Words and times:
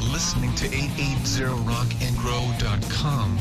You're 0.00 0.12
listening 0.12 0.54
to 0.54 0.66
880rockandgrow.com. 0.66 3.36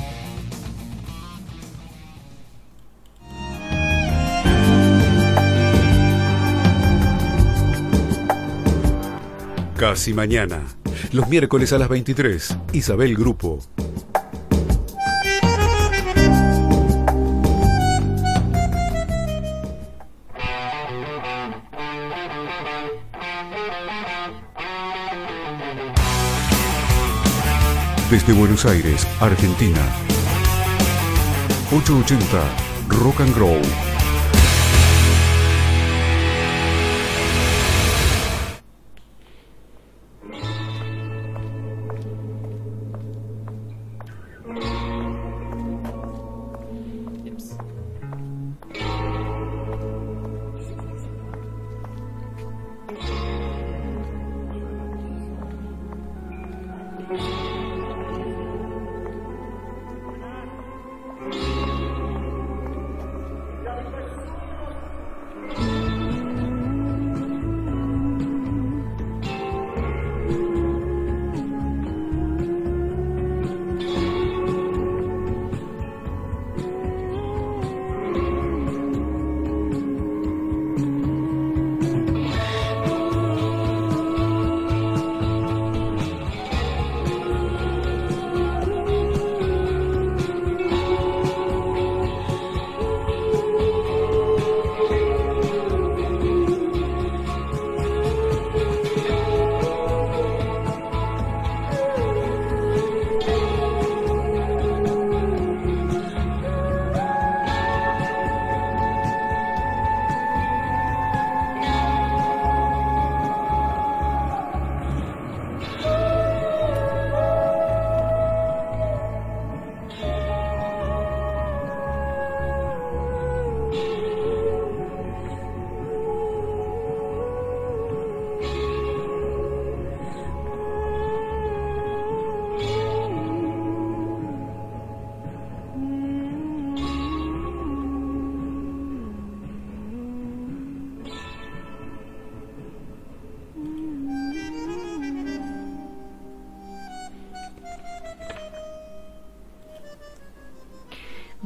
Casi 9.77 10.13
mañana. 10.13 10.65
Los 11.13 11.29
miércoles 11.29 11.71
a 11.71 11.77
las 11.77 11.87
23. 11.87 12.57
Isabel 12.73 13.15
Grupo. 13.15 13.61
Desde 28.29 28.41
Buenos 28.41 28.63
Aires, 28.65 29.07
Argentina. 29.21 29.81
880 31.71 32.47
Rock 32.87 33.21
and 33.21 33.33
Grow. 33.33 33.88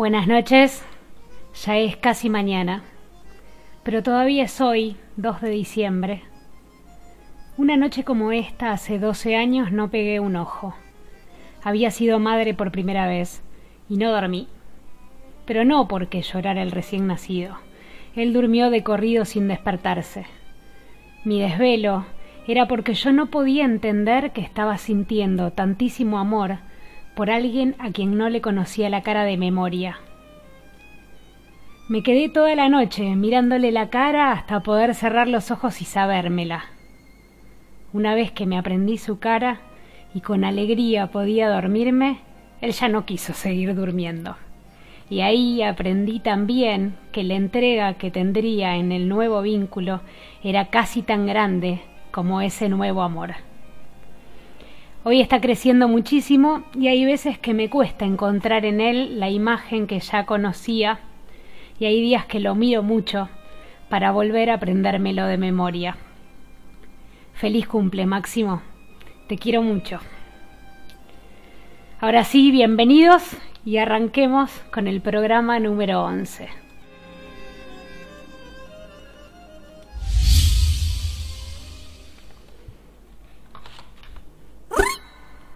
Buenas 0.04 0.28
noches, 0.28 0.84
ya 1.64 1.78
es 1.78 1.96
casi 1.96 2.30
mañana, 2.30 2.84
pero 3.84 4.04
todavía 4.04 4.44
es 4.44 4.60
hoy, 4.60 4.98
2 5.16 5.40
de 5.40 5.50
diciembre. 5.50 6.24
Una 7.56 7.78
noche 7.78 8.04
como 8.04 8.34
esta, 8.34 8.74
hace 8.74 9.00
12 9.00 9.38
años, 9.38 9.72
no 9.72 9.90
pegué 9.92 10.20
un 10.20 10.36
ojo. 10.36 10.76
Había 11.64 11.90
sido 11.90 12.20
madre 12.20 12.54
por 12.54 12.70
primera 12.70 13.08
vez 13.08 13.44
y 13.88 13.96
no 13.96 14.12
dormí. 14.12 14.50
Pero 15.46 15.64
no 15.64 15.88
porque 15.88 16.22
llorara 16.22 16.64
el 16.64 16.72
recién 16.72 17.08
nacido. 17.08 17.56
Él 18.14 18.34
durmió 18.34 18.70
de 18.72 18.84
corrido 18.84 19.24
sin 19.24 19.48
despertarse. 19.48 20.26
Mi 21.24 21.40
desvelo 21.40 22.04
era 22.46 22.68
porque 22.68 22.94
yo 22.94 23.14
no 23.14 23.28
podía 23.28 23.64
entender 23.64 24.34
que 24.34 24.42
estaba 24.42 24.78
sintiendo 24.78 25.52
tantísimo 25.52 26.20
amor 26.20 26.58
por 27.16 27.30
alguien 27.30 27.76
a 27.80 27.92
quien 27.92 28.18
no 28.18 28.30
le 28.30 28.42
conocía 28.42 28.90
la 28.90 29.02
cara 29.02 29.24
de 29.24 29.38
memoria. 29.38 30.00
Me 31.90 32.02
quedé 32.02 32.30
toda 32.30 32.56
la 32.56 32.70
noche 32.70 33.16
mirándole 33.16 33.72
la 33.72 33.90
cara 33.90 34.32
hasta 34.32 34.62
poder 34.62 34.96
cerrar 34.96 35.28
los 35.28 35.52
ojos 35.52 35.82
y 35.82 35.86
sabérmela. 35.86 36.66
Una 37.92 38.16
vez 38.16 38.32
que 38.32 38.46
me 38.46 38.58
aprendí 38.58 38.98
su 38.98 39.20
cara 39.20 39.60
y 40.14 40.22
con 40.22 40.44
alegría 40.46 41.08
podía 41.08 41.50
dormirme, 41.50 42.20
él 42.62 42.72
ya 42.72 42.88
no 42.88 43.06
quiso 43.06 43.34
seguir 43.34 43.76
durmiendo. 43.76 44.38
Y 45.10 45.22
ahí 45.22 45.62
aprendí 45.62 46.20
también 46.20 46.96
que 47.12 47.24
la 47.24 47.36
entrega 47.36 47.96
que 47.96 48.10
tendría 48.10 48.78
en 48.78 48.92
el 48.92 49.10
nuevo 49.10 49.42
vínculo 49.42 50.02
era 50.44 50.70
casi 50.70 51.02
tan 51.02 51.28
grande 51.28 51.82
como 52.12 52.42
ese 52.42 52.70
nuevo 52.70 53.04
amor. 53.04 53.36
Hoy 55.06 55.20
está 55.20 55.42
creciendo 55.42 55.90
muchísimo 55.90 56.64
y 56.80 56.88
hay 56.88 57.04
veces 57.04 57.38
que 57.38 57.54
me 57.54 57.70
cuesta 57.70 58.06
encontrar 58.06 58.64
en 58.64 58.80
él 58.80 59.20
la 59.20 59.30
imagen 59.30 59.86
que 59.86 60.00
ya 60.00 60.26
conocía 60.26 61.02
y 61.78 61.84
hay 61.84 62.02
días 62.02 62.26
que 62.26 62.40
lo 62.40 62.56
miro 62.56 62.84
mucho 62.84 63.28
para 63.90 64.12
volver 64.12 64.50
a 64.50 64.54
aprendérmelo 64.54 65.26
de 65.26 65.38
memoria. 65.38 65.98
Feliz 67.34 67.68
cumple, 67.68 68.06
Máximo. 68.06 68.62
Te 69.28 69.38
quiero 69.38 69.62
mucho. 69.62 70.00
Ahora 72.00 72.24
sí, 72.24 72.50
bienvenidos 72.52 73.36
y 73.66 73.78
arranquemos 73.78 74.52
con 74.72 74.88
el 74.88 75.02
programa 75.02 75.60
número 75.60 76.02
11. 76.02 76.63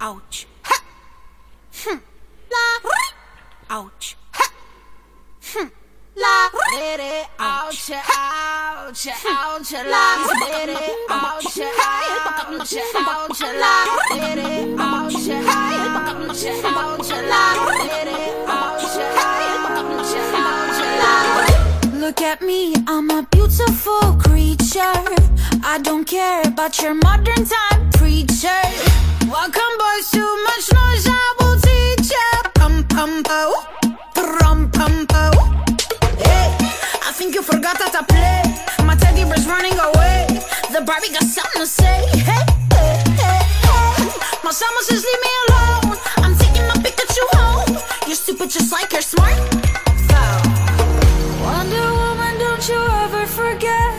Ouch. 0.08 0.48
Ha. 0.64 0.76
Hm. 1.84 2.00
La. 2.50 2.66
Ouch. 3.70 4.16
Ha. 4.32 4.46
Hm. 5.52 5.72
La. 6.16 6.48
Ouch. 7.40 7.92
Ouch. 7.92 7.92
Ouch. 8.08 9.08
Hmm. 9.10 9.36
Ouch. 9.36 9.72
La. 9.84 10.04
Ouch. 11.20 11.60
Ouch. 12.48 12.76
Ouch. 12.96 13.42
La. 13.62 13.74
Ouch. 14.98 15.26
Ouch. 16.88 17.12
Ouch. 17.12 17.48
Look 21.96 22.22
at 22.22 22.42
me, 22.42 22.74
I'm 22.88 23.10
a 23.10 23.28
beautiful 23.30 24.16
creature. 24.24 25.04
I 25.66 25.80
don't 25.84 26.06
care 26.08 26.44
about 26.46 26.82
your 26.82 26.94
modern 26.94 27.44
time 27.44 27.90
preacher. 27.92 28.97
Welcome, 29.28 29.74
boys, 29.78 30.10
too 30.10 30.44
much 30.46 30.72
noise, 30.72 31.06
I 31.06 31.34
will 31.40 31.60
teach. 31.60 32.14
Pum 32.56 32.86
pum 32.88 33.24
pum. 35.06 35.34
Hey, 36.18 36.56
I 37.04 37.12
think 37.12 37.36
you 37.36 37.42
forgot 37.42 37.76
how 37.76 37.90
to 37.90 38.06
play. 38.06 38.42
My 38.86 38.96
teddy 38.96 39.26
bear's 39.26 39.46
running 39.46 39.74
away. 39.74 40.28
The 40.72 40.80
Barbie 40.80 41.12
got 41.12 41.24
something 41.24 41.62
to 41.62 41.68
say. 41.68 42.08
Hey, 42.24 42.40
hey, 42.72 43.04
hey. 43.20 43.44
My 44.46 44.52
leave 45.04 45.22
me 45.28 45.34
alone. 45.50 45.98
I'm 46.24 46.34
taking 46.38 46.66
my 46.72 46.80
Pikachu 46.80 47.24
home. 47.36 47.78
You're 48.08 48.16
stupid 48.16 48.50
just 48.50 48.72
like 48.72 48.94
you're 48.94 49.02
smart. 49.02 49.36
Wonder 51.44 51.92
Woman, 52.00 52.40
don't 52.40 52.70
you 52.70 52.80
ever 53.04 53.26
forget. 53.26 53.92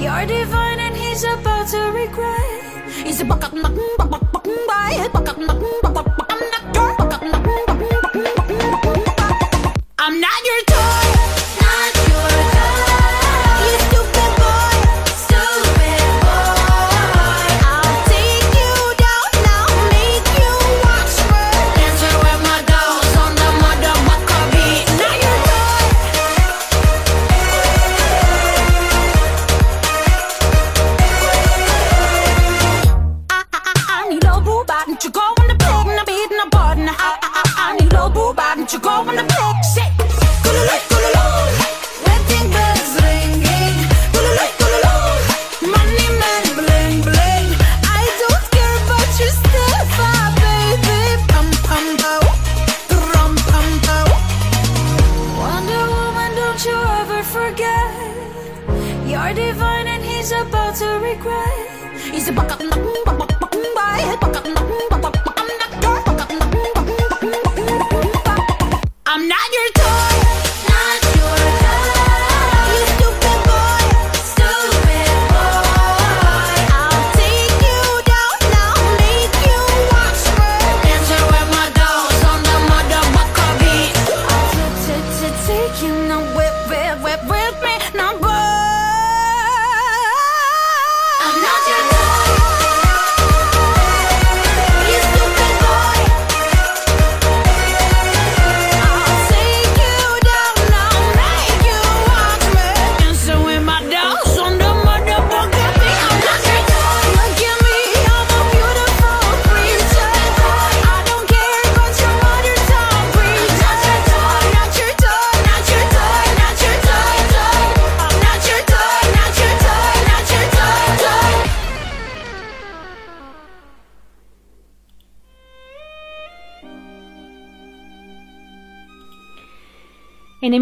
You're 0.00 0.24
divine 0.24 0.80
and 0.80 0.96
he's 0.96 1.22
about 1.24 1.68
to 1.68 1.92
regret. 1.92 2.75
Is 3.06 3.22
it 3.22 3.28
bakak 3.30 3.54
up, 3.54 3.70
bakak 3.70 4.18
up, 4.34 4.42
bay? 4.42 4.98
up, 4.98 5.38
nak 5.38 5.94
up? 5.94 6.15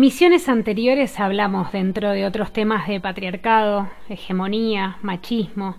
Emisiones 0.04 0.50
anteriores 0.50 1.18
hablamos 1.18 1.72
dentro 1.72 2.10
de 2.10 2.26
otros 2.26 2.52
temas 2.52 2.86
de 2.86 3.00
patriarcado, 3.00 3.88
hegemonía, 4.10 4.98
machismo 5.00 5.76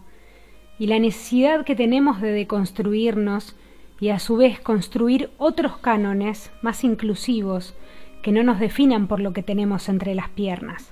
y 0.79 0.87
la 0.87 0.97
necesidad 0.97 1.63
que 1.63 1.75
tenemos 1.75 2.21
de 2.21 2.31
deconstruirnos 2.31 3.55
y 3.99 4.09
a 4.09 4.17
su 4.17 4.35
vez 4.35 4.59
construir 4.59 5.29
otros 5.37 5.77
cánones 5.77 6.51
más 6.63 6.83
inclusivos 6.83 7.75
que 8.23 8.31
no 8.31 8.41
nos 8.41 8.59
definan 8.59 9.05
por 9.05 9.19
lo 9.19 9.31
que 9.31 9.43
tenemos 9.43 9.89
entre 9.89 10.15
las 10.15 10.29
piernas. 10.29 10.91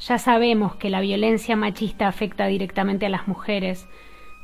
Ya 0.00 0.18
sabemos 0.18 0.74
que 0.74 0.90
la 0.90 1.00
violencia 1.00 1.54
machista 1.54 2.08
afecta 2.08 2.48
directamente 2.48 3.06
a 3.06 3.10
las 3.10 3.28
mujeres, 3.28 3.86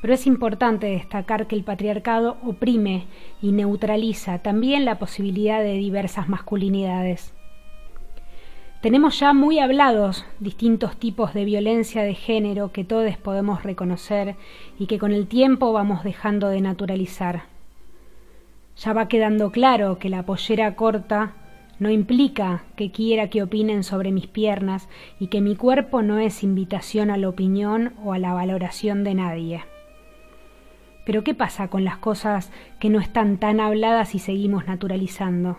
pero 0.00 0.15
es 0.15 0.29
importante 0.29 0.87
destacar 0.87 1.49
que 1.49 1.56
el 1.56 1.65
patriarcado 1.65 2.37
oprime 2.44 3.09
y 3.43 3.50
neutraliza 3.50 4.38
también 4.38 4.85
la 4.85 5.00
posibilidad 5.00 5.61
de 5.61 5.73
diversas 5.73 6.29
masculinidades. 6.29 7.34
Tenemos 8.85 9.19
ya 9.19 9.33
muy 9.33 9.61
hablados 9.61 10.27
distintos 10.41 10.99
tipos 10.99 11.33
de 11.33 11.47
violencia 11.47 12.03
de 12.03 12.13
género 12.13 12.71
que 12.71 12.85
todos 12.85 13.17
podemos 13.17 13.63
reconocer 13.63 14.37
y 14.79 14.85
que 14.85 14.99
con 14.99 15.13
el 15.13 15.27
tiempo 15.27 15.73
vamos 15.73 16.05
dejando 16.05 16.51
de 16.51 16.61
naturalizar. 16.61 17.45
Ya 18.77 18.93
va 18.93 19.09
quedando 19.09 19.51
claro 19.53 19.99
que 19.99 20.11
la 20.11 20.25
pollera 20.27 20.77
corta 20.77 21.33
no 21.79 21.89
implica 21.89 22.65
que 22.77 22.91
quiera 22.91 23.31
que 23.31 23.43
opinen 23.43 23.85
sobre 23.85 24.13
mis 24.13 24.27
piernas 24.27 24.87
y 25.19 25.29
que 25.29 25.41
mi 25.41 25.57
cuerpo 25.57 26.03
no 26.03 26.19
es 26.19 26.43
invitación 26.43 27.11
a 27.11 27.17
la 27.17 27.31
opinión 27.31 27.95
o 28.05 28.13
a 28.13 28.19
la 28.19 28.35
valoración 28.35 29.03
de 29.03 29.15
nadie. 29.15 29.65
Pero 31.07 31.25
¿qué 31.25 31.33
pasa 31.33 31.69
con 31.69 31.85
las 31.85 31.97
cosas 31.97 32.53
que 32.81 32.91
no 32.91 33.01
están 33.01 33.39
tan 33.39 33.61
habladas 33.61 34.15
y 34.15 34.19
seguimos 34.19 34.67
naturalizando? 34.67 35.57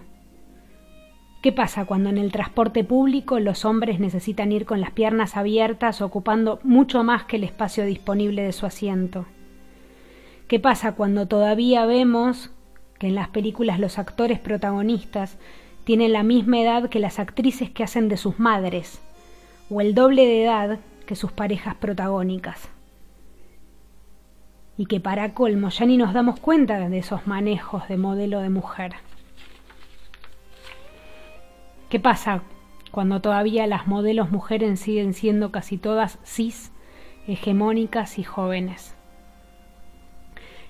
¿Qué 1.45 1.51
pasa 1.51 1.85
cuando 1.85 2.09
en 2.09 2.17
el 2.17 2.31
transporte 2.31 2.83
público 2.83 3.39
los 3.39 3.65
hombres 3.65 3.99
necesitan 3.99 4.51
ir 4.51 4.65
con 4.65 4.81
las 4.81 4.89
piernas 4.89 5.37
abiertas 5.37 6.01
ocupando 6.01 6.59
mucho 6.63 7.03
más 7.03 7.25
que 7.25 7.35
el 7.35 7.43
espacio 7.43 7.85
disponible 7.85 8.41
de 8.41 8.51
su 8.51 8.65
asiento? 8.65 9.27
¿Qué 10.47 10.59
pasa 10.59 10.93
cuando 10.93 11.27
todavía 11.27 11.85
vemos 11.85 12.49
que 12.97 13.09
en 13.09 13.13
las 13.13 13.27
películas 13.27 13.79
los 13.79 13.99
actores 13.99 14.39
protagonistas 14.39 15.37
tienen 15.83 16.13
la 16.13 16.23
misma 16.23 16.61
edad 16.61 16.89
que 16.89 16.97
las 16.97 17.19
actrices 17.19 17.69
que 17.69 17.83
hacen 17.83 18.09
de 18.09 18.17
sus 18.17 18.39
madres, 18.39 18.99
o 19.69 19.81
el 19.81 19.93
doble 19.93 20.25
de 20.25 20.45
edad 20.45 20.79
que 21.05 21.15
sus 21.15 21.31
parejas 21.31 21.75
protagónicas? 21.75 22.69
Y 24.79 24.87
que 24.87 24.99
para 24.99 25.35
colmo 25.35 25.69
ya 25.69 25.85
ni 25.85 25.97
nos 25.97 26.11
damos 26.11 26.39
cuenta 26.39 26.89
de 26.89 26.97
esos 26.97 27.27
manejos 27.27 27.87
de 27.87 27.97
modelo 27.97 28.39
de 28.39 28.49
mujer. 28.49 28.93
¿Qué 31.89 31.99
pasa 31.99 32.41
cuando 32.91 33.21
todavía 33.21 33.67
las 33.67 33.87
modelos 33.87 34.31
mujeres 34.31 34.79
siguen 34.79 35.13
siendo 35.13 35.51
casi 35.51 35.77
todas 35.77 36.17
cis, 36.25 36.71
hegemónicas 37.27 38.17
y 38.17 38.23
jóvenes? 38.23 38.95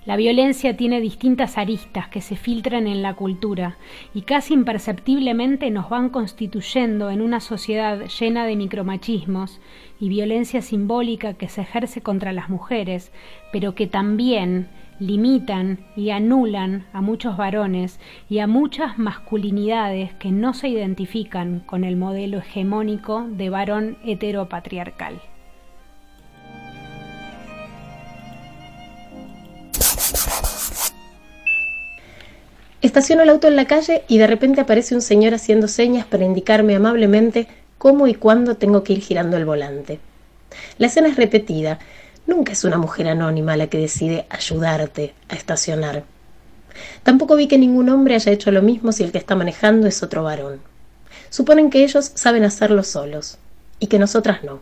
La 0.05 0.17
violencia 0.17 0.77
tiene 0.77 1.01
distintas 1.01 1.57
aristas 1.57 2.09
que 2.09 2.21
se 2.21 2.35
filtran 2.35 2.85
en 2.85 3.01
la 3.01 3.15
cultura 3.15 3.77
y 4.13 4.21
casi 4.21 4.53
imperceptiblemente 4.53 5.71
nos 5.71 5.89
van 5.89 6.09
constituyendo 6.09 7.09
en 7.09 7.21
una 7.21 7.39
sociedad 7.39 8.05
llena 8.19 8.45
de 8.45 8.55
micromachismos 8.55 9.61
y 9.99 10.09
violencia 10.09 10.61
simbólica 10.61 11.33
que 11.33 11.47
se 11.47 11.61
ejerce 11.61 12.01
contra 12.01 12.33
las 12.33 12.49
mujeres, 12.49 13.11
pero 13.51 13.73
que 13.73 13.87
también 13.87 14.69
limitan 14.99 15.79
y 15.95 16.11
anulan 16.11 16.85
a 16.93 17.01
muchos 17.01 17.37
varones 17.37 17.99
y 18.29 18.39
a 18.39 18.47
muchas 18.47 18.97
masculinidades 18.97 20.13
que 20.15 20.31
no 20.31 20.53
se 20.53 20.69
identifican 20.69 21.59
con 21.59 21.83
el 21.83 21.95
modelo 21.95 22.37
hegemónico 22.37 23.25
de 23.29 23.49
varón 23.49 23.97
heteropatriarcal. 24.05 25.21
Estaciono 32.81 33.23
el 33.23 33.29
auto 33.29 33.47
en 33.47 33.55
la 33.55 33.65
calle 33.65 34.03
y 34.07 34.19
de 34.19 34.27
repente 34.27 34.61
aparece 34.61 34.93
un 34.93 35.01
señor 35.01 35.33
haciendo 35.33 35.67
señas 35.67 36.05
para 36.05 36.23
indicarme 36.23 36.75
amablemente 36.75 37.47
cómo 37.79 38.07
y 38.07 38.13
cuándo 38.13 38.55
tengo 38.55 38.83
que 38.83 38.93
ir 38.93 39.01
girando 39.01 39.37
el 39.37 39.45
volante. 39.45 39.99
La 40.77 40.87
escena 40.87 41.07
es 41.07 41.15
repetida 41.15 41.79
Nunca 42.27 42.53
es 42.53 42.63
una 42.63 42.77
mujer 42.77 43.07
anónima 43.07 43.55
la 43.55 43.67
que 43.67 43.77
decide 43.77 44.25
ayudarte 44.29 45.13
a 45.29 45.35
estacionar. 45.35 46.03
Tampoco 47.03 47.35
vi 47.35 47.47
que 47.47 47.57
ningún 47.57 47.89
hombre 47.89 48.15
haya 48.15 48.31
hecho 48.31 48.51
lo 48.51 48.61
mismo 48.61 48.91
si 48.91 49.03
el 49.03 49.11
que 49.11 49.19
está 49.19 49.35
manejando 49.35 49.87
es 49.87 50.01
otro 50.01 50.23
varón. 50.23 50.59
Suponen 51.29 51.69
que 51.69 51.83
ellos 51.83 52.11
saben 52.15 52.43
hacerlo 52.43 52.83
solos 52.83 53.37
y 53.79 53.87
que 53.87 53.99
nosotras 53.99 54.43
no. 54.43 54.61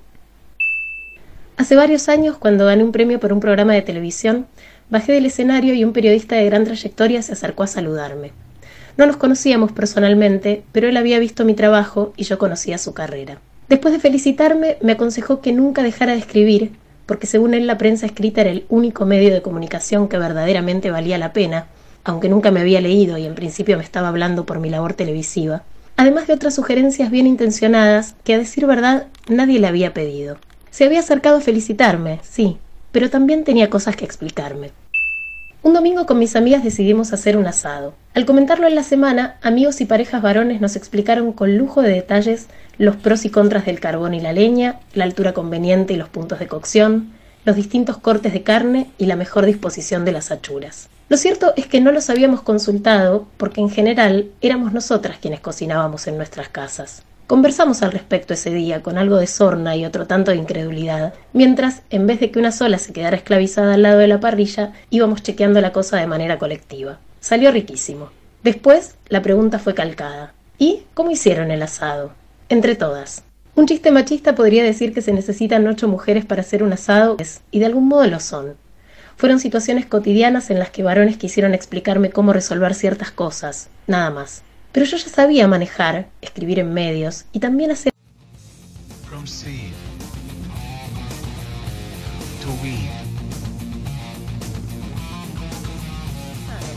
Hace 1.55 1.75
varios 1.75 2.09
años, 2.09 2.37
cuando 2.37 2.65
gané 2.65 2.83
un 2.83 2.91
premio 2.91 3.19
por 3.19 3.31
un 3.31 3.39
programa 3.39 3.73
de 3.73 3.81
televisión, 3.81 4.47
bajé 4.89 5.13
del 5.13 5.27
escenario 5.27 5.73
y 5.73 5.83
un 5.83 5.93
periodista 5.93 6.35
de 6.35 6.45
gran 6.45 6.65
trayectoria 6.65 7.21
se 7.21 7.33
acercó 7.33 7.63
a 7.63 7.67
saludarme. 7.67 8.31
No 8.97 9.05
nos 9.05 9.17
conocíamos 9.17 9.71
personalmente, 9.71 10.63
pero 10.71 10.89
él 10.89 10.97
había 10.97 11.19
visto 11.19 11.45
mi 11.45 11.53
trabajo 11.53 12.13
y 12.17 12.25
yo 12.25 12.37
conocía 12.37 12.77
su 12.77 12.93
carrera. 12.93 13.39
Después 13.69 13.93
de 13.93 13.99
felicitarme, 13.99 14.77
me 14.81 14.91
aconsejó 14.91 15.41
que 15.41 15.53
nunca 15.53 15.81
dejara 15.81 16.11
de 16.11 16.19
escribir 16.19 16.71
porque 17.05 17.27
según 17.27 17.53
él 17.53 17.67
la 17.67 17.77
prensa 17.77 18.05
escrita 18.05 18.41
era 18.41 18.49
el 18.49 18.65
único 18.69 19.05
medio 19.05 19.33
de 19.33 19.41
comunicación 19.41 20.07
que 20.07 20.17
verdaderamente 20.17 20.91
valía 20.91 21.17
la 21.17 21.33
pena, 21.33 21.67
aunque 22.03 22.29
nunca 22.29 22.51
me 22.51 22.61
había 22.61 22.81
leído 22.81 23.17
y 23.17 23.25
en 23.25 23.35
principio 23.35 23.77
me 23.77 23.83
estaba 23.83 24.09
hablando 24.09 24.45
por 24.45 24.59
mi 24.59 24.69
labor 24.69 24.93
televisiva, 24.93 25.63
además 25.95 26.27
de 26.27 26.33
otras 26.33 26.55
sugerencias 26.55 27.11
bien 27.11 27.27
intencionadas 27.27 28.15
que 28.23 28.33
a 28.33 28.37
decir 28.37 28.65
verdad 28.65 29.07
nadie 29.27 29.59
le 29.59 29.67
había 29.67 29.93
pedido. 29.93 30.37
Se 30.69 30.85
había 30.85 30.99
acercado 30.99 31.37
a 31.37 31.41
felicitarme, 31.41 32.19
sí, 32.23 32.57
pero 32.91 33.09
también 33.09 33.43
tenía 33.43 33.69
cosas 33.69 33.95
que 33.95 34.05
explicarme. 34.05 34.71
Un 35.63 35.71
domingo 35.71 36.05
con 36.05 36.19
mis 36.19 36.35
amigas 36.35 36.61
decidimos 36.61 37.13
hacer 37.13 37.37
un 37.37 37.47
asado. 37.47 37.93
Al 38.13 38.25
comentarlo 38.25 38.67
en 38.67 38.75
la 38.75 38.83
semana, 38.83 39.37
amigos 39.41 39.79
y 39.79 39.85
parejas 39.85 40.21
varones 40.21 40.59
nos 40.59 40.75
explicaron 40.75 41.31
con 41.31 41.57
lujo 41.57 41.81
de 41.81 41.93
detalles 41.93 42.47
los 42.77 42.97
pros 42.97 43.23
y 43.23 43.29
contras 43.29 43.65
del 43.65 43.79
carbón 43.79 44.13
y 44.13 44.19
la 44.19 44.33
leña, 44.33 44.81
la 44.93 45.05
altura 45.05 45.31
conveniente 45.31 45.93
y 45.93 45.95
los 45.95 46.09
puntos 46.09 46.39
de 46.39 46.47
cocción, 46.47 47.13
los 47.45 47.55
distintos 47.55 47.97
cortes 47.97 48.33
de 48.33 48.43
carne 48.43 48.91
y 48.97 49.05
la 49.05 49.15
mejor 49.15 49.45
disposición 49.45 50.03
de 50.03 50.11
las 50.11 50.31
achuras. 50.31 50.89
Lo 51.07 51.15
cierto 51.15 51.53
es 51.55 51.65
que 51.67 51.79
no 51.79 51.93
los 51.93 52.09
habíamos 52.09 52.41
consultado 52.41 53.25
porque 53.37 53.61
en 53.61 53.69
general 53.69 54.31
éramos 54.41 54.73
nosotras 54.73 55.17
quienes 55.21 55.39
cocinábamos 55.39 56.07
en 56.07 56.17
nuestras 56.17 56.49
casas. 56.49 57.03
Conversamos 57.27 57.81
al 57.83 57.93
respecto 57.93 58.33
ese 58.33 58.49
día 58.49 58.83
con 58.83 58.97
algo 58.97 59.15
de 59.15 59.27
sorna 59.27 59.77
y 59.77 59.85
otro 59.85 60.07
tanto 60.07 60.31
de 60.31 60.37
incredulidad, 60.37 61.13
mientras, 61.31 61.81
en 61.89 62.05
vez 62.05 62.19
de 62.19 62.31
que 62.31 62.39
una 62.39 62.51
sola 62.51 62.77
se 62.77 62.91
quedara 62.91 63.15
esclavizada 63.15 63.75
al 63.75 63.81
lado 63.81 63.99
de 63.99 64.07
la 64.07 64.19
parrilla, 64.19 64.73
íbamos 64.89 65.23
chequeando 65.23 65.61
la 65.61 65.71
cosa 65.71 65.97
de 65.97 66.07
manera 66.07 66.37
colectiva. 66.37 66.99
Salió 67.21 67.51
riquísimo. 67.51 68.09
Después, 68.43 68.95
la 69.07 69.21
pregunta 69.21 69.57
fue 69.57 69.73
calcada. 69.73 70.33
¿Y 70.57 70.83
cómo 70.93 71.11
hicieron 71.11 71.49
el 71.49 71.63
asado? 71.63 72.11
Entre 72.49 72.75
todas. 72.75 73.23
Un 73.55 73.67
chiste 73.67 73.91
machista 73.91 74.35
podría 74.35 74.63
decir 74.63 74.93
que 74.93 75.01
se 75.01 75.13
necesitan 75.13 75.65
ocho 75.65 75.87
mujeres 75.87 76.25
para 76.25 76.41
hacer 76.41 76.61
un 76.61 76.73
asado, 76.73 77.15
y 77.51 77.59
de 77.59 77.65
algún 77.65 77.87
modo 77.87 78.05
lo 78.05 78.19
son. 78.19 78.55
Fueron 79.15 79.39
situaciones 79.39 79.85
cotidianas 79.85 80.49
en 80.49 80.59
las 80.59 80.71
que 80.71 80.83
varones 80.83 81.17
quisieron 81.17 81.53
explicarme 81.53 82.09
cómo 82.09 82.33
resolver 82.33 82.73
ciertas 82.73 83.11
cosas, 83.11 83.69
nada 83.87 84.09
más. 84.09 84.43
Pero 84.73 84.87
yo 84.87 84.97
ya 84.97 85.07
sabía 85.07 85.47
manejar, 85.47 86.07
escribir 86.21 86.57
en 86.57 86.73
medios 86.73 87.25
y 87.31 87.39
también 87.39 87.69
hacer... 87.69 87.93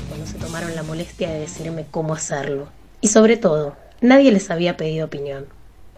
Cuando 0.09 0.27
se 0.27 0.39
tomaron 0.39 0.77
la 0.77 0.83
molestia 0.83 1.31
de 1.31 1.41
decirme 1.41 1.87
cómo 1.91 2.13
hacerlo. 2.13 2.69
Y 3.01 3.09
sobre 3.09 3.39
todo, 3.39 3.77
nadie 4.03 4.31
les 4.31 4.51
había 4.51 4.77
pedido 4.77 5.07
opinión. 5.07 5.47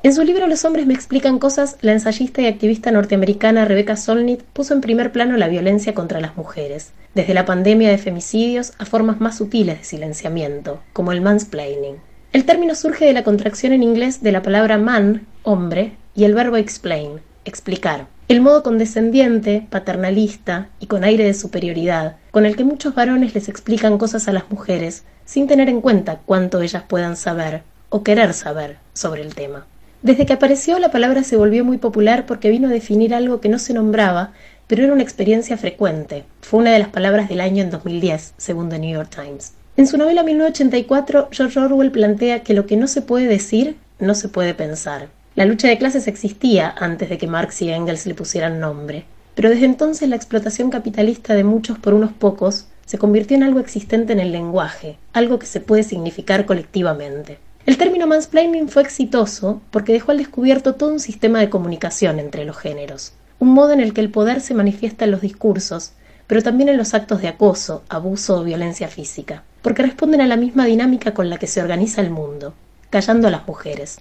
En 0.04 0.14
su 0.14 0.22
libro 0.22 0.46
Los 0.46 0.64
hombres 0.64 0.86
me 0.86 0.94
explican 0.94 1.40
cosas, 1.40 1.76
la 1.80 1.90
ensayista 1.90 2.40
y 2.40 2.46
activista 2.46 2.92
norteamericana 2.92 3.64
Rebecca 3.64 3.96
Solnit 3.96 4.42
puso 4.44 4.72
en 4.72 4.80
primer 4.80 5.10
plano 5.10 5.36
la 5.36 5.48
violencia 5.48 5.92
contra 5.92 6.20
las 6.20 6.36
mujeres, 6.36 6.92
desde 7.16 7.34
la 7.34 7.44
pandemia 7.44 7.90
de 7.90 7.98
femicidios 7.98 8.74
a 8.78 8.84
formas 8.84 9.20
más 9.20 9.36
sutiles 9.38 9.78
de 9.78 9.84
silenciamiento, 9.84 10.80
como 10.92 11.10
el 11.10 11.20
mansplaining. 11.20 11.96
El 12.32 12.44
término 12.44 12.76
surge 12.76 13.06
de 13.06 13.12
la 13.12 13.24
contracción 13.24 13.72
en 13.72 13.82
inglés 13.82 14.22
de 14.22 14.30
la 14.30 14.40
palabra 14.40 14.78
man, 14.78 15.26
hombre, 15.42 15.96
y 16.14 16.22
el 16.22 16.34
verbo 16.34 16.56
explain, 16.56 17.20
explicar. 17.44 18.06
El 18.28 18.40
modo 18.40 18.62
condescendiente, 18.62 19.66
paternalista 19.68 20.68
y 20.78 20.86
con 20.86 21.02
aire 21.02 21.24
de 21.24 21.34
superioridad, 21.34 22.18
con 22.30 22.46
el 22.46 22.54
que 22.54 22.62
muchos 22.62 22.94
varones 22.94 23.34
les 23.34 23.48
explican 23.48 23.98
cosas 23.98 24.28
a 24.28 24.32
las 24.32 24.48
mujeres, 24.48 25.02
sin 25.24 25.48
tener 25.48 25.68
en 25.68 25.80
cuenta 25.80 26.20
cuánto 26.24 26.62
ellas 26.62 26.84
puedan 26.86 27.16
saber 27.16 27.62
o 27.88 28.04
querer 28.04 28.32
saber 28.32 28.76
sobre 28.92 29.22
el 29.22 29.34
tema. 29.34 29.66
Desde 30.00 30.26
que 30.26 30.32
apareció 30.32 30.78
la 30.78 30.92
palabra 30.92 31.24
se 31.24 31.36
volvió 31.36 31.64
muy 31.64 31.78
popular 31.78 32.24
porque 32.24 32.50
vino 32.50 32.68
a 32.68 32.72
definir 32.72 33.14
algo 33.14 33.40
que 33.40 33.48
no 33.48 33.58
se 33.58 33.74
nombraba, 33.74 34.32
pero 34.68 34.84
era 34.84 34.92
una 34.92 35.02
experiencia 35.02 35.56
frecuente. 35.56 36.24
Fue 36.40 36.60
una 36.60 36.70
de 36.70 36.78
las 36.78 36.88
palabras 36.88 37.28
del 37.28 37.40
año 37.40 37.64
en 37.64 37.70
2010, 37.70 38.34
según 38.36 38.68
The 38.68 38.78
New 38.78 38.94
York 38.94 39.10
Times. 39.10 39.54
En 39.76 39.88
su 39.88 39.96
novela 39.98 40.22
1984, 40.22 41.28
George 41.32 41.58
Orwell 41.58 41.90
plantea 41.90 42.44
que 42.44 42.54
lo 42.54 42.66
que 42.66 42.76
no 42.76 42.86
se 42.86 43.02
puede 43.02 43.26
decir, 43.26 43.76
no 43.98 44.14
se 44.14 44.28
puede 44.28 44.54
pensar. 44.54 45.08
La 45.34 45.46
lucha 45.46 45.66
de 45.66 45.78
clases 45.78 46.06
existía 46.06 46.72
antes 46.78 47.08
de 47.08 47.18
que 47.18 47.26
Marx 47.26 47.60
y 47.62 47.70
Engels 47.70 48.06
le 48.06 48.14
pusieran 48.14 48.60
nombre, 48.60 49.04
pero 49.34 49.50
desde 49.50 49.66
entonces 49.66 50.08
la 50.08 50.16
explotación 50.16 50.70
capitalista 50.70 51.34
de 51.34 51.44
muchos 51.44 51.78
por 51.78 51.94
unos 51.94 52.12
pocos 52.12 52.68
se 52.86 52.98
convirtió 52.98 53.36
en 53.36 53.42
algo 53.42 53.58
existente 53.58 54.12
en 54.12 54.20
el 54.20 54.32
lenguaje, 54.32 54.96
algo 55.12 55.38
que 55.38 55.46
se 55.46 55.60
puede 55.60 55.82
significar 55.82 56.46
colectivamente. 56.46 57.38
El 57.68 57.76
término 57.76 58.06
mansplaining 58.06 58.70
fue 58.70 58.80
exitoso 58.80 59.60
porque 59.70 59.92
dejó 59.92 60.12
al 60.12 60.16
descubierto 60.16 60.76
todo 60.76 60.90
un 60.90 61.00
sistema 61.00 61.38
de 61.38 61.50
comunicación 61.50 62.18
entre 62.18 62.46
los 62.46 62.56
géneros, 62.56 63.12
un 63.40 63.50
modo 63.50 63.72
en 63.72 63.80
el 63.80 63.92
que 63.92 64.00
el 64.00 64.10
poder 64.10 64.40
se 64.40 64.54
manifiesta 64.54 65.04
en 65.04 65.10
los 65.10 65.20
discursos, 65.20 65.92
pero 66.26 66.42
también 66.42 66.70
en 66.70 66.78
los 66.78 66.94
actos 66.94 67.20
de 67.20 67.28
acoso, 67.28 67.82
abuso 67.90 68.40
o 68.40 68.42
violencia 68.42 68.88
física, 68.88 69.42
porque 69.60 69.82
responden 69.82 70.22
a 70.22 70.26
la 70.26 70.38
misma 70.38 70.64
dinámica 70.64 71.12
con 71.12 71.28
la 71.28 71.36
que 71.36 71.46
se 71.46 71.60
organiza 71.60 72.00
el 72.00 72.08
mundo, 72.08 72.54
callando 72.88 73.28
a 73.28 73.30
las 73.30 73.46
mujeres. 73.46 74.00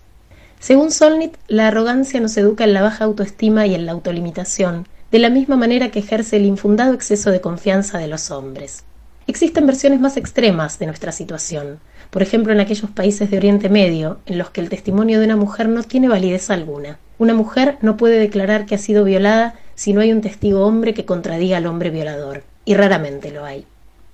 Según 0.61 0.89
Solnit, 0.89 1.35
la 1.49 1.67
arrogancia 1.67 2.21
nos 2.21 2.37
educa 2.37 2.63
en 2.63 2.71
la 2.71 2.81
baja 2.81 3.03
autoestima 3.03 3.67
y 3.67 3.75
en 3.75 3.85
la 3.85 3.91
autolimitación, 3.91 4.87
de 5.11 5.19
la 5.19 5.29
misma 5.29 5.57
manera 5.57 5.91
que 5.91 5.99
ejerce 5.99 6.37
el 6.37 6.45
infundado 6.45 6.93
exceso 6.93 7.31
de 7.31 7.41
confianza 7.41 7.97
de 7.97 8.07
los 8.07 8.31
hombres. 8.31 8.85
Existen 9.27 9.65
versiones 9.65 9.99
más 9.99 10.15
extremas 10.15 10.79
de 10.79 10.85
nuestra 10.85 11.11
situación, 11.11 11.81
por 12.09 12.21
ejemplo 12.21 12.53
en 12.53 12.59
aquellos 12.59 12.89
países 12.89 13.29
de 13.29 13.37
Oriente 13.37 13.69
Medio, 13.69 14.19
en 14.25 14.37
los 14.37 14.49
que 14.49 14.61
el 14.61 14.69
testimonio 14.69 15.19
de 15.19 15.25
una 15.25 15.35
mujer 15.35 15.69
no 15.69 15.83
tiene 15.83 16.07
validez 16.07 16.49
alguna. 16.49 16.99
Una 17.17 17.33
mujer 17.33 17.77
no 17.81 17.97
puede 17.97 18.19
declarar 18.19 18.65
que 18.65 18.75
ha 18.75 18.79
sido 18.79 19.03
violada 19.03 19.55
si 19.75 19.93
no 19.93 20.01
hay 20.01 20.11
un 20.11 20.21
testigo 20.21 20.65
hombre 20.65 20.93
que 20.93 21.05
contradiga 21.05 21.57
al 21.57 21.65
hombre 21.67 21.89
violador, 21.89 22.43
y 22.65 22.73
raramente 22.73 23.31
lo 23.31 23.45
hay. 23.45 23.65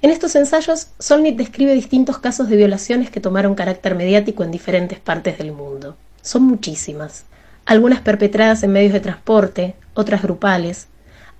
En 0.02 0.10
estos 0.10 0.36
ensayos, 0.36 0.88
Solnit 1.00 1.38
describe 1.38 1.74
distintos 1.74 2.18
casos 2.18 2.50
de 2.50 2.58
violaciones 2.58 3.10
que 3.10 3.22
tomaron 3.22 3.56
carácter 3.56 3.96
mediático 3.96 4.44
en 4.44 4.52
diferentes 4.52 5.00
partes 5.00 5.38
del 5.38 5.54
mundo. 5.54 5.96
Son 6.22 6.44
muchísimas, 6.44 7.24
algunas 7.66 8.02
perpetradas 8.02 8.64
en 8.64 8.74
medios 8.74 8.92
de 8.92 9.00
transporte, 9.00 9.76
otras 9.94 10.22
grupales, 10.22 10.88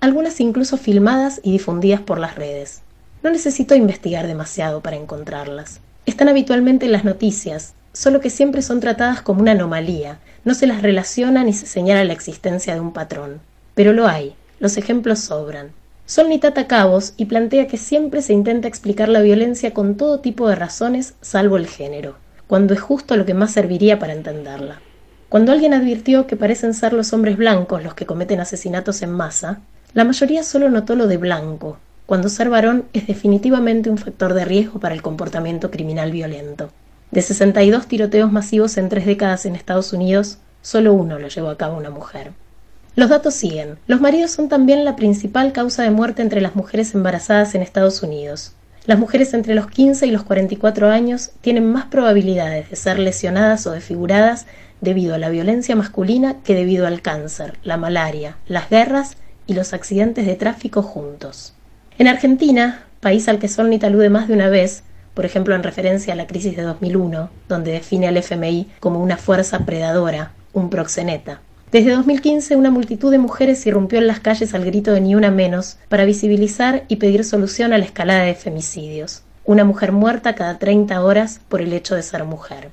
algunas 0.00 0.40
incluso 0.40 0.78
filmadas 0.78 1.40
y 1.42 1.52
difundidas 1.52 2.00
por 2.00 2.18
las 2.18 2.36
redes. 2.36 2.80
No 3.22 3.30
necesito 3.30 3.74
investigar 3.74 4.26
demasiado 4.26 4.80
para 4.80 4.96
encontrarlas. 4.96 5.80
Están 6.06 6.28
habitualmente 6.28 6.84
en 6.84 6.92
las 6.92 7.04
noticias, 7.04 7.72
solo 7.94 8.20
que 8.20 8.28
siempre 8.28 8.60
son 8.60 8.80
tratadas 8.80 9.22
como 9.22 9.40
una 9.40 9.52
anomalía, 9.52 10.18
no 10.44 10.52
se 10.52 10.66
las 10.66 10.82
relaciona 10.82 11.44
ni 11.44 11.54
se 11.54 11.64
señala 11.66 12.04
la 12.04 12.12
existencia 12.12 12.74
de 12.74 12.80
un 12.80 12.92
patrón. 12.92 13.40
Pero 13.74 13.94
lo 13.94 14.06
hay, 14.06 14.34
los 14.60 14.76
ejemplos 14.76 15.20
sobran. 15.20 15.70
Solnit 16.04 16.44
ata 16.44 16.66
cabos 16.66 17.14
y 17.16 17.24
plantea 17.24 17.66
que 17.68 17.78
siempre 17.78 18.20
se 18.20 18.34
intenta 18.34 18.68
explicar 18.68 19.08
la 19.08 19.22
violencia 19.22 19.72
con 19.72 19.96
todo 19.96 20.20
tipo 20.20 20.46
de 20.46 20.56
razones 20.56 21.14
salvo 21.22 21.56
el 21.56 21.66
género, 21.66 22.16
cuando 22.46 22.74
es 22.74 22.80
justo 22.80 23.16
lo 23.16 23.24
que 23.24 23.32
más 23.32 23.52
serviría 23.52 23.98
para 23.98 24.12
entenderla. 24.12 24.82
Cuando 25.30 25.52
alguien 25.52 25.72
advirtió 25.72 26.26
que 26.26 26.36
parecen 26.36 26.74
ser 26.74 26.92
los 26.92 27.14
hombres 27.14 27.38
blancos 27.38 27.82
los 27.82 27.94
que 27.94 28.04
cometen 28.04 28.40
asesinatos 28.40 29.00
en 29.00 29.10
masa, 29.10 29.60
la 29.94 30.04
mayoría 30.04 30.42
solo 30.42 30.68
notó 30.68 30.94
lo 30.96 31.06
de 31.06 31.16
blanco, 31.16 31.78
cuando 32.06 32.28
ser 32.28 32.50
varón 32.50 32.84
es 32.92 33.06
definitivamente 33.06 33.88
un 33.88 33.98
factor 33.98 34.34
de 34.34 34.44
riesgo 34.44 34.78
para 34.78 34.94
el 34.94 35.02
comportamiento 35.02 35.70
criminal 35.70 36.12
violento. 36.12 36.70
De 37.10 37.22
62 37.22 37.86
tiroteos 37.86 38.30
masivos 38.30 38.76
en 38.76 38.88
tres 38.88 39.06
décadas 39.06 39.46
en 39.46 39.56
Estados 39.56 39.92
Unidos, 39.92 40.38
solo 40.60 40.92
uno 40.92 41.18
lo 41.18 41.28
llevó 41.28 41.48
a 41.48 41.56
cabo 41.56 41.76
una 41.78 41.90
mujer. 41.90 42.32
Los 42.96 43.08
datos 43.08 43.34
siguen. 43.34 43.78
Los 43.86 44.00
maridos 44.00 44.30
son 44.30 44.48
también 44.48 44.84
la 44.84 44.96
principal 44.96 45.52
causa 45.52 45.82
de 45.82 45.90
muerte 45.90 46.22
entre 46.22 46.40
las 46.40 46.54
mujeres 46.54 46.94
embarazadas 46.94 47.54
en 47.54 47.62
Estados 47.62 48.02
Unidos. 48.02 48.52
Las 48.86 48.98
mujeres 48.98 49.32
entre 49.32 49.54
los 49.54 49.66
15 49.66 50.06
y 50.06 50.10
los 50.10 50.24
44 50.24 50.90
años 50.90 51.30
tienen 51.40 51.72
más 51.72 51.86
probabilidades 51.86 52.68
de 52.68 52.76
ser 52.76 52.98
lesionadas 52.98 53.66
o 53.66 53.70
desfiguradas 53.70 54.46
debido 54.82 55.14
a 55.14 55.18
la 55.18 55.30
violencia 55.30 55.74
masculina 55.74 56.36
que 56.44 56.54
debido 56.54 56.86
al 56.86 57.00
cáncer, 57.00 57.58
la 57.62 57.78
malaria, 57.78 58.36
las 58.46 58.68
guerras 58.68 59.16
y 59.46 59.54
los 59.54 59.72
accidentes 59.72 60.26
de 60.26 60.36
tráfico 60.36 60.82
juntos. 60.82 61.54
En 61.96 62.08
Argentina, 62.08 62.82
país 62.98 63.28
al 63.28 63.38
que 63.38 63.46
Solnit 63.46 63.84
alude 63.84 64.10
más 64.10 64.26
de 64.26 64.34
una 64.34 64.48
vez, 64.48 64.82
por 65.14 65.24
ejemplo 65.24 65.54
en 65.54 65.62
referencia 65.62 66.12
a 66.12 66.16
la 66.16 66.26
crisis 66.26 66.56
de 66.56 66.62
2001, 66.62 67.30
donde 67.48 67.70
define 67.70 68.08
al 68.08 68.16
FMI 68.16 68.68
como 68.80 69.00
una 69.00 69.16
fuerza 69.16 69.60
predadora, 69.60 70.32
un 70.52 70.70
proxeneta. 70.70 71.40
Desde 71.70 71.92
2015, 71.92 72.56
una 72.56 72.72
multitud 72.72 73.12
de 73.12 73.18
mujeres 73.18 73.64
irrumpió 73.66 74.00
en 74.00 74.08
las 74.08 74.18
calles 74.18 74.54
al 74.54 74.64
grito 74.64 74.92
de 74.92 75.02
ni 75.02 75.14
una 75.14 75.30
menos 75.30 75.76
para 75.88 76.04
visibilizar 76.04 76.82
y 76.88 76.96
pedir 76.96 77.24
solución 77.24 77.72
a 77.72 77.78
la 77.78 77.84
escalada 77.84 78.24
de 78.24 78.34
femicidios. 78.34 79.22
Una 79.44 79.64
mujer 79.64 79.92
muerta 79.92 80.34
cada 80.34 80.58
30 80.58 81.00
horas 81.00 81.40
por 81.48 81.60
el 81.60 81.72
hecho 81.72 81.94
de 81.94 82.02
ser 82.02 82.24
mujer. 82.24 82.70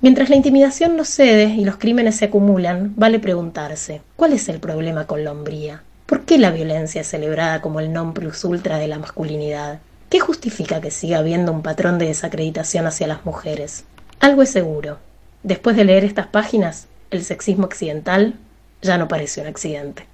Mientras 0.00 0.30
la 0.30 0.36
intimidación 0.36 0.96
no 0.96 1.04
cede 1.04 1.44
y 1.44 1.64
los 1.64 1.76
crímenes 1.76 2.16
se 2.16 2.24
acumulan, 2.24 2.92
vale 2.96 3.20
preguntarse, 3.20 4.02
¿cuál 4.16 4.32
es 4.32 4.48
el 4.48 4.58
problema 4.58 5.06
con 5.06 5.22
la 5.22 5.30
hombría? 5.30 5.82
¿Por 6.06 6.26
qué 6.26 6.36
la 6.36 6.50
violencia 6.50 7.00
es 7.00 7.08
celebrada 7.08 7.62
como 7.62 7.80
el 7.80 7.90
non 7.90 8.12
plus 8.12 8.44
ultra 8.44 8.76
de 8.76 8.88
la 8.88 8.98
masculinidad? 8.98 9.80
¿Qué 10.10 10.20
justifica 10.20 10.82
que 10.82 10.90
siga 10.90 11.18
habiendo 11.18 11.50
un 11.50 11.62
patrón 11.62 11.98
de 11.98 12.06
desacreditación 12.06 12.86
hacia 12.86 13.06
las 13.06 13.24
mujeres? 13.24 13.84
Algo 14.20 14.42
es 14.42 14.50
seguro. 14.50 14.98
Después 15.42 15.76
de 15.76 15.84
leer 15.84 16.04
estas 16.04 16.26
páginas, 16.26 16.88
el 17.10 17.24
sexismo 17.24 17.64
occidental 17.64 18.34
ya 18.82 18.98
no 18.98 19.08
parece 19.08 19.40
un 19.40 19.46
accidente. 19.46 20.06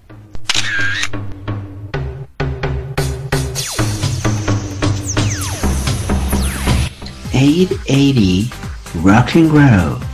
Aid 7.35 7.71
Rock 9.03 9.35
and 9.35 9.51
Roll. 9.51 10.10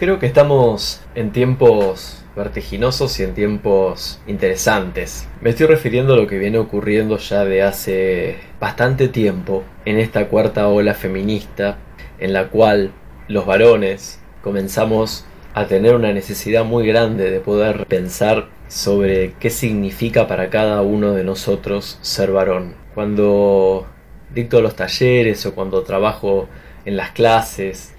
Creo 0.00 0.18
que 0.18 0.24
estamos 0.24 1.02
en 1.14 1.30
tiempos 1.30 2.24
vertiginosos 2.34 3.20
y 3.20 3.22
en 3.22 3.34
tiempos 3.34 4.18
interesantes. 4.26 5.28
Me 5.42 5.50
estoy 5.50 5.66
refiriendo 5.66 6.14
a 6.14 6.16
lo 6.16 6.26
que 6.26 6.38
viene 6.38 6.56
ocurriendo 6.56 7.18
ya 7.18 7.44
de 7.44 7.60
hace 7.62 8.36
bastante 8.58 9.08
tiempo 9.08 9.62
en 9.84 9.98
esta 9.98 10.28
cuarta 10.28 10.68
ola 10.68 10.94
feminista 10.94 11.76
en 12.18 12.32
la 12.32 12.48
cual 12.48 12.92
los 13.28 13.44
varones 13.44 14.22
comenzamos 14.42 15.26
a 15.52 15.66
tener 15.66 15.94
una 15.94 16.14
necesidad 16.14 16.64
muy 16.64 16.86
grande 16.86 17.30
de 17.30 17.40
poder 17.40 17.84
pensar 17.84 18.48
sobre 18.68 19.34
qué 19.38 19.50
significa 19.50 20.26
para 20.26 20.48
cada 20.48 20.80
uno 20.80 21.12
de 21.12 21.24
nosotros 21.24 21.98
ser 22.00 22.32
varón. 22.32 22.74
Cuando 22.94 23.86
dicto 24.34 24.62
los 24.62 24.76
talleres 24.76 25.44
o 25.44 25.54
cuando 25.54 25.82
trabajo 25.82 26.48
en 26.86 26.96
las 26.96 27.10
clases, 27.10 27.92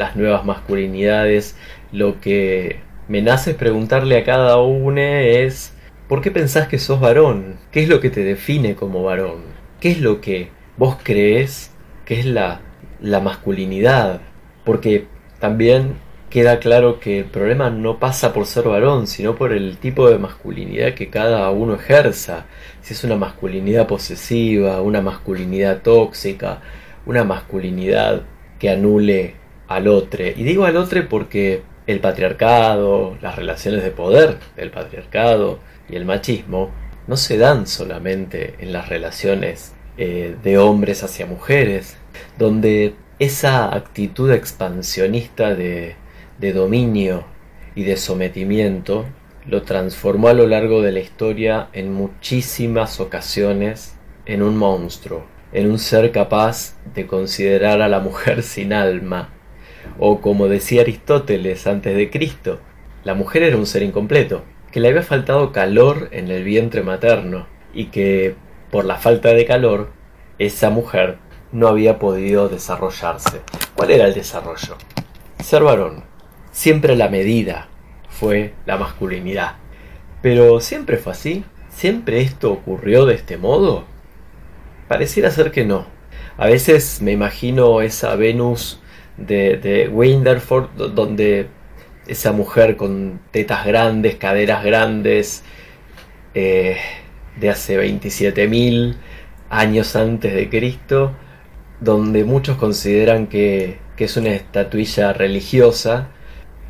las 0.00 0.16
nuevas 0.16 0.46
masculinidades, 0.46 1.56
lo 1.92 2.20
que 2.22 2.78
me 3.06 3.20
nace 3.20 3.52
preguntarle 3.52 4.16
a 4.16 4.24
cada 4.24 4.56
uno 4.56 4.98
es 4.98 5.74
¿por 6.08 6.22
qué 6.22 6.30
pensás 6.30 6.68
que 6.68 6.78
sos 6.78 7.00
varón? 7.00 7.58
¿Qué 7.70 7.82
es 7.82 7.88
lo 7.88 8.00
que 8.00 8.08
te 8.08 8.24
define 8.24 8.74
como 8.74 9.02
varón? 9.02 9.42
¿Qué 9.78 9.90
es 9.90 10.00
lo 10.00 10.22
que 10.22 10.48
vos 10.78 10.96
crees 11.02 11.72
que 12.06 12.18
es 12.18 12.24
la, 12.24 12.62
la 13.02 13.20
masculinidad? 13.20 14.22
Porque 14.64 15.06
también 15.38 15.96
queda 16.30 16.60
claro 16.60 16.98
que 16.98 17.18
el 17.18 17.24
problema 17.26 17.68
no 17.68 17.98
pasa 17.98 18.32
por 18.32 18.46
ser 18.46 18.64
varón, 18.68 19.06
sino 19.06 19.34
por 19.34 19.52
el 19.52 19.76
tipo 19.76 20.08
de 20.08 20.18
masculinidad 20.18 20.94
que 20.94 21.10
cada 21.10 21.50
uno 21.50 21.74
ejerza. 21.74 22.46
Si 22.80 22.94
es 22.94 23.04
una 23.04 23.16
masculinidad 23.16 23.86
posesiva, 23.86 24.80
una 24.80 25.02
masculinidad 25.02 25.82
tóxica, 25.82 26.62
una 27.04 27.22
masculinidad 27.24 28.22
que 28.58 28.70
anule 28.70 29.39
al 29.70 29.88
otro. 29.88 30.26
Y 30.26 30.42
digo 30.42 30.66
al 30.66 30.76
otro 30.76 31.08
porque 31.08 31.62
el 31.86 32.00
patriarcado, 32.00 33.16
las 33.22 33.36
relaciones 33.36 33.82
de 33.82 33.90
poder 33.90 34.36
del 34.56 34.70
patriarcado 34.70 35.58
y 35.88 35.96
el 35.96 36.04
machismo 36.04 36.70
no 37.06 37.16
se 37.16 37.38
dan 37.38 37.66
solamente 37.66 38.56
en 38.58 38.74
las 38.74 38.90
relaciones 38.90 39.72
eh, 39.96 40.36
de 40.42 40.58
hombres 40.58 41.02
hacia 41.02 41.24
mujeres, 41.24 41.96
donde 42.38 42.94
esa 43.18 43.74
actitud 43.74 44.30
expansionista 44.30 45.54
de 45.54 45.96
de 46.40 46.52
dominio 46.54 47.24
y 47.74 47.84
de 47.84 47.96
sometimiento 47.96 49.04
lo 49.46 49.62
transformó 49.62 50.28
a 50.28 50.34
lo 50.34 50.46
largo 50.46 50.82
de 50.82 50.92
la 50.92 51.00
historia 51.00 51.68
en 51.72 51.92
muchísimas 51.92 52.98
ocasiones 52.98 53.94
en 54.26 54.42
un 54.42 54.56
monstruo, 54.56 55.24
en 55.52 55.70
un 55.70 55.78
ser 55.78 56.12
capaz 56.12 56.76
de 56.94 57.06
considerar 57.06 57.82
a 57.82 57.88
la 57.88 58.00
mujer 58.00 58.42
sin 58.42 58.72
alma, 58.72 59.28
o 59.98 60.20
como 60.20 60.48
decía 60.48 60.82
Aristóteles 60.82 61.66
antes 61.66 61.96
de 61.96 62.10
Cristo, 62.10 62.60
la 63.04 63.14
mujer 63.14 63.42
era 63.42 63.56
un 63.56 63.66
ser 63.66 63.82
incompleto, 63.82 64.42
que 64.72 64.80
le 64.80 64.88
había 64.88 65.02
faltado 65.02 65.52
calor 65.52 66.08
en 66.12 66.30
el 66.30 66.44
vientre 66.44 66.82
materno, 66.82 67.46
y 67.72 67.86
que, 67.86 68.34
por 68.70 68.84
la 68.84 68.96
falta 68.96 69.30
de 69.30 69.46
calor, 69.46 69.90
esa 70.38 70.70
mujer 70.70 71.18
no 71.52 71.68
había 71.68 71.98
podido 71.98 72.48
desarrollarse. 72.48 73.40
¿Cuál 73.74 73.90
era 73.90 74.06
el 74.06 74.14
desarrollo? 74.14 74.76
Ser 75.42 75.62
varón, 75.62 76.04
Siempre 76.52 76.96
la 76.96 77.08
medida 77.08 77.68
fue 78.08 78.54
la 78.66 78.76
masculinidad. 78.76 79.54
Pero 80.20 80.60
¿siempre 80.60 80.96
fue 80.96 81.12
así? 81.12 81.44
¿Siempre 81.70 82.20
esto 82.20 82.52
ocurrió 82.52 83.06
de 83.06 83.14
este 83.14 83.38
modo? 83.38 83.84
Pareciera 84.88 85.30
ser 85.30 85.52
que 85.52 85.64
no. 85.64 85.86
A 86.36 86.46
veces 86.46 87.00
me 87.00 87.12
imagino 87.12 87.80
esa 87.82 88.16
Venus 88.16 88.79
de, 89.20 89.56
de 89.56 89.88
Winderford, 89.88 90.70
donde 90.94 91.46
esa 92.06 92.32
mujer 92.32 92.76
con 92.76 93.20
tetas 93.30 93.64
grandes, 93.64 94.16
caderas 94.16 94.64
grandes, 94.64 95.44
eh, 96.34 96.76
de 97.38 97.50
hace 97.50 97.78
27.000 97.78 98.96
años 99.48 99.96
antes 99.96 100.34
de 100.34 100.48
Cristo, 100.48 101.12
donde 101.80 102.24
muchos 102.24 102.56
consideran 102.56 103.26
que, 103.26 103.78
que 103.96 104.04
es 104.04 104.16
una 104.16 104.30
estatuilla 104.30 105.12
religiosa, 105.12 106.08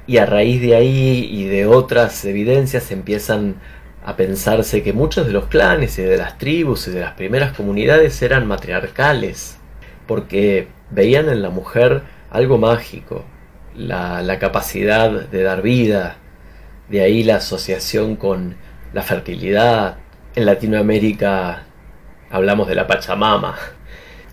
y 0.06 0.18
a 0.18 0.26
raíz 0.26 0.60
de 0.60 0.74
ahí 0.74 1.28
y 1.30 1.44
de 1.44 1.66
otras 1.66 2.24
evidencias 2.24 2.90
empiezan 2.90 3.56
a 4.04 4.16
pensarse 4.16 4.82
que 4.82 4.92
muchos 4.92 5.26
de 5.26 5.32
los 5.32 5.46
clanes 5.46 5.98
y 5.98 6.02
de 6.02 6.16
las 6.16 6.38
tribus 6.38 6.88
y 6.88 6.90
de 6.90 7.00
las 7.00 7.12
primeras 7.12 7.52
comunidades 7.52 8.20
eran 8.22 8.46
matriarcales, 8.46 9.58
porque 10.06 10.68
veían 10.90 11.28
en 11.28 11.42
la 11.42 11.50
mujer 11.50 12.02
algo 12.30 12.58
mágico, 12.58 13.24
la, 13.76 14.38
capacidad 14.38 15.10
de 15.10 15.42
dar 15.42 15.62
vida, 15.62 16.16
de 16.88 17.02
ahí 17.02 17.22
la 17.22 17.36
asociación 17.36 18.16
con 18.16 18.56
la 18.92 19.02
fertilidad. 19.02 19.98
En 20.34 20.46
Latinoamérica 20.46 21.64
hablamos 22.30 22.68
de 22.68 22.74
la 22.76 22.86
Pachamama. 22.86 23.56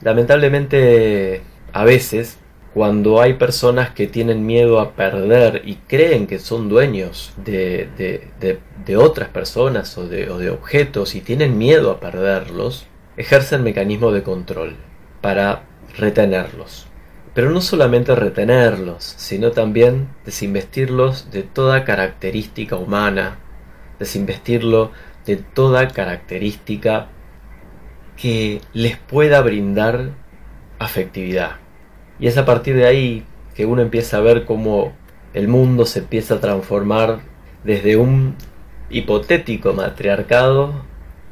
Lamentablemente, 0.02 1.42
a 1.74 1.84
veces 1.84 2.38
cuando 2.74 3.20
hay 3.20 3.34
personas 3.34 3.90
que 3.90 4.06
tienen 4.06 4.46
miedo 4.46 4.80
a 4.80 4.92
perder 4.92 5.64
y 5.66 5.76
creen 5.88 6.28
que 6.28 6.38
son 6.38 6.70
dueños 6.70 7.34
de, 7.38 7.90
de, 8.86 8.98
otras 8.98 9.30
personas 9.30 9.98
o 9.98 10.08
de, 10.08 10.30
o 10.30 10.38
de 10.38 10.52
objetos 10.52 11.16
y 11.16 11.22
tienen 11.22 11.58
miedo 11.58 11.90
a 11.92 12.00
perderlos, 12.00 12.86
ejercen 13.18 13.64
mecanismos 13.64 14.14
de 14.14 14.22
control 14.24 14.76
para 15.22 15.64
retenerlos. 15.98 16.88
Pero 17.38 17.52
no 17.52 17.62
solamente 17.62 18.16
retenerlos, 18.16 19.14
sino 19.16 19.52
también 19.52 20.08
desinvestirlos 20.26 21.30
de 21.30 21.44
toda 21.44 21.84
característica 21.84 22.78
humana, 22.78 23.38
desinvestirlo 24.00 24.90
de 25.28 25.36
toda 25.36 25.88
característica 25.90 27.10
que 28.20 28.60
les 28.74 28.98
pueda 28.98 29.40
brindar 29.42 30.14
afectividad. 30.80 31.58
Y 32.20 32.26
es 32.26 32.40
a 32.40 32.46
partir 32.46 32.76
de 32.76 32.88
ahí 32.88 33.24
que 33.54 33.68
uno 33.68 33.84
empieza 33.84 34.18
a 34.18 34.22
ver 34.22 34.44
cómo 34.44 34.94
el 35.36 35.48
mundo 35.48 35.86
se 35.86 36.00
empieza 36.00 36.34
a 36.34 36.40
transformar 36.40 37.20
desde 37.64 37.98
un 37.98 38.34
hipotético 38.90 39.74
matriarcado 39.74 40.74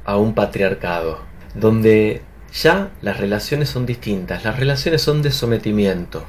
a 0.04 0.18
un 0.18 0.36
patriarcado, 0.36 1.22
donde 1.56 2.22
ya 2.62 2.92
las 3.02 3.20
relaciones 3.20 3.70
son 3.70 3.86
distintas, 3.86 4.44
las 4.44 4.58
relaciones 4.58 5.02
son 5.02 5.22
de 5.22 5.32
sometimiento, 5.32 6.24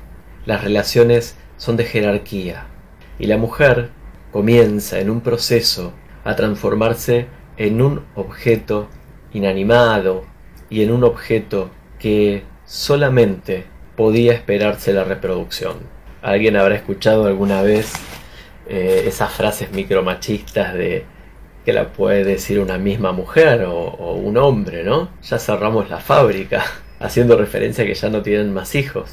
las 0.44 0.64
relaciones 0.64 1.36
son 1.56 1.76
de 1.76 1.84
jerarquía, 1.84 2.66
y 3.18 3.26
la 3.26 3.36
mujer 3.36 3.90
comienza 4.32 4.98
en 4.98 5.10
un 5.10 5.20
proceso 5.20 5.92
a 6.24 6.34
transformarse 6.34 7.26
en 7.56 7.80
un 7.80 8.04
objeto 8.16 8.88
inanimado 9.32 10.24
y 10.68 10.82
en 10.82 10.90
un 10.90 11.04
objeto 11.04 11.70
que 11.98 12.42
solamente 12.64 13.64
podía 13.96 14.32
esperarse 14.32 14.92
la 14.92 15.04
reproducción. 15.04 15.76
¿Alguien 16.22 16.56
habrá 16.56 16.74
escuchado 16.74 17.26
alguna 17.26 17.62
vez 17.62 17.92
eh, 18.68 19.04
esas 19.06 19.32
frases 19.32 19.70
micromachistas 19.70 20.74
de 20.74 21.06
que 21.66 21.72
la 21.72 21.92
puede 21.92 22.22
decir 22.22 22.60
una 22.60 22.78
misma 22.78 23.10
mujer 23.10 23.64
o, 23.64 24.12
un 24.14 24.36
hombre, 24.36 24.84
¿no? 24.84 25.10
Ya 25.20 25.40
cerramos 25.40 25.90
la 25.90 25.98
fábrica, 25.98 26.64
haciendo 27.00 27.36
referencia 27.36 27.82
a 27.82 27.86
que 27.88 27.94
ya 27.94 28.08
no 28.08 28.22
tienen 28.22 28.54
más 28.54 28.76
hijos. 28.76 29.10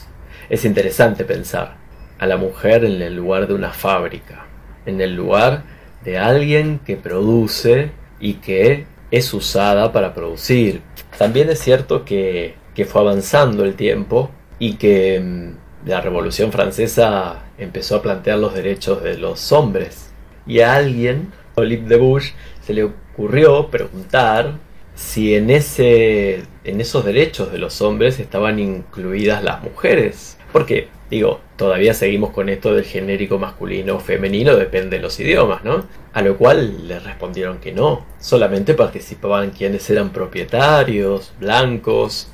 Es 0.51 0.63
interesante 0.63 1.25
pensar 1.25 1.77
a 2.19 2.27
la 2.27 2.37
mujer 2.37 2.85
en 2.85 3.01
el 3.01 3.15
lugar 3.15 3.47
de 3.47 3.55
una 3.55 3.71
fábrica, 3.71 4.45
en 4.85 5.01
el 5.01 5.15
lugar 5.15 5.63
de 6.03 6.19
alguien 6.19 6.79
que 6.85 6.95
produce 6.95 7.89
y 8.19 8.35
que 8.35 8.85
es 9.09 9.33
usada 9.33 9.91
para 9.91 10.13
producir. 10.13 10.83
También 11.17 11.49
es 11.49 11.57
cierto 11.57 12.05
que, 12.05 12.53
que 12.75 12.85
fue 12.85 13.01
avanzando 13.01 13.65
el 13.65 13.73
tiempo 13.73 14.29
y 14.59 14.75
que 14.75 15.19
mm, 15.19 15.89
la 15.89 16.01
Revolución 16.01 16.51
Francesa 16.51 17.45
empezó 17.57 17.95
a 17.95 18.01
plantear 18.03 18.37
los 18.37 18.53
derechos 18.53 19.01
de 19.01 19.17
los 19.17 19.51
hombres. 19.51 20.11
Y 20.45 20.59
a 20.59 20.75
alguien, 20.75 21.31
Olive 21.55 21.87
de 21.87 21.97
Bush, 21.97 22.31
se 22.61 22.73
le 22.73 22.83
ocurrió 22.83 23.67
preguntar 23.69 24.53
si 24.95 25.35
en, 25.35 25.49
ese, 25.49 26.43
en 26.63 26.81
esos 26.81 27.05
derechos 27.05 27.51
de 27.51 27.57
los 27.57 27.81
hombres 27.81 28.19
estaban 28.19 28.59
incluidas 28.59 29.43
las 29.43 29.63
mujeres. 29.63 30.37
Porque, 30.51 30.87
digo, 31.09 31.41
todavía 31.57 31.93
seguimos 31.93 32.31
con 32.31 32.47
esto 32.49 32.75
del 32.75 32.85
genérico 32.85 33.39
masculino 33.39 33.95
o 33.95 33.99
femenino, 33.99 34.55
depende 34.55 34.97
de 34.97 35.01
los 35.01 35.19
idiomas, 35.19 35.63
¿no? 35.63 35.85
A 36.13 36.21
lo 36.21 36.37
cual 36.37 36.87
le 36.87 36.99
respondieron 36.99 37.57
que 37.57 37.71
no, 37.71 38.05
solamente 38.19 38.75
participaban 38.75 39.49
quienes 39.49 39.89
eran 39.89 40.11
propietarios, 40.11 41.33
blancos, 41.39 42.29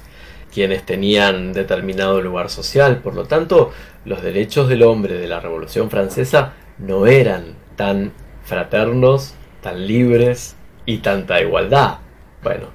quienes 0.54 0.86
tenían 0.86 1.54
determinado 1.54 2.22
lugar 2.22 2.50
social. 2.50 2.98
Por 2.98 3.16
lo 3.16 3.26
tanto, 3.26 3.72
los 4.04 4.22
derechos 4.22 4.68
del 4.68 4.84
hombre 4.84 5.16
de 5.16 5.28
la 5.28 5.40
Revolución 5.40 5.90
Francesa 5.90 6.54
no 6.78 7.08
eran 7.08 7.56
tan 7.78 8.12
fraternos, 8.50 9.36
tan 9.62 9.88
libres 9.88 10.56
y 10.86 10.98
tanta 10.98 11.40
igualdad. 11.40 12.00
Bueno, 12.44 12.68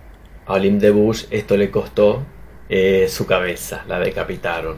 a 0.47 0.55
Olim 0.55 0.79
de 0.79 0.93
Bush 0.93 1.25
esto 1.31 1.57
le 1.57 1.71
costó 1.71 2.23
eh, 2.69 3.09
su 3.09 3.27
cabeza, 3.27 3.85
la 3.89 3.99
decapitaron. 3.99 4.77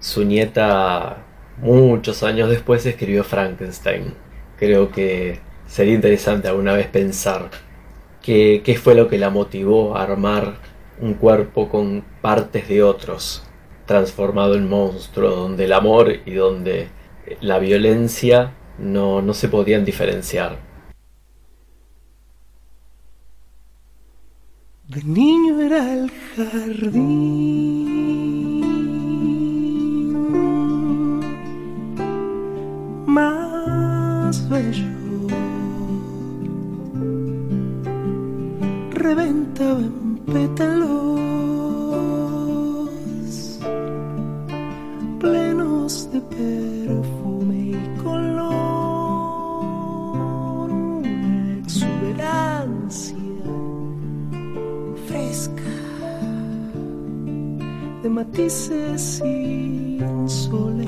Su 0.00 0.24
nieta, 0.24 1.18
muchos 1.58 2.24
años 2.24 2.50
después, 2.50 2.84
escribió 2.84 3.22
Frankenstein. 3.22 4.12
Creo 4.58 4.90
que 4.90 5.38
sería 5.66 5.94
interesante 5.94 6.48
alguna 6.48 6.74
vez 6.74 6.88
pensar 6.88 7.50
qué, 8.20 8.60
qué 8.64 8.76
fue 8.76 8.96
lo 8.96 9.08
que 9.08 9.18
la 9.18 9.30
motivó 9.30 9.96
a 9.96 10.02
armar 10.02 10.56
un 11.00 11.14
cuerpo 11.14 11.68
con 11.68 12.04
partes 12.20 12.68
de 12.68 12.82
otros, 12.82 13.44
transformado 13.86 14.56
en 14.56 14.68
monstruo, 14.68 15.30
donde 15.30 15.66
el 15.66 15.72
amor 15.72 16.12
y 16.26 16.32
donde 16.34 16.88
la 17.40 17.58
violencia 17.58 18.52
no, 18.78 19.22
no 19.22 19.34
se 19.34 19.48
podían 19.48 19.84
diferenciar. 19.84 20.58
De 24.88 25.02
niño 25.02 25.60
era 25.60 25.94
el 25.94 26.10
jardín 26.36 27.54
más 33.06 34.48
bello. 34.50 34.84
Reventaba 38.90 39.80
en 39.80 40.18
pétalos 40.26 41.24
plenos 45.18 46.10
de 46.12 46.20
perfume 46.20 46.83
de 58.04 58.10
matices 58.10 59.22
insolentes, 59.24 60.84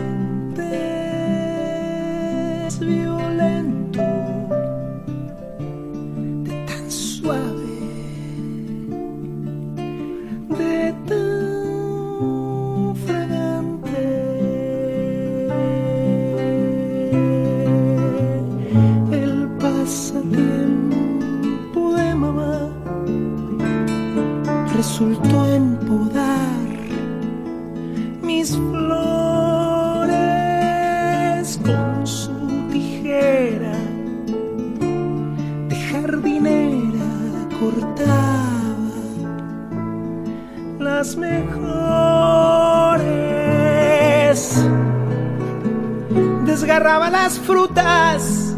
desgarraba 46.67 47.09
las 47.11 47.39
frutas 47.39 48.53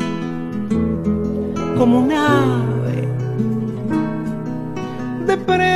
como 1.76 1.98
un 2.00 2.10
ave 2.10 3.06
de 5.26 5.36
presa. 5.36 5.74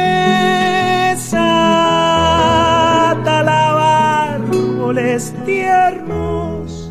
Talaba 3.23 4.33
árboles 4.37 5.35
tiernos 5.45 6.91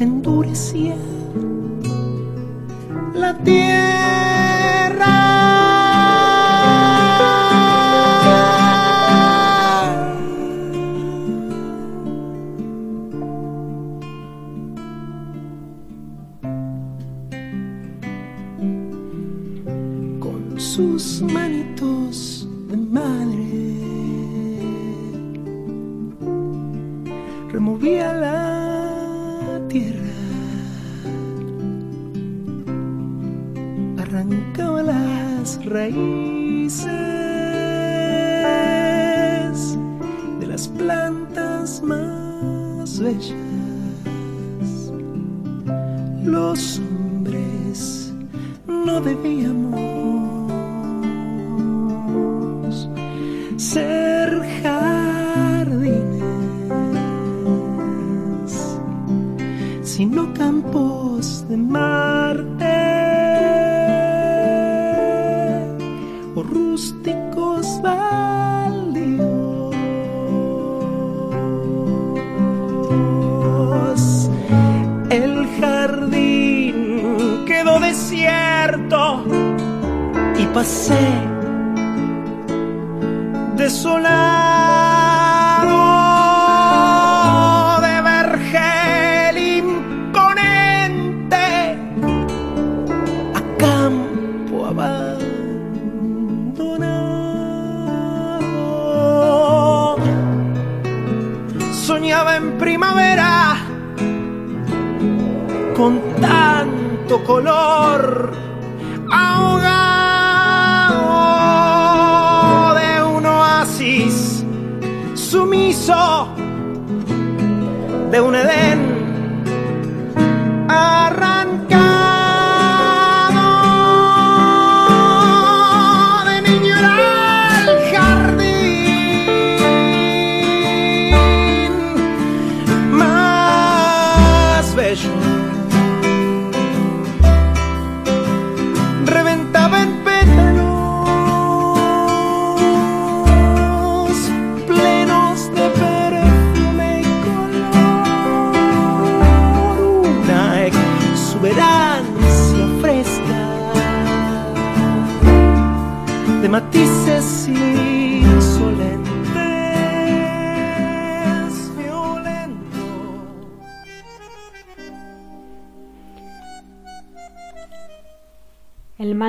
endurecía 0.00 0.96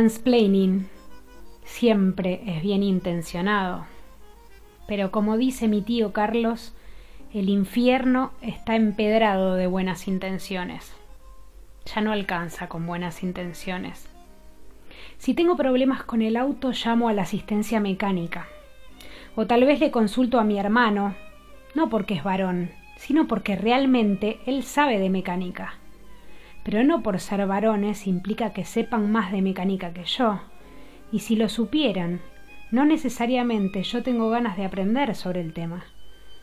mansplaining 0.08 0.88
siempre 1.66 2.42
es 2.48 2.62
bien 2.62 2.82
intencionado. 2.82 3.86
Pero 4.88 5.12
como 5.12 5.36
dice 5.36 5.68
mi 5.68 5.82
tío 5.82 6.14
Carlos, 6.14 6.74
el 7.34 7.50
infierno 7.50 8.32
está 8.42 8.78
empedrado 8.78 9.56
de 9.56 9.68
buenas 9.68 10.08
intenciones. 10.08 10.94
Ya 11.94 12.00
no 12.00 12.14
alcanza 12.14 12.70
con 12.70 12.88
buenas 12.88 13.22
intenciones. 13.22 14.08
Si 15.18 15.34
tengo 15.34 15.58
problemas 15.58 16.04
con 16.04 16.22
el 16.22 16.38
auto, 16.38 16.72
llamo 16.72 17.10
a 17.10 17.14
la 17.14 17.24
asistencia 17.24 17.82
mecánica. 17.82 18.48
O 19.36 19.46
tal 19.46 19.66
vez 19.66 19.82
le 19.82 19.92
consulto 19.92 20.40
a 20.40 20.46
mi 20.46 20.58
hermano, 20.58 21.16
no 21.76 21.90
porque 21.90 22.14
es 22.14 22.24
varón, 22.24 22.72
sino 22.96 23.28
porque 23.28 23.58
realmente 23.58 24.40
él 24.46 24.64
sabe 24.64 25.00
de 25.00 25.10
mecánica. 25.10 25.74
Pero 26.68 26.84
no 26.84 27.02
por 27.02 27.22
ser 27.22 27.48
varones 27.48 28.08
implica 28.08 28.52
que 28.52 28.66
sepan 28.66 29.10
más 29.10 29.32
de 29.32 29.42
mecánica 29.42 29.94
que 29.94 30.04
yo. 30.04 30.42
Y 31.14 31.20
si 31.20 31.38
lo 31.38 31.48
supieran, 31.48 32.20
no 32.72 32.84
necesariamente 32.84 33.84
yo 33.84 34.04
tengo 34.04 34.30
ganas 34.30 34.58
de 34.58 34.66
aprender 34.66 35.16
sobre 35.16 35.40
el 35.40 35.54
tema. 35.54 35.86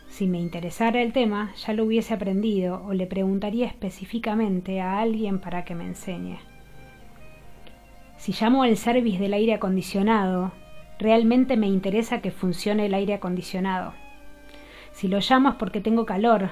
Si 0.09 0.27
me 0.27 0.41
interesara 0.41 1.03
el 1.03 1.13
tema, 1.13 1.53
ya 1.57 1.75
lo 1.75 1.85
hubiese 1.85 2.15
aprendido 2.15 2.83
o 2.87 2.95
le 2.95 3.07
preguntaría 3.07 3.67
específicamente 3.67 4.81
a 4.81 4.99
alguien 4.99 5.41
para 5.41 5.67
que 5.67 5.75
me 5.75 5.85
enseñe. 5.85 6.39
Si 8.17 8.33
llamo 8.33 8.63
al 8.63 8.79
service 8.79 9.19
del 9.19 9.35
aire 9.35 9.53
acondicionado, 9.53 10.53
realmente 10.99 11.59
me 11.59 11.67
interesa 11.67 12.23
que 12.23 12.31
funcione 12.31 12.87
el 12.87 12.95
aire 12.95 13.13
acondicionado. 13.13 13.93
Si 14.93 15.07
lo 15.07 15.19
llamo 15.19 15.51
es 15.51 15.57
porque 15.57 15.83
tengo 15.83 16.07
calor. 16.07 16.49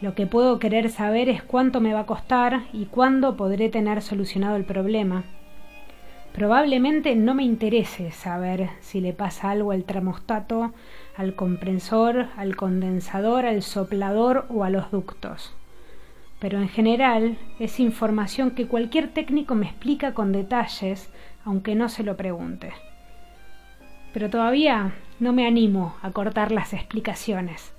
Lo 0.00 0.14
que 0.14 0.26
puedo 0.26 0.58
querer 0.58 0.90
saber 0.90 1.28
es 1.28 1.42
cuánto 1.42 1.80
me 1.80 1.94
va 1.94 2.00
a 2.00 2.06
costar 2.06 2.64
y 2.72 2.86
cuándo 2.86 3.36
podré 3.36 3.68
tener 3.68 4.02
solucionado 4.02 4.56
el 4.56 4.64
problema. 4.64 5.24
Probablemente 6.34 7.14
no 7.14 7.32
me 7.32 7.44
interese 7.44 8.10
saber 8.10 8.70
si 8.80 9.00
le 9.00 9.12
pasa 9.12 9.50
algo 9.50 9.70
al 9.70 9.84
termostato, 9.84 10.72
al 11.16 11.36
compresor, 11.36 12.26
al 12.36 12.56
condensador, 12.56 13.46
al 13.46 13.62
soplador 13.62 14.46
o 14.48 14.64
a 14.64 14.70
los 14.70 14.90
ductos. 14.90 15.54
Pero 16.40 16.58
en 16.58 16.68
general 16.68 17.38
es 17.60 17.78
información 17.78 18.50
que 18.50 18.66
cualquier 18.66 19.08
técnico 19.14 19.54
me 19.54 19.66
explica 19.66 20.12
con 20.12 20.32
detalles, 20.32 21.08
aunque 21.44 21.76
no 21.76 21.88
se 21.88 22.02
lo 22.02 22.16
pregunte. 22.16 22.72
Pero 24.12 24.28
todavía 24.28 24.92
no 25.20 25.32
me 25.32 25.46
animo 25.46 25.94
a 26.02 26.10
cortar 26.10 26.50
las 26.50 26.72
explicaciones, 26.72 27.72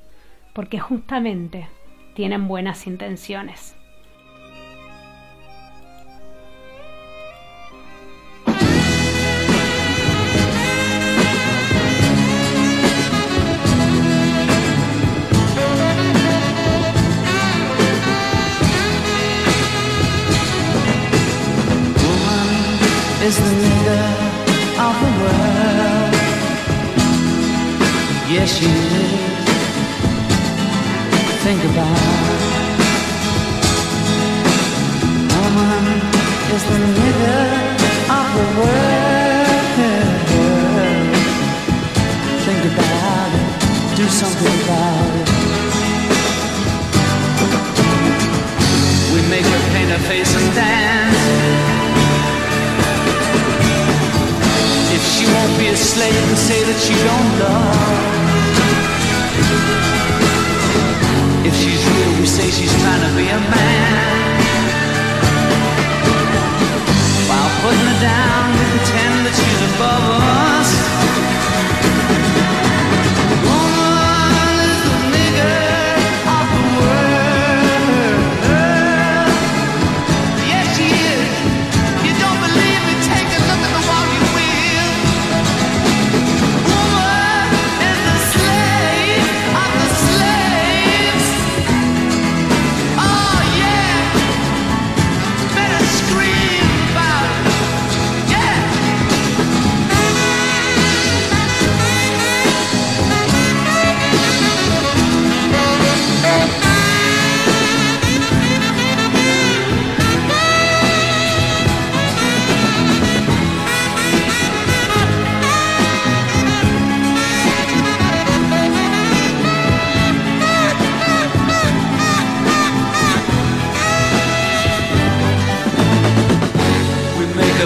porque 0.53 0.79
justamente 0.79 1.67
tienen 2.15 2.47
buenas 2.47 2.87
intenciones. 2.87 3.75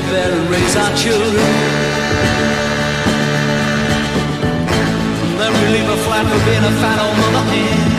A 0.10 0.12
bed 0.12 0.32
and 0.34 0.50
raise 0.50 0.76
our 0.76 0.96
children. 0.96 1.46
And 5.30 5.40
then 5.40 5.52
we 5.54 5.66
leave 5.76 5.88
her 5.94 6.02
flat 6.06 6.26
for 6.26 6.40
being 6.46 6.64
a 6.64 6.74
fat 6.82 7.00
old 7.04 7.18
mother 7.22 7.44
hen. 7.52 7.90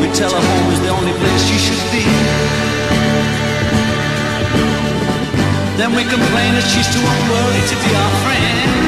We 0.00 0.08
tell 0.14 0.32
her 0.32 0.44
home 0.50 0.72
is 0.72 0.80
the 0.80 0.92
only 0.98 1.12
place 1.20 1.42
she 1.48 1.58
should 1.66 1.84
be. 1.92 2.04
Then 5.76 5.90
we 5.96 6.02
complain 6.04 6.50
that 6.56 6.66
she's 6.72 6.88
too 6.94 7.04
unworthy 7.14 7.62
to 7.70 7.76
be 7.84 7.90
our 7.96 8.12
friend. 8.24 8.79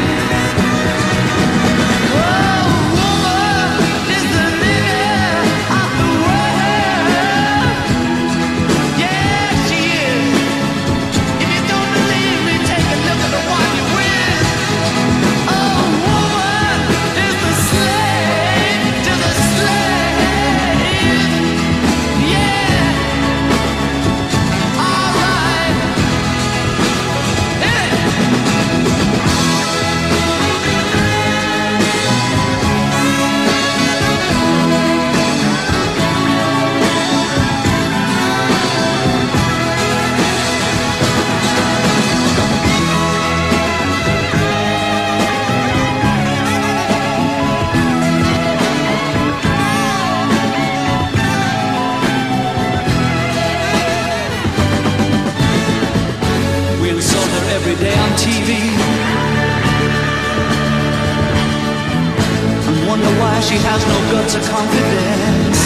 Has 63.73 63.85
no 63.89 63.99
guts 64.13 64.35
or 64.37 64.45
confidence. 64.53 65.61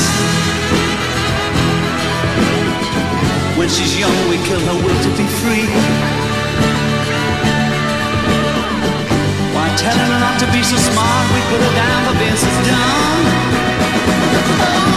When 3.58 3.68
she's 3.68 3.98
young, 3.98 4.14
we 4.30 4.38
kill 4.46 4.62
her 4.62 4.78
will 4.78 5.00
to 5.06 5.10
be 5.18 5.26
free. 5.42 5.66
Why 9.54 9.66
telling 9.74 10.10
her 10.14 10.20
not 10.22 10.38
to 10.38 10.46
be 10.54 10.62
so 10.62 10.78
smart, 10.78 11.26
we 11.34 11.40
put 11.50 11.60
her 11.66 11.74
down 11.74 11.98
for 12.06 12.14
being 12.22 12.38
so 12.38 12.50
dumb. 12.70 13.22
Oh, 14.62 14.95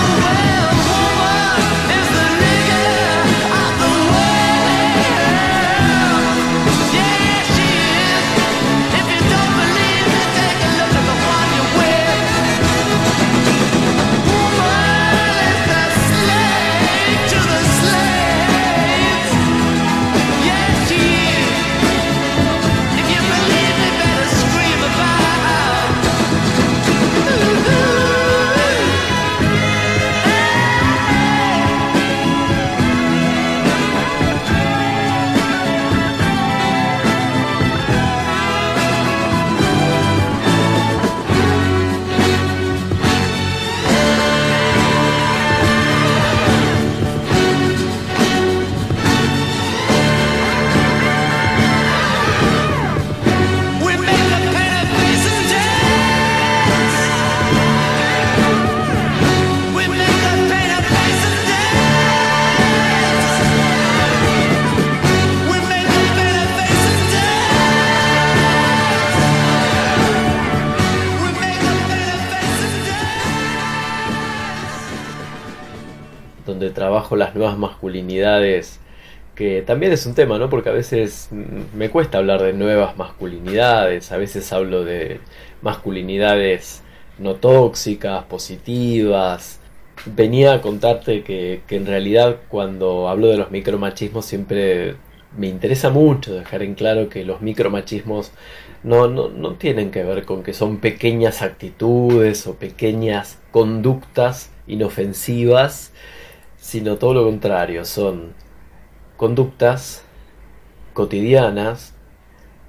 las 77.16 77.36
nuevas 77.36 77.58
masculinidades, 77.58 78.80
que 79.36 79.62
también 79.62 79.92
es 79.92 80.06
un 80.06 80.16
tema, 80.16 80.38
¿no? 80.38 80.50
Porque 80.50 80.70
a 80.70 80.74
veces 80.74 81.30
me 81.74 81.90
cuesta 81.90 82.18
hablar 82.18 82.42
de 82.42 82.54
nuevas 82.54 82.98
masculinidades, 82.98 84.12
a 84.12 84.18
veces 84.18 84.52
hablo 84.54 84.84
de 84.84 85.20
masculinidades 85.62 86.84
no 87.20 87.36
tóxicas, 87.36 88.24
positivas. 88.26 89.60
Venía 90.06 90.54
a 90.54 90.62
contarte 90.62 91.24
que, 91.24 91.62
que 91.68 91.76
en 91.76 91.86
realidad 91.86 92.38
cuando 92.50 93.10
hablo 93.10 93.28
de 93.28 93.38
los 93.38 93.52
micromachismos 93.52 94.26
siempre 94.26 94.96
me 95.38 95.48
interesa 95.48 95.90
mucho 95.90 96.34
dejar 96.34 96.64
en 96.64 96.76
claro 96.76 97.10
que 97.10 97.24
los 97.24 97.42
micromachismos 97.42 98.32
no, 98.84 99.08
no, 99.08 99.30
no 99.30 99.54
tienen 99.56 99.92
que 99.92 100.04
ver 100.04 100.26
con 100.26 100.44
que 100.44 100.54
son 100.54 100.78
pequeñas 100.78 101.42
actitudes 101.42 102.48
o 102.48 102.56
pequeñas 102.56 103.38
conductas 103.52 104.52
inofensivas, 104.68 105.92
sino 106.70 106.98
todo 106.98 107.16
lo 107.16 107.24
contrario, 107.24 107.84
son 107.84 108.36
conductas 109.18 110.06
cotidianas, 110.94 111.96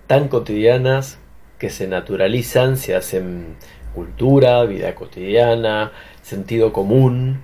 tan 0.07 0.29
cotidianas 0.29 1.19
que 1.59 1.69
se 1.69 1.87
naturalizan, 1.87 2.79
se 2.79 2.97
hacen 2.97 3.57
cultura, 3.95 4.65
vida 4.65 4.95
cotidiana, 4.95 5.93
sentido 6.23 6.73
común, 6.73 7.43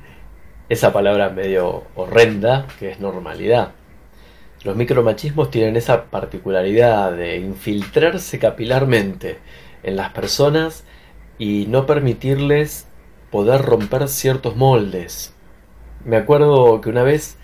esa 0.71 0.95
palabra 0.95 1.29
medio 1.29 1.85
horrenda 1.95 2.67
que 2.79 2.91
es 2.91 3.01
normalidad. 3.01 3.73
Los 4.65 4.77
micromachismos 4.77 5.51
tienen 5.51 5.77
esa 5.77 6.05
particularidad 6.05 7.13
de 7.13 7.37
infiltrarse 7.37 8.39
capilarmente 8.39 9.41
en 9.83 9.97
las 9.97 10.11
personas 10.13 10.85
y 11.39 11.67
no 11.69 11.85
permitirles 11.85 12.87
poder 13.31 13.61
romper 13.61 14.09
ciertos 14.09 14.57
moldes. 14.57 15.36
Me 16.07 16.17
acuerdo 16.17 16.81
que 16.81 16.89
una 16.89 17.03
vez 17.03 17.37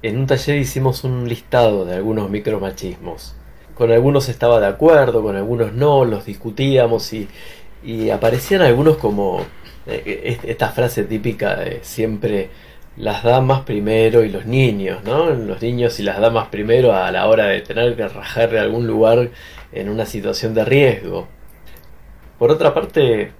en 0.00 0.16
un 0.16 0.26
taller 0.26 0.56
hicimos 0.56 1.04
un 1.04 1.28
listado 1.28 1.84
de 1.84 1.94
algunos 1.96 2.30
micromachismos. 2.30 3.34
Con 3.74 3.92
algunos 3.92 4.30
estaba 4.30 4.58
de 4.58 4.66
acuerdo, 4.66 5.22
con 5.22 5.36
algunos 5.36 5.74
no, 5.74 6.06
los 6.06 6.24
discutíamos 6.24 7.12
y, 7.12 7.28
y 7.84 8.08
aparecían 8.08 8.62
algunos 8.62 8.96
como 8.96 9.40
eh, 9.86 10.22
est- 10.24 10.46
esta 10.46 10.70
frase 10.70 11.04
típica 11.04 11.56
de 11.56 11.80
siempre 11.82 12.48
las 12.96 13.22
damas 13.22 13.60
primero 13.66 14.24
y 14.24 14.30
los 14.30 14.46
niños, 14.46 15.04
¿no? 15.04 15.26
Los 15.28 15.60
niños 15.60 16.00
y 16.00 16.02
las 16.02 16.18
damas 16.18 16.48
primero 16.48 16.94
a 16.94 17.10
la 17.10 17.26
hora 17.28 17.44
de 17.48 17.60
tener 17.60 17.96
que 17.96 18.08
rajar 18.08 18.50
de 18.50 18.58
algún 18.60 18.86
lugar 18.86 19.28
en 19.72 19.90
una 19.90 20.06
situación 20.06 20.54
de 20.54 20.64
riesgo. 20.64 21.28
Por 22.38 22.50
otra 22.50 22.72
parte, 22.72 23.32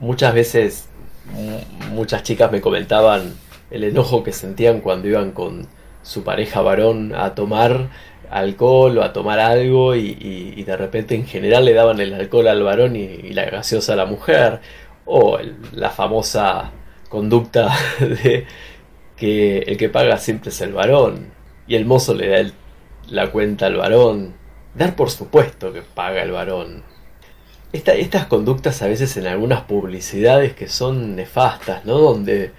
muchas 0.00 0.32
veces 0.32 0.88
mu- 1.34 1.60
muchas 1.94 2.22
chicas 2.22 2.50
me 2.50 2.62
comentaban 2.62 3.34
el 3.70 3.84
enojo 3.84 4.22
que 4.22 4.32
sentían 4.32 4.80
cuando 4.80 5.08
iban 5.08 5.32
con 5.32 5.66
su 6.02 6.24
pareja 6.24 6.60
varón 6.62 7.14
a 7.14 7.34
tomar 7.34 7.88
alcohol 8.30 8.98
o 8.98 9.02
a 9.02 9.12
tomar 9.12 9.38
algo 9.40 9.94
y, 9.94 10.62
de 10.62 10.76
repente 10.76 11.14
en 11.14 11.26
general 11.26 11.64
le 11.64 11.72
daban 11.74 12.00
el 12.00 12.12
alcohol 12.14 12.48
al 12.48 12.62
varón 12.62 12.96
y, 12.96 13.30
la 13.32 13.44
gaseosa 13.46 13.94
a 13.94 13.96
la 13.96 14.06
mujer 14.06 14.60
o 15.06 15.38
la 15.72 15.90
famosa 15.90 16.72
conducta 17.08 17.74
de 18.00 18.46
que 19.16 19.58
el 19.60 19.76
que 19.76 19.88
paga 19.88 20.18
siempre 20.18 20.50
es 20.50 20.60
el 20.60 20.72
varón 20.72 21.32
y 21.66 21.74
el 21.74 21.84
mozo 21.86 22.14
le 22.14 22.28
da 22.28 22.50
la 23.08 23.30
cuenta 23.30 23.66
al 23.66 23.76
varón 23.76 24.34
dar 24.74 24.94
por 24.94 25.10
supuesto 25.10 25.72
que 25.72 25.82
paga 25.82 26.22
el 26.22 26.30
varón 26.32 26.84
esta- 27.72 27.94
estas 27.94 28.26
conductas 28.26 28.82
a 28.82 28.86
veces 28.88 29.16
en 29.16 29.26
algunas 29.26 29.62
publicidades 29.62 30.54
que 30.54 30.68
son 30.68 31.16
nefastas, 31.16 31.84
¿no? 31.84 31.98
Donde 31.98 32.52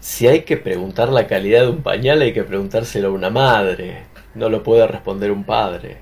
si 0.00 0.26
hay 0.28 0.42
que 0.42 0.56
preguntar 0.56 1.08
la 1.10 1.26
calidad 1.26 1.62
de 1.62 1.70
un 1.70 1.82
pañal 1.82 2.22
hay 2.22 2.32
que 2.32 2.44
preguntárselo 2.44 3.08
a 3.08 3.12
una 3.12 3.30
madre, 3.30 4.04
no 4.34 4.48
lo 4.48 4.62
puede 4.62 4.86
responder 4.86 5.30
un 5.30 5.44
padre. 5.44 5.98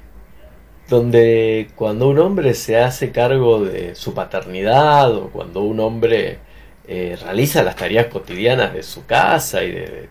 Donde 0.89 1.69
cuando 1.75 2.09
un 2.09 2.19
hombre 2.19 2.55
se 2.55 2.79
hace 2.79 3.11
cargo 3.11 3.65
de 3.65 3.95
su 3.95 4.15
paternidad 4.15 5.15
o 5.15 5.31
cuando 5.31 5.63
un 5.63 5.81
hombre 5.81 6.39
eh, 6.87 7.19
realiza 7.21 7.65
las 7.65 7.77
tareas 7.77 8.07
cotidianas 8.07 8.73
de 8.73 8.83
su 8.83 9.05
casa 9.07 9.65
y 9.65 9.73
de, 9.73 10.09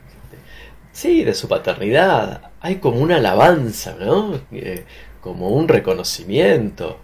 sí, 0.92 1.24
de 1.24 1.34
su 1.34 1.48
paternidad, 1.48 2.52
hay 2.60 2.78
como 2.78 3.00
una 3.00 3.18
alabanza, 3.18 3.96
¿no? 4.00 4.42
Eh, 4.52 4.84
como 5.22 5.50
un 5.50 5.68
reconocimiento. 5.68 7.00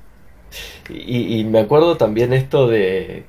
Y, 0.89 1.39
y 1.39 1.43
me 1.45 1.59
acuerdo 1.59 1.97
también 1.97 2.33
esto 2.33 2.67
de 2.67 3.25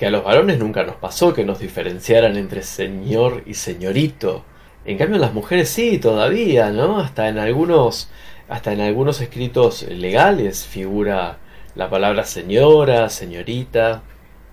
que 0.00 0.06
a 0.06 0.10
los 0.10 0.24
varones 0.24 0.58
nunca 0.58 0.82
nos 0.82 0.96
pasó 0.96 1.34
que 1.34 1.44
nos 1.44 1.58
diferenciaran 1.58 2.38
entre 2.38 2.62
señor 2.62 3.42
y 3.44 3.52
señorito. 3.52 4.46
En 4.86 4.96
cambio 4.96 5.18
las 5.18 5.34
mujeres 5.34 5.68
sí, 5.68 5.98
todavía, 5.98 6.70
¿no? 6.70 7.00
Hasta 7.00 7.28
en 7.28 7.38
algunos, 7.38 8.10
hasta 8.48 8.72
en 8.72 8.80
algunos 8.80 9.20
escritos 9.20 9.82
legales 9.82 10.64
figura 10.64 11.36
la 11.74 11.90
palabra 11.90 12.24
señora, 12.24 13.10
señorita. 13.10 14.00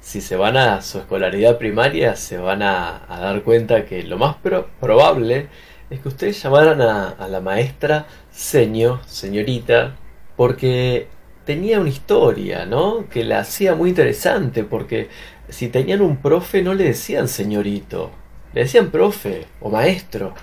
Si 0.01 0.19
se 0.19 0.35
van 0.35 0.57
a 0.57 0.81
su 0.81 0.99
escolaridad 0.99 1.57
primaria, 1.57 2.17
se 2.17 2.37
van 2.37 2.61
a, 2.61 3.05
dar 3.07 3.41
cuenta 3.43 3.85
que 3.85 4.03
lo 4.03 4.17
más 4.17 4.35
pro- 4.35 4.67
probable 4.81 5.47
es 5.89 6.01
que 6.01 6.09
ustedes 6.09 6.43
llamaran 6.43 6.81
a, 6.81 7.07
a 7.07 7.29
la 7.29 7.39
maestra 7.39 8.05
señor, 8.31 8.99
señorita, 9.05 9.95
porque 10.35 11.07
tenía 11.45 11.79
una 11.79 11.87
historia, 11.87 12.65
¿no? 12.65 13.07
Que 13.09 13.23
la 13.23 13.39
hacía 13.39 13.73
muy 13.73 13.87
interesante, 13.91 14.65
porque 14.65 15.07
si 15.49 15.69
tenían 15.69 16.01
un 16.01 16.17
profe 16.17 16.61
no 16.61 16.73
le 16.73 16.85
decían 16.85 17.27
señorito, 17.27 18.11
le 18.53 18.61
decían 18.61 18.91
profe 18.91 19.45
o 19.61 19.69
maestro. 19.69 20.33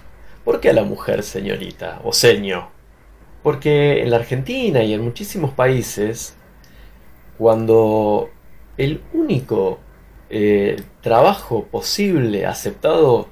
¿Por 0.44 0.61
qué 0.61 0.70
a 0.70 0.74
la 0.74 0.84
mujer 0.84 1.22
señorita 1.22 2.00
o 2.05 2.12
seño? 2.12 2.68
Porque 3.42 4.02
en 4.02 4.11
la 4.11 4.16
Argentina 4.16 4.82
y 4.82 4.92
en 4.92 5.02
muchísimos 5.02 5.52
países, 5.52 6.34
cuando 7.38 8.30
el 8.76 9.00
único 9.12 9.78
eh, 10.30 10.76
trabajo 11.00 11.64
posible, 11.66 12.46
aceptado, 12.46 13.28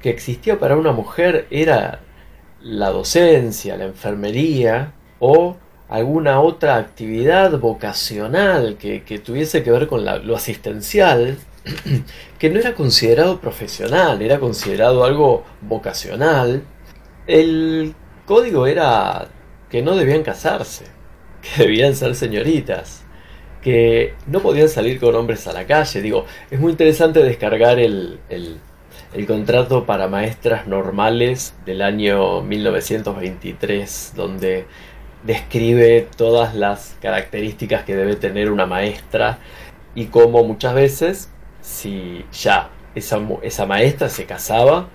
que 0.00 0.10
existía 0.10 0.58
para 0.58 0.76
una 0.76 0.92
mujer 0.92 1.46
era 1.50 2.00
la 2.60 2.90
docencia, 2.90 3.76
la 3.76 3.84
enfermería 3.84 4.92
o 5.18 5.56
alguna 5.92 6.40
otra 6.40 6.76
actividad 6.76 7.58
vocacional 7.58 8.78
que, 8.78 9.02
que 9.02 9.18
tuviese 9.18 9.62
que 9.62 9.70
ver 9.70 9.88
con 9.88 10.06
lo 10.06 10.34
asistencial, 10.36 11.36
que 12.38 12.48
no 12.48 12.60
era 12.60 12.74
considerado 12.74 13.40
profesional, 13.40 14.22
era 14.22 14.40
considerado 14.40 15.04
algo 15.04 15.44
vocacional. 15.60 16.62
El 17.26 17.94
código 18.24 18.66
era 18.66 19.28
que 19.68 19.82
no 19.82 19.94
debían 19.94 20.22
casarse, 20.22 20.86
que 21.42 21.64
debían 21.64 21.94
ser 21.94 22.14
señoritas, 22.14 23.04
que 23.60 24.14
no 24.26 24.40
podían 24.40 24.70
salir 24.70 24.98
con 24.98 25.14
hombres 25.14 25.46
a 25.46 25.52
la 25.52 25.66
calle. 25.66 26.00
Digo, 26.00 26.24
es 26.50 26.58
muy 26.58 26.72
interesante 26.72 27.22
descargar 27.22 27.78
el, 27.78 28.18
el 28.30 29.26
contrato 29.26 29.84
para 29.84 30.08
maestras 30.08 30.66
normales 30.66 31.54
del 31.66 31.82
año 31.82 32.40
1923, 32.40 34.14
donde 34.16 34.64
describe 35.22 36.08
todas 36.16 36.54
las 36.54 36.96
características 37.00 37.84
que 37.84 37.96
debe 37.96 38.16
tener 38.16 38.50
una 38.50 38.66
maestra 38.66 39.38
y 39.94 40.06
cómo 40.06 40.44
muchas 40.44 40.74
veces, 40.74 41.30
si 41.60 42.24
ya 42.32 42.70
esa, 42.94 43.20
esa 43.42 43.66
maestra 43.66 44.08
se 44.08 44.24
casaba, 44.26 44.88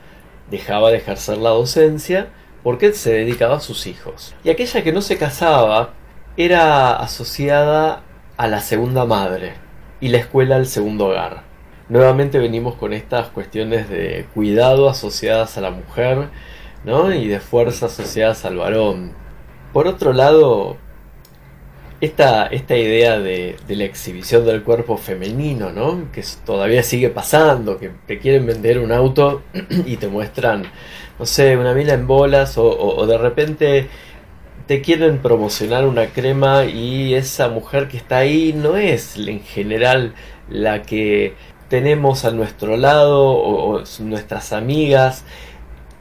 dejaba 0.49 0.91
de 0.91 0.97
ejercer 0.97 1.37
la 1.37 1.49
docencia 1.49 2.27
porque 2.63 2.93
se 2.93 3.13
dedicaba 3.13 3.57
a 3.57 3.61
sus 3.61 3.87
hijos. 3.87 4.35
Y 4.43 4.49
aquella 4.49 4.83
que 4.83 4.91
no 4.91 5.01
se 5.01 5.17
casaba 5.17 5.93
era 6.35 6.95
asociada 6.97 8.03
a 8.37 8.47
la 8.47 8.59
segunda 8.59 9.05
madre 9.05 9.53
y 9.99 10.09
la 10.09 10.17
escuela 10.17 10.55
al 10.55 10.67
segundo 10.67 11.07
hogar. 11.07 11.43
Nuevamente 11.89 12.37
venimos 12.37 12.75
con 12.75 12.93
estas 12.93 13.29
cuestiones 13.29 13.89
de 13.89 14.27
cuidado 14.33 14.89
asociadas 14.89 15.57
a 15.57 15.61
la 15.61 15.71
mujer, 15.71 16.27
¿no? 16.83 17.13
Y 17.13 17.27
de 17.27 17.39
fuerza 17.39 17.85
asociadas 17.85 18.43
al 18.45 18.57
varón. 18.57 19.13
Por 19.73 19.87
otro 19.87 20.13
lado, 20.13 20.77
esta, 22.01 22.47
esta 22.47 22.75
idea 22.77 23.19
de, 23.19 23.57
la 23.67 23.83
exhibición 23.83 24.45
del 24.45 24.63
cuerpo 24.63 24.97
femenino, 24.97 25.71
¿no? 25.71 26.11
Que 26.11 26.23
todavía 26.45 26.83
sigue 26.83 27.09
pasando, 27.09 27.77
que 27.77 27.91
te 28.05 28.19
quieren 28.19 28.45
vender 28.45 28.79
un 28.79 28.91
auto 28.91 29.43
y 29.85 29.97
te 29.97 30.07
muestran, 30.07 30.63
no 31.19 31.25
sé, 31.25 31.57
una 31.57 31.73
mina 31.73 31.93
en 31.93 32.07
bolas 32.07 32.57
o 32.57 33.05
de 33.05 33.17
repente 33.17 33.89
te 34.67 34.81
quieren 34.81 35.19
promocionar 35.19 35.87
una 35.87 36.07
crema 36.07 36.65
y 36.65 37.15
esa 37.15 37.47
mujer 37.47 37.87
que 37.87 37.97
está 37.97 38.17
ahí 38.17 38.53
no 38.53 38.75
es 38.75 39.17
en 39.17 39.39
general 39.41 40.13
la 40.49 40.81
que 40.81 41.35
tenemos 41.69 42.25
a 42.25 42.31
nuestro 42.31 42.75
lado 42.77 43.29
o, 43.31 43.77
o 43.77 43.83
nuestras 44.01 44.51
amigas 44.53 45.23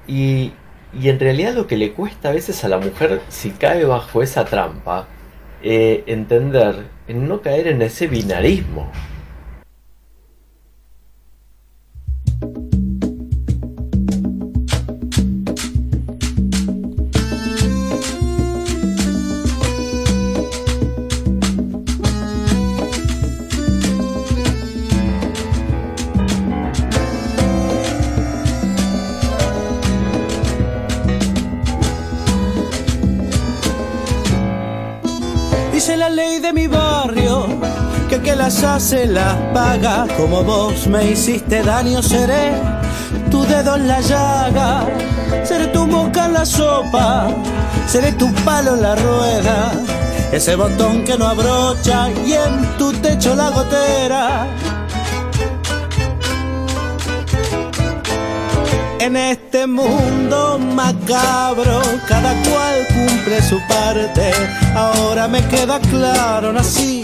y, 0.09 0.53
y 0.99 1.09
en 1.09 1.21
realidad 1.21 1.55
lo 1.55 1.67
que 1.67 1.77
le 1.77 1.93
cuesta 1.93 2.31
a 2.31 2.33
veces 2.33 2.65
a 2.65 2.69
la 2.69 2.79
mujer 2.79 3.21
si 3.29 3.51
cae 3.51 3.85
bajo 3.85 4.23
esa 4.23 4.45
trampa 4.45 5.07
eh, 5.63 6.05
entender 6.07 6.87
en 7.09 7.29
no 7.29 7.41
caer 7.41 7.69
en 7.69 7.83
ese 7.83 8.07
binarismo. 8.07 8.91
Las 38.47 38.63
hace 38.63 39.07
las 39.07 39.35
paga. 39.53 40.07
Como 40.17 40.45
vos 40.45 40.87
me 40.87 41.11
hiciste 41.11 41.65
daño, 41.65 42.01
seré 42.01 42.53
tu 43.29 43.43
dedo 43.45 43.75
en 43.75 43.89
la 43.89 44.01
llaga. 44.01 44.87
Seré 45.43 45.67
tu 45.77 45.85
boca 45.85 46.27
en 46.27 46.33
la 46.35 46.47
sopa, 46.47 47.27
seré 47.89 48.13
tu 48.13 48.33
palo 48.45 48.75
en 48.77 48.83
la 48.83 48.95
rueda. 48.95 49.73
Ese 50.31 50.55
botón 50.55 51.05
que 51.05 51.19
no 51.19 51.27
abrocha 51.27 52.09
y 52.25 52.35
en 52.35 52.55
tu 52.79 52.93
techo 52.93 53.35
la 53.35 53.51
gotera. 53.51 54.47
En 59.01 59.17
este 59.17 59.67
mundo 59.67 60.61
macabro, 60.61 61.81
cada 62.09 62.33
cual 62.47 62.77
cumple 62.95 63.43
su 63.43 63.59
parte. 63.67 64.31
Ahora 64.77 65.27
me 65.27 65.41
queda 65.49 65.81
claro, 65.81 66.53
nací 66.53 67.03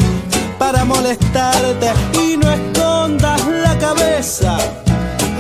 para 0.62 0.84
molestarte 0.84 1.90
y 2.22 2.36
no 2.36 2.48
escondas 2.48 3.44
la 3.48 3.76
cabeza, 3.78 4.56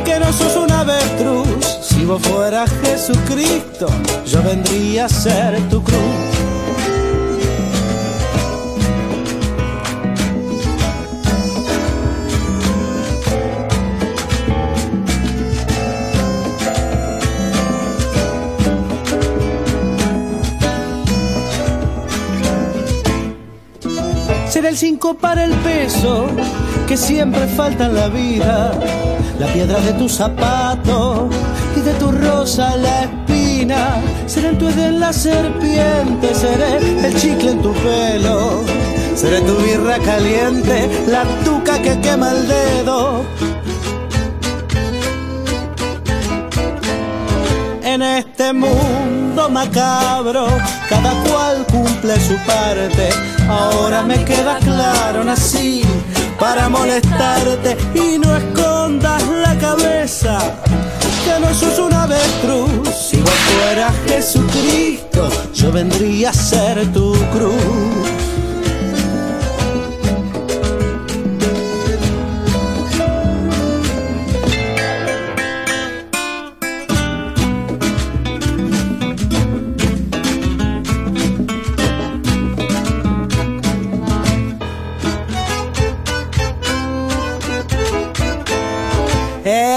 que 0.04 0.18
no 0.18 0.32
sos 0.32 0.56
un 0.56 0.72
avestruz. 0.72 1.64
Si 1.80 2.04
vos 2.04 2.20
fueras 2.22 2.68
Jesucristo, 2.82 3.86
yo 4.26 4.42
vendría 4.42 5.04
a 5.04 5.08
ser 5.08 5.60
tu 5.68 5.80
cruz. 5.80 6.31
El 24.72 24.78
5 24.78 25.14
para 25.18 25.44
el 25.44 25.52
peso 25.56 26.28
que 26.88 26.96
siempre 26.96 27.46
falta 27.46 27.84
en 27.86 27.94
la 27.94 28.08
vida. 28.08 28.72
La 29.38 29.46
piedra 29.48 29.78
de 29.80 29.92
tu 29.92 30.08
zapato 30.08 31.28
y 31.76 31.80
de 31.80 31.92
tu 31.94 32.10
rosa 32.10 32.74
la 32.78 33.02
espina. 33.02 34.00
Seré 34.24 34.48
en 34.48 34.58
tu 34.58 34.68
edén 34.68 34.98
la 34.98 35.12
serpiente, 35.12 36.34
seré 36.34 36.78
el 37.06 37.14
chicle 37.20 37.50
en 37.50 37.60
tu 37.60 37.74
pelo. 37.74 38.62
Seré 39.14 39.42
tu 39.42 39.54
birra 39.56 39.98
caliente, 39.98 40.88
la 41.06 41.24
tuca 41.44 41.82
que 41.82 42.00
quema 42.00 42.30
el 42.30 42.48
dedo. 42.48 43.24
En 47.82 48.00
este 48.00 48.54
mundo 48.54 49.50
macabro, 49.50 50.46
cada 50.88 51.12
cual 51.24 51.66
cumple 51.70 52.18
su 52.20 52.36
parte. 52.46 53.31
Ahora 53.48 54.02
me 54.02 54.24
queda 54.24 54.58
claro, 54.58 55.24
nací 55.24 55.82
para 56.38 56.68
molestarte 56.68 57.76
y 57.94 58.18
no 58.18 58.36
escondas 58.36 59.22
la 59.28 59.56
cabeza. 59.58 60.38
Que 61.24 61.40
no 61.40 61.54
sos 61.54 61.78
un 61.78 61.92
avestruz, 61.92 62.88
si 63.10 63.18
vos 63.18 63.30
fueras 63.30 63.92
Jesucristo, 64.08 65.28
yo 65.54 65.70
vendría 65.70 66.30
a 66.30 66.32
ser 66.32 66.92
tu 66.92 67.12
cruz. 67.32 68.21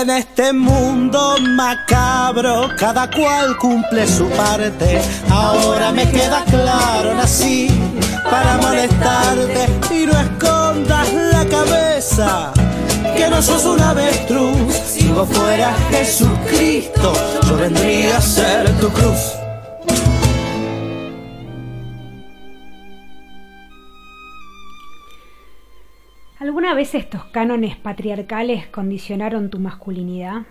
En 0.05 0.11
este 0.11 0.53
mundo 0.53 1.35
macabro, 1.55 2.69
cada 2.77 3.09
cual 3.09 3.57
cumple 3.57 4.05
su 4.05 4.29
parte. 4.29 5.01
Ahora 5.31 5.91
me 5.91 6.07
queda 6.11 6.43
claro, 6.45 7.15
nací 7.15 7.67
para 8.29 8.57
molestarte 8.57 9.65
y 9.89 10.05
no 10.05 10.19
escondas 10.19 11.11
la 11.11 11.45
cabeza. 11.45 12.53
Que 13.17 13.27
no 13.31 13.41
sos 13.41 13.65
un 13.65 13.81
avestruz, 13.81 14.75
si 14.75 15.07
vos 15.07 15.27
fueras 15.27 15.75
Jesucristo, 15.89 17.13
yo 17.47 17.57
vendría 17.57 18.17
a 18.17 18.21
ser 18.21 18.79
tu 18.79 18.89
cruz. 18.89 19.44
¿Alguna 26.45 26.75
vez 26.75 26.93
estos 26.93 27.25
cánones 27.25 27.75
patriarcales 27.75 28.67
condicionaron 28.67 29.49
tu 29.49 29.57
masculinidad? 29.57 30.43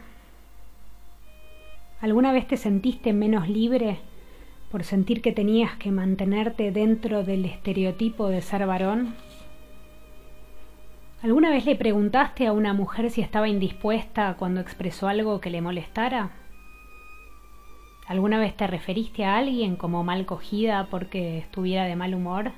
¿Alguna 2.01 2.33
vez 2.33 2.49
te 2.49 2.57
sentiste 2.57 3.13
menos 3.13 3.49
libre 3.49 4.01
por 4.73 4.83
sentir 4.83 5.23
que 5.23 5.31
tenías 5.31 5.77
que 5.77 5.93
mantenerte 5.93 6.73
dentro 6.73 7.23
del 7.23 7.45
estereotipo 7.45 8.27
de 8.27 8.43
ser 8.43 8.67
varón? 8.67 9.15
¿Alguna 11.23 11.51
vez 11.51 11.65
le 11.65 11.77
preguntaste 11.77 12.49
a 12.49 12.53
una 12.53 12.73
mujer 12.73 13.09
si 13.09 13.21
estaba 13.21 13.49
indispuesta 13.49 14.35
cuando 14.37 14.61
expresó 14.61 15.07
algo 15.07 15.41
que 15.41 15.51
le 15.51 15.61
molestara? 15.61 16.33
¿Alguna 18.09 18.41
vez 18.41 18.57
te 18.57 18.67
referiste 18.67 19.25
a 19.25 19.37
alguien 19.37 19.77
como 19.77 20.03
mal 20.03 20.27
cogida 20.27 20.89
porque 20.91 21.39
estuviera 21.39 21.85
de 21.85 21.95
mal 21.95 22.17
humor? 22.17 22.51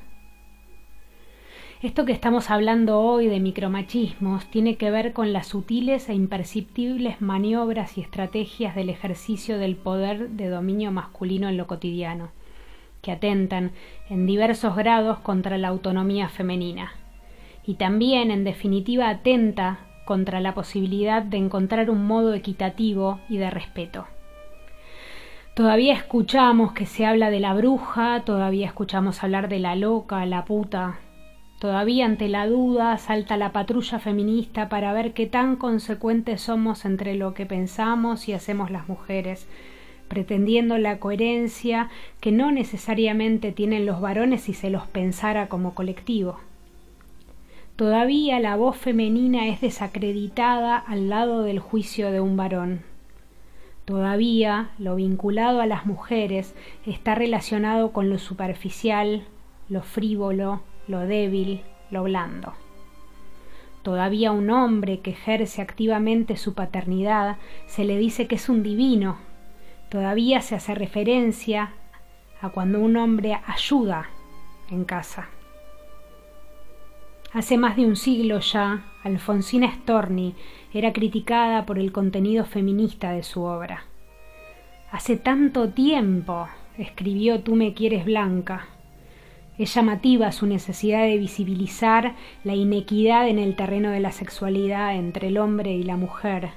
Esto 1.87 2.05
que 2.05 2.13
estamos 2.13 2.51
hablando 2.51 2.99
hoy 2.99 3.29
de 3.29 3.39
micromachismos 3.39 4.47
tiene 4.47 4.75
que 4.75 4.91
ver 4.91 5.13
con 5.13 5.33
las 5.33 5.47
sutiles 5.47 6.09
e 6.09 6.15
imperceptibles 6.15 7.21
maniobras 7.21 7.97
y 7.97 8.01
estrategias 8.01 8.75
del 8.75 8.91
ejercicio 8.91 9.57
del 9.57 9.77
poder 9.77 10.31
de 10.31 10.49
dominio 10.49 10.91
masculino 10.91 11.49
en 11.49 11.57
lo 11.57 11.69
cotidiano, 11.69 12.31
que 13.03 13.13
atentan 13.13 13.71
en 14.11 14.27
diversos 14.27 14.75
grados 14.75 15.21
contra 15.21 15.59
la 15.59 15.69
autonomía 15.69 16.29
femenina, 16.29 16.91
y 17.65 17.75
también, 17.75 18.33
en 18.33 18.43
definitiva, 18.43 19.09
atenta 19.09 19.79
contra 20.07 20.41
la 20.41 20.55
posibilidad 20.55 21.23
de 21.23 21.37
encontrar 21.37 21.89
un 21.89 22.05
modo 22.05 22.35
equitativo 22.35 23.21
y 23.29 23.37
de 23.37 23.51
respeto. 23.51 24.09
Todavía 25.55 25.95
escuchamos 25.95 26.73
que 26.73 26.85
se 26.85 27.07
habla 27.07 27.31
de 27.31 27.39
la 27.39 27.55
bruja, 27.55 28.25
todavía 28.25 28.67
escuchamos 28.67 29.23
hablar 29.23 29.49
de 29.49 29.61
la 29.61 29.77
loca, 29.77 30.27
la 30.27 30.45
puta. 30.45 30.99
Todavía 31.59 32.05
ante 32.05 32.29
la 32.29 32.47
duda 32.47 32.99
salta 32.99 33.39
la 33.39 33.53
patrulla 33.53 33.99
feminista 33.99 34.69
para 34.69 34.93
ver 34.93 35.15
qué 35.15 35.27
tan 35.27 35.57
consecuentes 35.57 36.43
somos 36.43 36.85
entre 36.85 37.15
lo 37.15 37.33
que 37.33 37.47
pensamos 37.47 38.29
y 38.29 38.35
hacemos 38.35 38.71
las 38.71 38.89
mujeres, 38.89 39.47
pretendiendo 40.09 40.77
la 40.77 40.99
coherencia 40.99 41.89
que 42.21 42.31
no 42.31 42.51
necesariamente 42.51 43.53
tienen 43.53 43.87
los 43.87 44.03
varones 44.03 44.43
si 44.43 44.53
se 44.53 44.69
los 44.69 44.87
pensara 44.87 45.49
como 45.49 45.75
colectivo. 45.75 46.39
Todavía 47.77 48.39
la 48.39 48.57
voz 48.57 48.77
femenina 48.77 49.49
es 49.49 49.63
desacreditada 49.63 50.77
al 50.77 51.09
lado 51.09 51.43
del 51.43 51.59
juicio 51.59 52.11
de 52.11 52.21
un 52.21 52.37
varón. 52.37 52.83
Todavía 53.87 54.71
lo 54.79 54.97
vinculado 54.97 55.61
a 55.63 55.67
las 55.67 55.87
mujeres 55.87 56.55
está 56.85 57.15
relacionado 57.15 57.93
con 57.93 58.11
lo 58.11 58.19
superficial, 58.19 59.25
lo 59.69 59.83
frívolo, 59.83 60.61
lo 60.89 61.01
débil, 61.01 61.63
lo 61.91 62.03
blando. 62.05 62.55
Todavía 63.83 64.33
un 64.33 64.51
hombre 64.51 65.01
que 65.01 65.11
ejerce 65.11 65.63
activamente 65.63 66.37
su 66.37 66.55
paternidad 66.55 67.37
se 67.67 67.85
le 67.85 67.97
dice 67.99 68.27
que 68.27 68.35
es 68.35 68.49
un 68.49 68.63
divino. 68.63 69.19
Todavía 69.89 70.41
se 70.41 70.57
hace 70.57 70.75
referencia 70.75 71.73
a 72.41 72.49
cuando 72.51 72.81
un 72.81 72.97
hombre 72.97 73.39
ayuda 73.47 74.09
en 74.71 74.85
casa. 74.85 75.29
Hace 77.33 77.59
más 77.59 77.77
de 77.77 77.85
un 77.87 77.97
siglo 77.97 78.41
ya, 78.41 78.85
Alfonsina 79.05 79.73
Storni 79.73 80.35
era 80.73 80.93
criticada 80.93 81.67
por 81.67 81.79
el 81.79 81.93
contenido 81.93 82.45
feminista 82.45 83.13
de 83.13 83.23
su 83.23 83.43
obra. 83.43 83.85
Hace 84.91 85.17
tanto 85.17 85.69
tiempo, 85.69 86.49
escribió 86.79 87.41
Tú 87.41 87.55
me 87.55 87.75
quieres 87.75 88.05
blanca. 88.05 88.67
Es 89.59 89.75
llamativa 89.75 90.33
su 90.33 90.47
necesidad 90.47 91.05
de 91.05 91.17
visibilizar 91.17 92.15
la 92.45 92.55
inequidad 92.55 93.27
en 93.27 93.39
el 93.39 93.57
terreno 93.57 93.91
de 93.91 94.01
la 94.01 94.13
sexualidad 94.13 94.95
entre 94.95 95.29
el 95.29 95.39
hombre 95.39 95.73
y 95.73 95.83
la 95.83 95.97
mujer. 95.97 96.51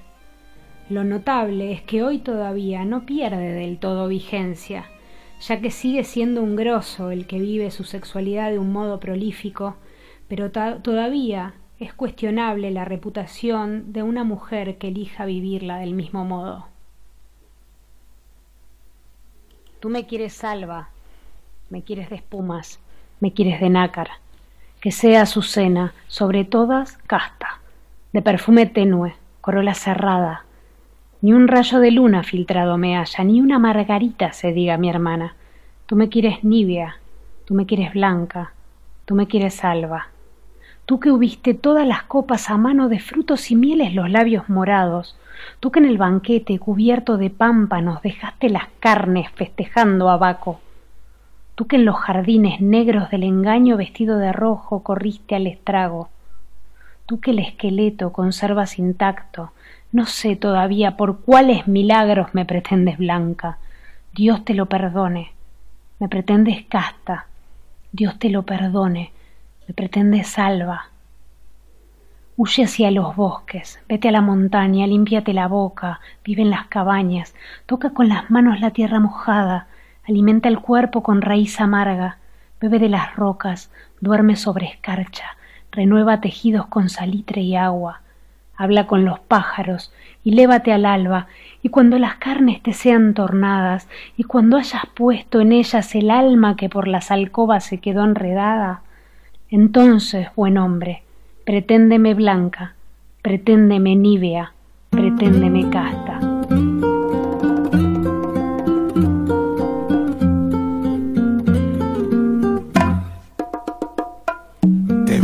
Lo 0.90 1.06
notable 1.06 1.72
es 1.72 1.82
que 1.82 2.04
hoy 2.04 2.20
todavía 2.20 2.84
no 2.84 3.06
pierde 3.06 3.54
del 3.54 3.78
todo 3.78 4.10
vigencia, 4.10 4.86
ya 5.40 5.62
que 5.62 5.72
sigue 5.72 6.04
siendo 6.04 6.42
un 6.42 6.58
grosso 6.58 7.12
el 7.12 7.26
que 7.26 7.40
vive 7.40 7.72
su 7.72 7.86
sexualidad 7.86 8.52
de 8.52 8.60
un 8.60 8.74
modo 8.74 9.00
prolífico, 9.00 9.78
pero 10.28 10.52
todavía 10.52 11.54
es 11.80 11.94
cuestionable 11.94 12.70
la 12.72 12.84
reputación 12.84 13.94
de 13.94 14.04
una 14.04 14.26
mujer 14.26 14.78
que 14.78 14.90
elija 14.90 15.24
vivirla 15.24 15.78
del 15.78 15.94
mismo 15.94 16.26
modo. 16.26 16.68
Tú 19.80 19.88
me 19.88 20.06
quieres 20.06 20.34
salva, 20.34 20.90
me 21.70 21.84
quieres 21.84 22.10
de 22.10 22.18
espumas, 22.18 22.82
me 23.20 23.34
quieres 23.34 23.60
de 23.60 23.70
nácar, 23.70 24.10
que 24.82 24.92
sea 24.92 25.24
Azucena, 25.24 25.94
sobre 26.08 26.46
todas 26.46 26.98
casta, 27.08 27.60
de 28.14 28.22
perfume 28.22 28.66
tenue, 28.66 29.16
corola 29.42 29.74
cerrada, 29.74 30.46
ni 31.22 31.34
un 31.34 31.50
rayo 31.50 31.80
de 31.80 31.92
luna 31.92 32.24
filtrado 32.24 32.78
me 32.78 32.98
haya, 32.98 33.24
ni 33.26 33.42
una 33.42 33.60
margarita 33.60 34.32
se 34.32 34.54
diga 34.54 34.78
mi 34.78 34.90
hermana. 34.90 35.36
Tú 35.86 35.98
me 35.98 36.08
quieres 36.08 36.44
nibia, 36.46 36.98
tú 37.46 37.56
me 37.56 37.66
quieres 37.66 37.94
blanca, 37.94 38.54
tú 39.06 39.16
me 39.16 39.28
quieres 39.28 39.56
salva. 39.56 40.08
Tú 40.86 41.00
que 41.00 41.12
hubiste 41.12 41.54
todas 41.54 41.86
las 41.86 42.04
copas 42.04 42.50
a 42.50 42.58
mano 42.58 42.88
de 42.88 43.00
frutos 43.00 43.52
y 43.52 43.56
mieles 43.56 43.94
los 43.94 44.10
labios 44.10 44.48
morados, 44.48 45.18
tú 45.60 45.72
que 45.72 45.80
en 45.80 45.86
el 45.86 45.98
banquete 45.98 46.58
cubierto 46.58 47.18
de 47.18 47.30
pámpanos 47.30 48.02
dejaste 48.02 48.50
las 48.50 48.68
carnes 48.80 49.30
festejando 49.36 50.10
a 50.10 50.18
Baco, 50.18 50.62
tú 51.60 51.68
que 51.68 51.76
en 51.76 51.84
los 51.84 51.98
jardines 51.98 52.62
negros 52.62 53.10
del 53.10 53.26
engaño 53.26 53.76
vestido 53.76 54.18
de 54.18 54.32
rojo 54.32 54.82
corriste 54.82 55.36
al 55.36 55.46
estrago, 55.46 56.08
tú 57.06 57.20
que 57.20 57.32
el 57.32 57.40
esqueleto 57.40 58.14
conservas 58.14 58.80
intacto, 58.80 59.52
no 59.92 60.06
sé 60.06 60.38
todavía 60.38 60.96
por 60.96 61.20
cuáles 61.20 61.68
milagros 61.68 62.30
me 62.32 62.46
pretendes 62.46 62.98
blanca, 62.98 63.58
Dios 64.14 64.46
te 64.46 64.54
lo 64.54 64.68
perdone, 64.68 65.34
me 66.00 66.08
pretendes 66.08 66.64
casta, 66.64 67.26
Dios 67.92 68.18
te 68.20 68.30
lo 68.30 68.44
perdone, 68.44 69.12
me 69.68 69.74
pretendes 69.74 70.28
salva. 70.28 70.86
Huye 72.38 72.64
hacia 72.64 72.90
los 72.90 73.18
bosques, 73.18 73.82
vete 73.90 74.08
a 74.08 74.14
la 74.14 74.22
montaña, 74.22 74.88
límpiate 74.88 75.34
la 75.34 75.50
boca, 75.50 76.00
vive 76.24 76.42
en 76.42 76.52
las 76.52 76.68
cabañas, 76.68 77.36
toca 77.66 77.90
con 77.90 78.08
las 78.08 78.32
manos 78.32 78.62
la 78.62 78.72
tierra 78.72 79.02
mojada, 79.02 79.68
alimenta 80.10 80.50
el 80.50 80.60
cuerpo 80.60 81.04
con 81.04 81.22
raíz 81.22 81.62
amarga, 81.62 82.18
bebe 82.60 82.80
de 82.80 82.90
las 82.90 83.16
rocas, 83.16 83.72
duerme 84.02 84.36
sobre 84.36 84.66
escarcha, 84.66 85.38
renueva 85.72 86.20
tejidos 86.20 86.66
con 86.68 86.90
salitre 86.90 87.42
y 87.42 87.56
agua, 87.56 88.02
habla 88.56 88.88
con 88.88 89.06
los 89.06 89.20
pájaros 89.20 89.94
y 90.24 90.32
lévate 90.32 90.74
al 90.74 90.86
alba, 90.86 91.28
y 91.62 91.70
cuando 91.70 92.00
las 92.00 92.16
carnes 92.16 92.62
te 92.62 92.74
sean 92.74 93.14
tornadas, 93.14 93.88
y 94.18 94.24
cuando 94.24 94.58
hayas 94.58 94.86
puesto 94.94 95.42
en 95.42 95.52
ellas 95.52 95.94
el 95.96 96.10
alma 96.10 96.56
que 96.56 96.70
por 96.70 96.88
las 96.88 97.12
alcobas 97.12 97.64
se 97.66 97.78
quedó 97.78 98.04
enredada, 98.04 98.82
entonces, 99.50 100.28
buen 100.36 100.58
hombre, 100.58 101.04
preténdeme 101.46 102.14
blanca, 102.14 102.74
preténdeme 103.22 103.96
nívea, 103.96 104.54
preténdeme 104.92 105.70
casta. 105.70 106.19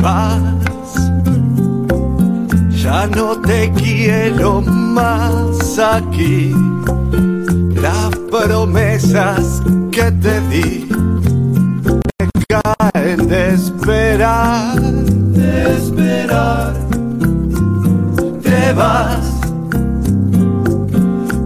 Vas. 0.06 0.40
Ya 2.84 3.08
no 3.08 3.42
te 3.42 3.72
quiero 3.72 4.62
más 4.62 5.80
aquí. 5.80 6.54
Las 7.86 8.10
promesas 8.32 9.62
que 9.92 10.12
te 10.24 10.36
di 10.52 10.88
me 12.20 12.26
caen 12.48 13.28
de 13.28 13.54
esperar, 13.56 14.80
de 15.40 15.52
esperar. 15.78 16.74
Te 18.44 18.74
vas 18.74 19.26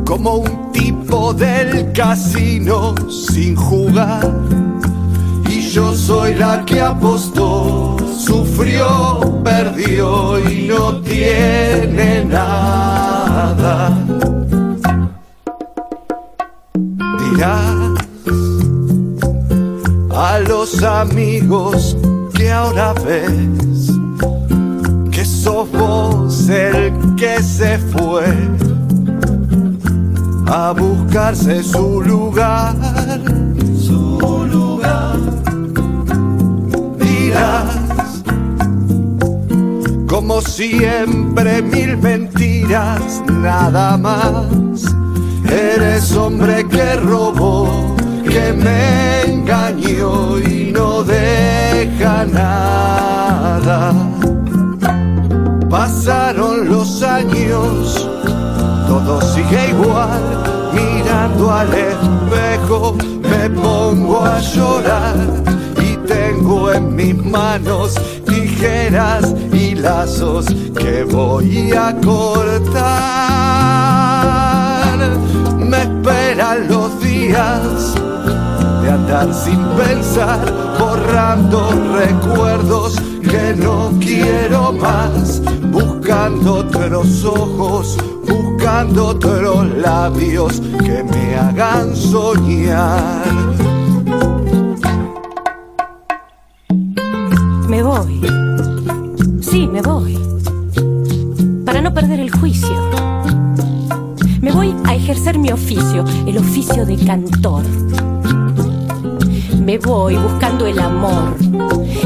como 0.05 0.35
un 0.47 0.71
tipo 0.73 1.33
del 1.33 1.93
casino 1.93 2.93
sin 3.09 3.55
jugar 3.55 4.27
yo 5.71 5.93
soy 5.93 6.33
la 6.33 6.65
que 6.65 6.81
apostó, 6.81 7.95
sufrió, 8.17 9.41
perdió 9.43 10.39
y 10.49 10.67
no 10.67 10.99
tiene 11.01 12.25
nada. 12.25 13.95
Dirás 17.19 17.75
a 20.15 20.39
los 20.39 20.81
amigos 20.81 21.95
que 22.33 22.51
ahora 22.51 22.93
ves 23.05 23.91
que 25.11 25.23
sos 25.23 25.71
vos 25.71 26.49
el 26.49 26.93
que 27.15 27.43
se 27.43 27.77
fue 27.77 28.25
a 30.47 30.71
buscarse 30.71 31.61
su 31.63 32.01
lugar, 32.01 32.75
su 33.77 34.19
lugar. 34.51 34.68
Como 40.19 40.41
siempre, 40.41 41.61
mil 41.61 41.95
mentiras, 41.95 43.23
nada 43.25 43.95
más. 43.95 44.83
Eres 45.49 46.13
hombre 46.13 46.67
que 46.67 46.95
robó, 46.97 47.95
que 48.25 48.51
me 48.51 49.21
engañó 49.31 50.37
y 50.39 50.73
no 50.73 51.03
deja 51.05 52.25
nada. 52.25 53.93
Pasaron 55.69 56.67
los 56.67 57.01
años 57.01 58.09
todo 58.89 59.21
sigue 59.21 59.69
igual, 59.69 60.19
mirando 60.73 61.49
al 61.49 61.69
espejo 61.73 62.97
me 63.21 63.49
pongo 63.51 64.25
a 64.25 64.41
llorar 64.41 65.15
y 65.81 65.95
tengo 66.07 66.73
en 66.73 66.95
mis 66.95 67.15
manos 67.15 67.95
tijeras 68.25 69.33
y 69.53 69.75
lazos 69.75 70.45
que 70.77 71.03
voy 71.03 71.71
a 71.71 71.95
cortar. 72.01 72.79
Me 75.59 75.81
esperan 75.81 76.67
los 76.67 76.99
días 77.01 77.93
de 78.81 78.89
andar 78.89 79.33
sin 79.33 79.63
pensar, 79.77 80.39
borrando 80.79 81.69
recuerdos 81.95 82.95
que 83.21 83.53
no 83.55 83.91
quiero 83.99 84.73
más, 84.73 85.41
buscando 85.71 86.55
otros 86.55 87.23
ojos, 87.25 87.97
buscando 88.27 89.07
otros 89.07 89.67
labios 89.77 90.61
que 90.83 91.03
me 91.03 91.35
hagan 91.35 91.95
soñar. 91.95 93.58
Ejercer 105.19 105.37
mi 105.37 105.51
oficio, 105.51 106.05
el 106.25 106.37
oficio 106.37 106.85
de 106.85 106.95
cantor. 106.95 107.63
Me 109.61 109.77
voy 109.77 110.15
buscando 110.15 110.65
el 110.65 110.79
amor, 110.79 111.35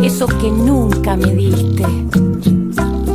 eso 0.02 0.26
que 0.26 0.50
nunca 0.50 1.16
me 1.16 1.36
diste. 1.36 1.86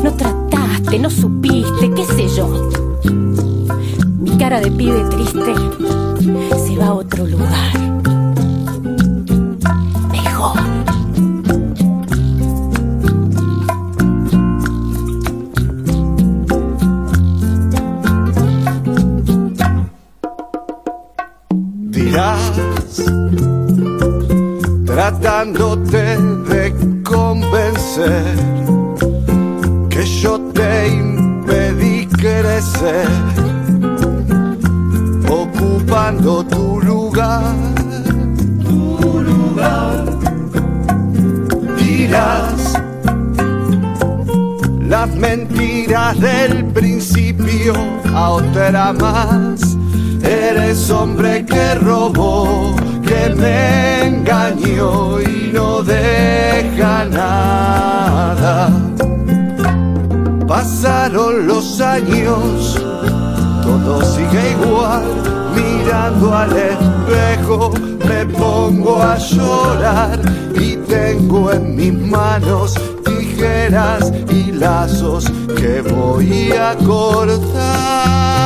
No 0.05 0.13
trataste, 0.17 1.01
no 1.01 1.11
supiste, 1.11 1.91
qué 1.97 2.05
sé 2.05 2.29
yo. 2.29 2.71
Mi 4.21 4.31
cara 4.39 4.61
de 4.61 4.71
pibe 4.71 5.03
triste 5.11 5.55
se 6.65 6.77
va 6.77 6.87
a 6.87 6.95
otro 6.95 7.27
lugar. 7.27 7.88
Hombre 50.91 51.45
que 51.45 51.75
robó, 51.75 52.75
que 53.07 53.35
me 53.35 54.07
engañó 54.07 55.21
y 55.21 55.51
no 55.53 55.83
deja 55.83 57.05
nada. 57.05 58.71
Pasaron 60.47 61.47
los 61.47 61.81
años, 61.83 62.83
todo 63.63 64.03
sigue 64.03 64.53
igual. 64.53 65.05
Mirando 65.55 66.35
al 66.35 66.57
espejo 66.57 67.71
me 68.09 68.25
pongo 68.25 69.03
a 69.03 69.19
llorar 69.19 70.19
y 70.55 70.77
tengo 70.77 71.53
en 71.53 71.77
mis 71.77 71.93
manos 71.93 72.75
tijeras 73.05 74.11
y 74.31 74.53
lazos 74.53 75.31
que 75.55 75.83
voy 75.83 76.53
a 76.53 76.75
cortar. 76.77 78.38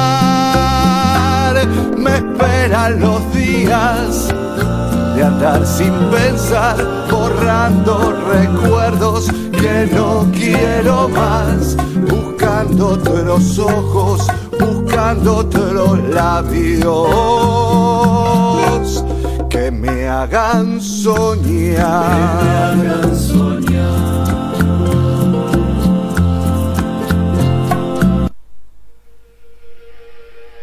Me 2.02 2.16
esperan 2.16 3.00
los 3.00 3.32
días 3.32 4.28
de 5.14 5.22
andar 5.22 5.64
sin 5.64 5.94
pensar, 6.10 6.76
borrando 7.08 8.12
recuerdos 8.28 9.30
que 9.52 9.88
no 9.94 10.26
quiero 10.32 11.08
más, 11.08 11.76
buscando 12.10 12.88
otros 12.88 13.58
ojos, 13.58 14.26
buscando 14.58 15.36
otros 15.36 15.98
labios 16.08 16.84
que 19.48 19.70
me 19.70 20.08
hagan 20.08 20.80
soñar. 20.80 22.32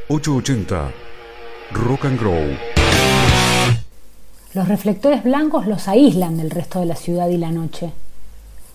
880 0.09 1.08
Rock 1.71 2.05
and 2.05 2.19
Grow. 2.19 2.57
Los 4.55 4.67
reflectores 4.67 5.23
blancos 5.23 5.67
los 5.67 5.87
aíslan 5.87 6.37
del 6.37 6.49
resto 6.49 6.79
de 6.79 6.87
la 6.87 6.95
ciudad 6.95 7.29
y 7.29 7.37
la 7.37 7.51
noche. 7.51 7.91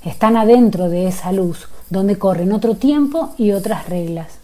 Están 0.05 0.37
adentro 0.37 0.89
de 0.89 1.09
esa 1.09 1.33
luz, 1.33 1.69
donde 1.91 2.19
corren 2.19 2.53
otro 2.53 2.77
tiempo 2.77 3.35
y 3.37 3.51
otras 3.51 3.89
reglas. 3.89 4.39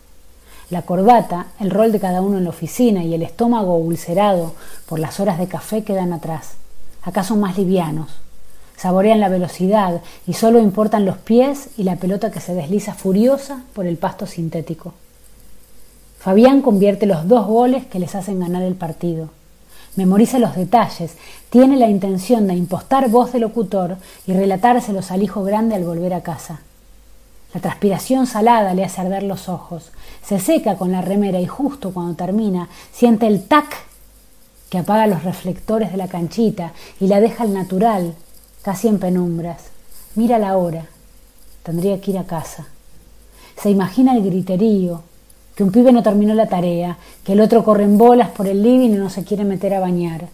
La 0.69 0.83
corbata, 0.83 1.47
el 1.61 1.71
rol 1.71 1.93
de 1.93 2.01
cada 2.01 2.23
uno 2.23 2.39
en 2.39 2.45
la 2.45 2.51
oficina 2.51 3.05
y 3.05 3.15
el 3.15 3.23
estómago 3.23 3.77
ulcerado 3.77 4.55
por 4.87 4.99
las 4.99 5.21
horas 5.21 5.39
de 5.39 5.47
café 5.47 5.85
quedan 5.85 6.13
atrás. 6.13 6.55
Acá 7.03 7.23
son 7.23 7.39
más 7.39 7.57
livianos. 7.57 8.09
Saborean 8.77 9.21
la 9.21 9.29
velocidad 9.29 10.01
y 10.27 10.33
solo 10.33 10.59
importan 10.59 11.05
los 11.05 11.19
pies 11.19 11.69
y 11.77 11.85
la 11.85 11.97
pelota 11.97 12.33
que 12.33 12.41
se 12.41 12.55
desliza 12.55 12.95
furiosa 12.95 13.63
por 13.75 13.87
el 13.87 13.97
pasto 13.97 14.27
sintético. 14.27 14.93
Fabián 16.21 16.61
convierte 16.61 17.07
los 17.07 17.27
dos 17.27 17.47
goles 17.47 17.87
que 17.87 17.99
les 17.99 18.15
hacen 18.15 18.41
ganar 18.41 18.63
el 18.63 18.75
partido. 18.75 19.31
Memoriza 19.97 20.39
los 20.39 20.55
detalles, 20.55 21.17
tiene 21.49 21.79
la 21.79 21.89
intención 21.89 22.47
de 22.47 22.53
impostar 22.55 23.09
voz 23.09 23.33
de 23.33 23.41
locutor 23.41 23.97
y 24.27 24.35
relatárselos 24.35 25.11
al 25.11 25.23
hijo 25.23 25.43
grande 25.43 25.77
al 25.77 25.85
volver 25.85 26.13
a 26.13 26.23
casa. 26.23 26.61
La 27.55 27.61
transpiración 27.63 28.27
salada 28.27 28.75
le 28.75 28.85
hace 28.85 29.01
arder 29.01 29.23
los 29.23 29.49
ojos. 29.49 29.93
Se 30.23 30.39
seca 30.39 30.77
con 30.77 30.93
la 30.93 31.01
remera 31.01 31.41
y 31.41 31.47
justo 31.47 31.91
cuando 31.91 32.15
termina 32.17 32.69
siente 32.93 33.27
el 33.27 33.43
tac 33.45 33.75
que 34.69 34.77
apaga 34.77 35.07
los 35.07 35.25
reflectores 35.25 35.91
de 35.91 35.97
la 35.97 36.07
canchita 36.07 36.75
y 37.01 37.07
la 37.07 37.19
deja 37.21 37.45
al 37.45 37.55
natural, 37.55 38.15
casi 38.61 38.89
en 38.89 38.99
penumbras. 38.99 39.71
Mira 40.17 40.39
la 40.39 40.59
hora. 40.59 40.85
Tendría 41.63 41.99
que 41.99 42.11
ir 42.11 42.19
a 42.19 42.25
casa. 42.25 42.67
Se 43.61 43.71
imagina 43.71 44.15
el 44.15 44.23
griterío, 44.23 45.03
que 45.61 45.65
un 45.65 45.73
pibe 45.73 45.93
no 45.93 46.03
terminó 46.03 46.33
la 46.33 46.47
tarea, 46.47 46.97
que 47.23 47.35
el 47.35 47.41
otro 47.43 47.63
corre 47.63 47.85
en 47.85 47.99
bolas 47.99 48.31
por 48.31 48.47
el 48.47 48.63
living 48.63 48.93
y 48.93 48.97
no 48.97 49.11
se 49.11 49.25
quiere 49.25 49.45
meter 49.45 49.75
a 49.75 49.81
bañar. 49.81 50.29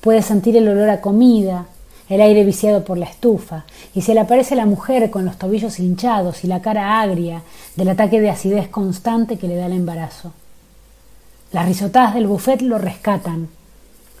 Puede 0.00 0.22
sentir 0.22 0.56
el 0.56 0.68
olor 0.68 0.88
a 0.88 1.00
comida, 1.00 1.66
el 2.08 2.20
aire 2.20 2.44
viciado 2.44 2.84
por 2.84 2.96
la 2.96 3.06
estufa, 3.06 3.64
y 3.92 4.02
se 4.02 4.14
le 4.14 4.20
aparece 4.20 4.54
la 4.54 4.66
mujer 4.66 5.10
con 5.10 5.24
los 5.24 5.36
tobillos 5.36 5.80
hinchados 5.80 6.44
y 6.44 6.46
la 6.46 6.62
cara 6.62 7.00
agria 7.00 7.42
del 7.74 7.88
ataque 7.88 8.20
de 8.20 8.30
acidez 8.30 8.68
constante 8.68 9.36
que 9.36 9.48
le 9.48 9.56
da 9.56 9.66
el 9.66 9.72
embarazo. 9.72 10.32
Las 11.50 11.66
risotadas 11.66 12.14
del 12.14 12.28
buffet 12.28 12.62
lo 12.62 12.78
rescatan. 12.78 13.48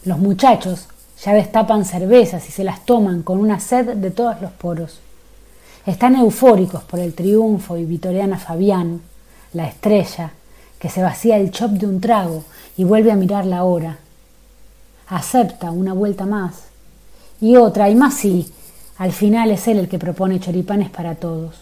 Los 0.02 0.18
muchachos 0.18 0.88
ya 1.24 1.34
destapan 1.34 1.84
cervezas 1.84 2.48
y 2.48 2.50
se 2.50 2.64
las 2.64 2.84
toman 2.84 3.22
con 3.22 3.38
una 3.38 3.60
sed 3.60 3.94
de 3.94 4.10
todos 4.10 4.42
los 4.42 4.50
poros. 4.50 4.98
Están 5.86 6.16
eufóricos 6.16 6.82
por 6.82 6.98
el 6.98 7.14
triunfo 7.14 7.76
y 7.76 7.84
vitorean 7.84 8.32
a 8.32 8.38
Fabián, 8.40 9.02
la 9.52 9.68
estrella, 9.68 10.32
que 10.78 10.88
se 10.88 11.02
vacía 11.02 11.36
el 11.36 11.50
chop 11.50 11.72
de 11.72 11.86
un 11.86 12.00
trago 12.00 12.44
y 12.76 12.84
vuelve 12.84 13.10
a 13.10 13.16
mirar 13.16 13.44
la 13.44 13.64
hora. 13.64 13.98
Acepta 15.08 15.70
una 15.70 15.92
vuelta 15.92 16.26
más 16.26 16.64
y 17.40 17.56
otra 17.56 17.88
y 17.88 17.94
más 17.94 18.14
sí. 18.14 18.52
Al 18.98 19.12
final 19.12 19.50
es 19.50 19.68
él 19.68 19.78
el 19.78 19.88
que 19.88 19.98
propone 19.98 20.40
choripanes 20.40 20.90
para 20.90 21.14
todos. 21.14 21.56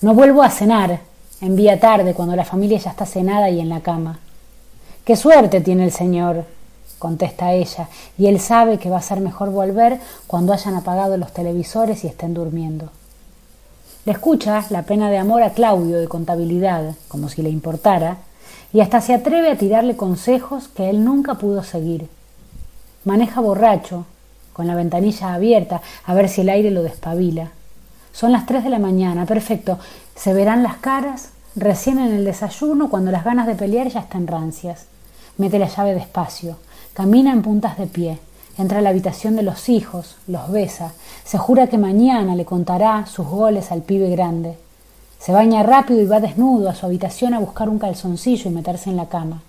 No 0.00 0.14
vuelvo 0.14 0.42
a 0.42 0.50
cenar, 0.50 1.00
envía 1.40 1.80
tarde 1.80 2.14
cuando 2.14 2.36
la 2.36 2.44
familia 2.44 2.78
ya 2.78 2.90
está 2.90 3.04
cenada 3.04 3.50
y 3.50 3.60
en 3.60 3.68
la 3.68 3.80
cama. 3.80 4.18
Qué 5.04 5.16
suerte 5.16 5.60
tiene 5.60 5.84
el 5.84 5.92
señor, 5.92 6.44
contesta 6.98 7.52
ella, 7.52 7.88
y 8.16 8.26
él 8.26 8.38
sabe 8.40 8.78
que 8.78 8.90
va 8.90 8.98
a 8.98 9.02
ser 9.02 9.20
mejor 9.20 9.50
volver 9.50 9.98
cuando 10.26 10.52
hayan 10.52 10.76
apagado 10.76 11.16
los 11.16 11.32
televisores 11.32 12.04
y 12.04 12.06
estén 12.06 12.34
durmiendo. 12.34 12.90
Le 14.06 14.12
escucha 14.12 14.64
la 14.70 14.82
pena 14.82 15.10
de 15.10 15.18
amor 15.18 15.42
a 15.42 15.50
Claudio 15.50 15.98
de 15.98 16.08
contabilidad, 16.08 16.94
como 17.08 17.28
si 17.28 17.42
le 17.42 17.50
importara, 17.50 18.16
y 18.72 18.80
hasta 18.80 19.02
se 19.02 19.12
atreve 19.12 19.50
a 19.50 19.58
tirarle 19.58 19.96
consejos 19.96 20.68
que 20.68 20.88
él 20.88 21.04
nunca 21.04 21.34
pudo 21.34 21.62
seguir. 21.62 22.08
Maneja 23.04 23.40
borracho, 23.42 24.06
con 24.54 24.66
la 24.66 24.74
ventanilla 24.74 25.34
abierta, 25.34 25.82
a 26.06 26.14
ver 26.14 26.30
si 26.30 26.40
el 26.40 26.48
aire 26.48 26.70
lo 26.70 26.82
despabila. 26.82 27.50
Son 28.12 28.32
las 28.32 28.46
tres 28.46 28.64
de 28.64 28.70
la 28.70 28.78
mañana, 28.78 29.26
perfecto. 29.26 29.78
Se 30.14 30.32
verán 30.32 30.62
las 30.62 30.76
caras 30.76 31.30
recién 31.54 31.98
en 31.98 32.12
el 32.12 32.24
desayuno 32.24 32.88
cuando 32.88 33.10
las 33.10 33.24
ganas 33.24 33.46
de 33.46 33.54
pelear 33.54 33.88
ya 33.88 34.00
están 34.00 34.26
rancias. 34.26 34.86
Mete 35.36 35.58
la 35.58 35.68
llave 35.68 35.94
despacio, 35.94 36.56
camina 36.94 37.32
en 37.32 37.42
puntas 37.42 37.76
de 37.76 37.86
pie, 37.86 38.18
entra 38.60 38.78
a 38.78 38.82
la 38.82 38.90
habitación 38.90 39.36
de 39.36 39.42
los 39.42 39.68
hijos, 39.68 40.16
los 40.26 40.50
besa, 40.50 40.92
se 41.24 41.38
jura 41.38 41.68
que 41.68 41.78
mañana 41.78 42.34
le 42.34 42.44
contará 42.44 43.06
sus 43.06 43.26
goles 43.26 43.72
al 43.72 43.82
pibe 43.82 44.10
grande. 44.10 44.56
Se 45.18 45.32
baña 45.32 45.62
rápido 45.62 46.00
y 46.00 46.06
va 46.06 46.20
desnudo 46.20 46.68
a 46.68 46.74
su 46.74 46.86
habitación 46.86 47.34
a 47.34 47.40
buscar 47.40 47.68
un 47.68 47.78
calzoncillo 47.78 48.50
y 48.50 48.54
meterse 48.54 48.90
en 48.90 48.96
la 48.96 49.08
cama. 49.08 49.42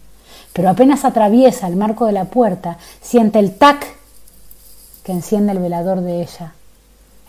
Pero 0.54 0.70
apenas 0.70 1.06
atraviesa 1.06 1.68
el 1.68 1.76
marco 1.76 2.06
de 2.06 2.12
la 2.12 2.26
puerta, 2.26 2.78
siente 3.02 3.40
el 3.40 3.56
tac 3.56 3.86
que 5.04 5.12
enciende 5.12 5.54
el 5.54 5.60
velador 5.60 6.02
de 6.02 6.22
ella. 6.22 6.54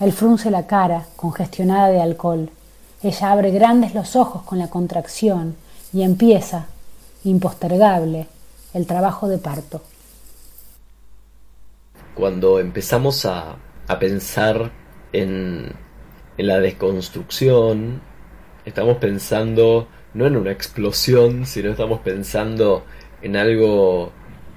Él 0.01 0.13
frunce 0.13 0.51
la 0.51 0.67
cara, 0.67 1.07
congestionada 1.17 1.89
de 1.89 2.01
alcohol. 2.01 2.51
Ella 3.03 3.33
abre 3.33 3.51
grandes 3.51 3.95
los 3.95 4.17
ojos 4.17 4.43
con 4.43 4.59
la 4.59 4.69
contracción 4.69 5.57
y 5.93 6.03
empieza, 6.03 6.67
impostergable, 7.25 8.27
el 8.75 8.87
trabajo 8.87 9.29
de 9.29 9.39
parto. 9.39 9.83
Cuando 12.15 12.61
empezamos 12.61 13.25
a, 13.27 13.57
a 13.89 13.99
pensar 13.99 14.71
en, 15.13 15.73
en 16.39 16.47
la 16.47 16.61
desconstrucción, 16.61 18.01
estamos 18.65 18.99
pensando 18.99 19.89
no 20.15 20.27
en 20.27 20.37
una 20.37 20.53
explosión, 20.53 21.47
sino 21.47 21.71
estamos 21.71 22.01
pensando 22.01 22.85
en 23.23 23.37
algo 23.37 24.13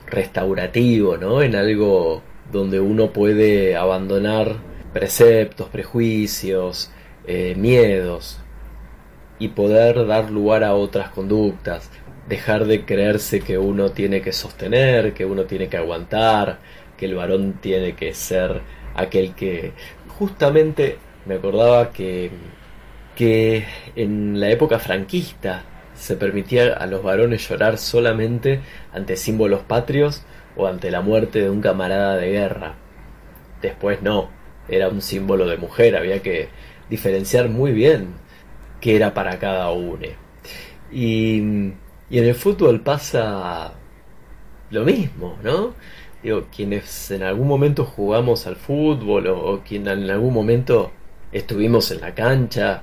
restaurativo, 0.07 1.17
¿no? 1.17 1.41
En 1.41 1.55
algo 1.55 2.21
donde 2.51 2.79
uno 2.79 3.11
puede 3.11 3.75
abandonar 3.75 4.57
preceptos, 4.93 5.69
prejuicios, 5.69 6.91
eh, 7.27 7.55
miedos 7.57 8.39
y 9.39 9.49
poder 9.49 10.05
dar 10.07 10.31
lugar 10.31 10.63
a 10.63 10.75
otras 10.75 11.09
conductas, 11.09 11.89
dejar 12.29 12.65
de 12.65 12.85
creerse 12.85 13.41
que 13.41 13.57
uno 13.57 13.91
tiene 13.91 14.21
que 14.21 14.31
sostener, 14.31 15.13
que 15.13 15.25
uno 15.25 15.43
tiene 15.43 15.67
que 15.67 15.77
aguantar, 15.77 16.59
que 16.97 17.05
el 17.05 17.15
varón 17.15 17.53
tiene 17.61 17.95
que 17.95 18.13
ser 18.13 18.61
aquel 18.95 19.33
que 19.35 19.73
justamente 20.07 20.97
me 21.25 21.35
acordaba 21.35 21.91
que 21.91 22.31
que 23.15 23.65
en 23.95 24.39
la 24.39 24.49
época 24.49 24.77
franquista 24.77 25.63
se 25.95 26.17
permitía 26.17 26.73
a 26.73 26.85
los 26.85 27.01
varones 27.01 27.47
llorar 27.47 27.77
solamente 27.77 28.59
ante 28.93 29.15
símbolos 29.15 29.61
patrios 29.61 30.23
o 30.57 30.67
ante 30.67 30.91
la 30.91 31.01
muerte 31.01 31.41
de 31.41 31.49
un 31.49 31.61
camarada 31.61 32.17
de 32.17 32.31
guerra. 32.31 32.75
Después 33.61 34.01
no, 34.01 34.29
era 34.67 34.89
un 34.89 35.01
símbolo 35.01 35.47
de 35.47 35.57
mujer, 35.57 35.95
había 35.95 36.21
que 36.21 36.49
diferenciar 36.89 37.49
muy 37.49 37.71
bien 37.71 38.09
qué 38.81 38.97
era 38.97 39.13
para 39.13 39.39
cada 39.39 39.71
uno. 39.71 40.07
Y, 40.91 41.37
y 42.09 42.19
en 42.19 42.25
el 42.25 42.35
fútbol 42.35 42.81
pasa 42.81 43.73
lo 44.69 44.83
mismo, 44.83 45.37
¿no? 45.43 45.73
Digo, 46.25 46.47
quienes 46.49 47.11
en 47.11 47.21
algún 47.21 47.47
momento 47.47 47.85
jugamos 47.85 48.47
al 48.47 48.55
fútbol 48.55 49.27
o, 49.27 49.37
o 49.37 49.59
quien 49.59 49.87
en 49.87 50.09
algún 50.09 50.33
momento 50.33 50.91
estuvimos 51.31 51.91
en 51.91 52.01
la 52.01 52.15
cancha, 52.15 52.81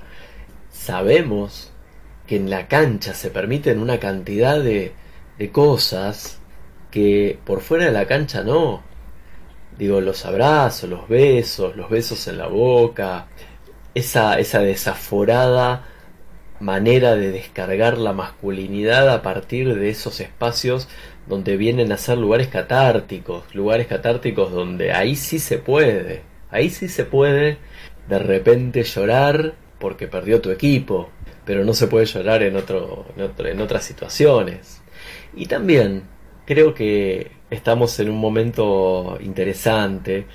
sabemos 0.70 1.72
que 2.24 2.36
en 2.36 2.48
la 2.50 2.68
cancha 2.68 3.14
se 3.14 3.30
permiten 3.30 3.80
una 3.80 3.98
cantidad 3.98 4.60
de, 4.60 4.92
de 5.38 5.50
cosas 5.50 6.38
que 6.92 7.36
por 7.44 7.62
fuera 7.62 7.86
de 7.86 7.90
la 7.90 8.06
cancha 8.06 8.44
no. 8.44 8.84
Digo, 9.76 10.00
los 10.00 10.24
abrazos, 10.24 10.88
los 10.88 11.08
besos, 11.08 11.74
los 11.74 11.90
besos 11.90 12.28
en 12.28 12.38
la 12.38 12.46
boca, 12.46 13.26
esa, 13.92 14.38
esa 14.38 14.60
desaforada 14.60 15.84
manera 16.60 17.16
de 17.16 17.32
descargar 17.32 17.98
la 17.98 18.12
masculinidad 18.12 19.08
a 19.10 19.20
partir 19.20 19.74
de 19.74 19.90
esos 19.90 20.20
espacios 20.20 20.86
donde 21.26 21.56
vienen 21.56 21.92
a 21.92 21.96
ser 21.96 22.18
lugares 22.18 22.48
catárticos, 22.48 23.54
lugares 23.54 23.86
catárticos 23.86 24.52
donde 24.52 24.92
ahí 24.92 25.16
sí 25.16 25.38
se 25.38 25.58
puede, 25.58 26.22
ahí 26.50 26.70
sí 26.70 26.88
se 26.88 27.04
puede 27.04 27.58
de 28.08 28.18
repente 28.18 28.82
llorar 28.82 29.54
porque 29.78 30.08
perdió 30.08 30.40
tu 30.40 30.50
equipo, 30.50 31.10
pero 31.44 31.64
no 31.64 31.74
se 31.74 31.86
puede 31.86 32.06
llorar 32.06 32.42
en, 32.42 32.56
otro, 32.56 33.06
en, 33.16 33.22
otro, 33.22 33.48
en 33.48 33.60
otras 33.60 33.84
situaciones. 33.84 34.82
Y 35.34 35.46
también 35.46 36.04
creo 36.46 36.74
que 36.74 37.32
estamos 37.50 37.98
en 38.00 38.10
un 38.10 38.18
momento 38.18 39.18
interesante 39.20 40.26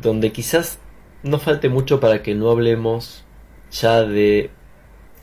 donde 0.00 0.32
quizás 0.32 0.78
no 1.22 1.38
falte 1.38 1.68
mucho 1.68 2.00
para 2.00 2.22
que 2.22 2.34
no 2.34 2.50
hablemos 2.50 3.24
ya 3.70 4.02
de 4.02 4.50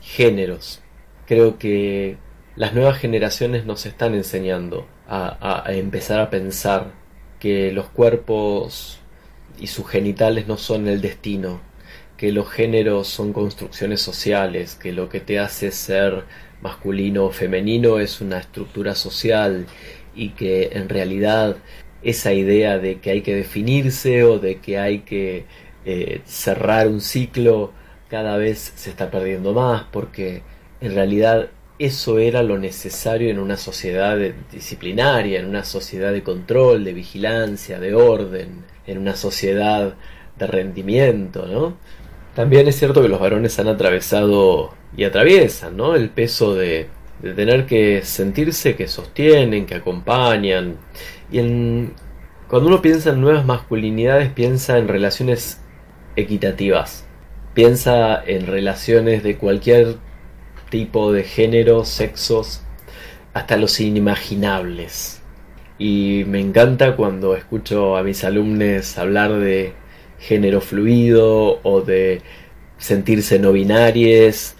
géneros. 0.00 0.82
Creo 1.26 1.58
que 1.58 2.16
las 2.56 2.74
nuevas 2.74 2.98
generaciones 2.98 3.64
nos 3.64 3.86
están 3.86 4.14
enseñando 4.14 4.86
a, 5.10 5.64
empezar 5.68 6.20
a 6.20 6.30
pensar 6.30 6.92
que 7.40 7.72
los 7.72 7.86
cuerpos 7.86 9.00
y 9.58 9.66
sus 9.66 9.88
genitales 9.88 10.46
no 10.46 10.56
son 10.56 10.86
el 10.88 11.00
destino, 11.00 11.60
que 12.16 12.32
los 12.32 12.48
géneros 12.50 13.08
son 13.08 13.32
construcciones 13.32 14.00
sociales, 14.00 14.76
que 14.76 14.92
lo 14.92 15.08
que 15.08 15.20
te 15.20 15.38
hace 15.40 15.72
ser 15.72 16.24
masculino 16.62 17.24
o 17.24 17.30
femenino 17.30 17.98
es 17.98 18.20
una 18.20 18.38
estructura 18.38 18.94
social 18.94 19.66
y 20.14 20.30
que 20.30 20.70
en 20.72 20.88
realidad 20.88 21.56
esa 22.02 22.32
idea 22.32 22.78
de 22.78 23.00
que 23.00 23.10
hay 23.10 23.22
que 23.22 23.34
definirse 23.34 24.24
o 24.24 24.38
de 24.38 24.58
que 24.60 24.78
hay 24.78 25.00
que 25.00 25.44
eh, 25.84 26.20
cerrar 26.24 26.88
un 26.88 27.00
ciclo 27.00 27.72
cada 28.08 28.36
vez 28.36 28.72
se 28.76 28.90
está 28.90 29.10
perdiendo 29.10 29.54
más 29.54 29.84
porque 29.90 30.42
en 30.80 30.94
realidad 30.94 31.50
eso 31.80 32.18
era 32.18 32.42
lo 32.42 32.58
necesario 32.58 33.30
en 33.30 33.38
una 33.38 33.56
sociedad 33.56 34.18
disciplinaria, 34.52 35.40
en 35.40 35.46
una 35.46 35.64
sociedad 35.64 36.12
de 36.12 36.22
control, 36.22 36.84
de 36.84 36.92
vigilancia, 36.92 37.80
de 37.80 37.94
orden, 37.94 38.66
en 38.86 38.98
una 38.98 39.16
sociedad 39.16 39.94
de 40.38 40.46
rendimiento, 40.46 41.46
¿no? 41.46 41.78
También 42.34 42.68
es 42.68 42.78
cierto 42.78 43.00
que 43.00 43.08
los 43.08 43.18
varones 43.18 43.58
han 43.58 43.68
atravesado 43.68 44.74
y 44.94 45.04
atraviesan, 45.04 45.74
¿no? 45.74 45.94
El 45.94 46.10
peso 46.10 46.54
de, 46.54 46.88
tener 47.22 47.64
que 47.64 48.02
sentirse 48.02 48.76
que 48.76 48.86
sostienen, 48.86 49.64
que 49.64 49.76
acompañan. 49.76 50.76
Y 51.32 51.38
en, 51.38 51.94
cuando 52.46 52.68
uno 52.68 52.82
piensa 52.82 53.10
en 53.10 53.22
nuevas 53.22 53.46
masculinidades, 53.46 54.30
piensa 54.30 54.76
en 54.76 54.86
relaciones 54.86 55.62
equitativas. 56.14 57.06
Piensa 57.54 58.22
en 58.22 58.46
relaciones 58.46 59.22
de 59.22 59.38
cualquier 59.38 59.96
tipo 60.70 61.12
de 61.12 61.24
género, 61.24 61.84
sexos, 61.84 62.62
hasta 63.34 63.56
los 63.56 63.80
inimaginables. 63.80 65.20
Y 65.78 66.24
me 66.26 66.40
encanta 66.40 66.96
cuando 66.96 67.36
escucho 67.36 67.96
a 67.96 68.02
mis 68.02 68.24
alumnos 68.24 68.98
hablar 68.98 69.38
de 69.38 69.72
género 70.18 70.60
fluido 70.60 71.60
o 71.62 71.80
de 71.80 72.22
sentirse 72.78 73.38
no 73.38 73.52
binarias. 73.52 74.56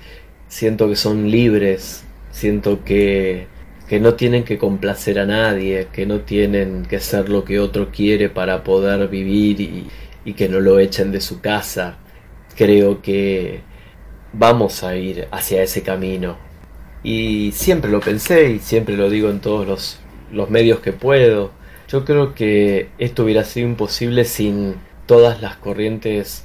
Siento 0.48 0.88
que 0.88 0.96
son 0.96 1.30
libres, 1.30 2.04
siento 2.32 2.84
que, 2.84 3.46
que 3.88 4.00
no 4.00 4.14
tienen 4.14 4.44
que 4.44 4.58
complacer 4.58 5.18
a 5.18 5.26
nadie, 5.26 5.88
que 5.92 6.06
no 6.06 6.20
tienen 6.20 6.84
que 6.86 7.00
ser 7.00 7.28
lo 7.28 7.44
que 7.44 7.60
otro 7.60 7.90
quiere 7.90 8.30
para 8.30 8.64
poder 8.64 9.08
vivir 9.08 9.60
y, 9.60 9.86
y 10.24 10.32
que 10.34 10.48
no 10.48 10.60
lo 10.60 10.78
echen 10.78 11.12
de 11.12 11.20
su 11.20 11.40
casa. 11.40 11.98
Creo 12.56 13.02
que 13.02 13.60
vamos 14.32 14.82
a 14.82 14.96
ir 14.96 15.28
hacia 15.30 15.62
ese 15.62 15.82
camino. 15.82 16.36
Y 17.02 17.52
siempre 17.52 17.90
lo 17.90 18.00
pensé 18.00 18.50
y 18.50 18.58
siempre 18.58 18.96
lo 18.96 19.08
digo 19.10 19.30
en 19.30 19.40
todos 19.40 19.66
los, 19.66 20.00
los 20.32 20.50
medios 20.50 20.80
que 20.80 20.92
puedo. 20.92 21.50
Yo 21.88 22.04
creo 22.04 22.34
que 22.34 22.88
esto 22.98 23.24
hubiera 23.24 23.44
sido 23.44 23.68
imposible 23.68 24.24
sin 24.24 24.76
todas 25.06 25.40
las 25.42 25.56
corrientes 25.56 26.44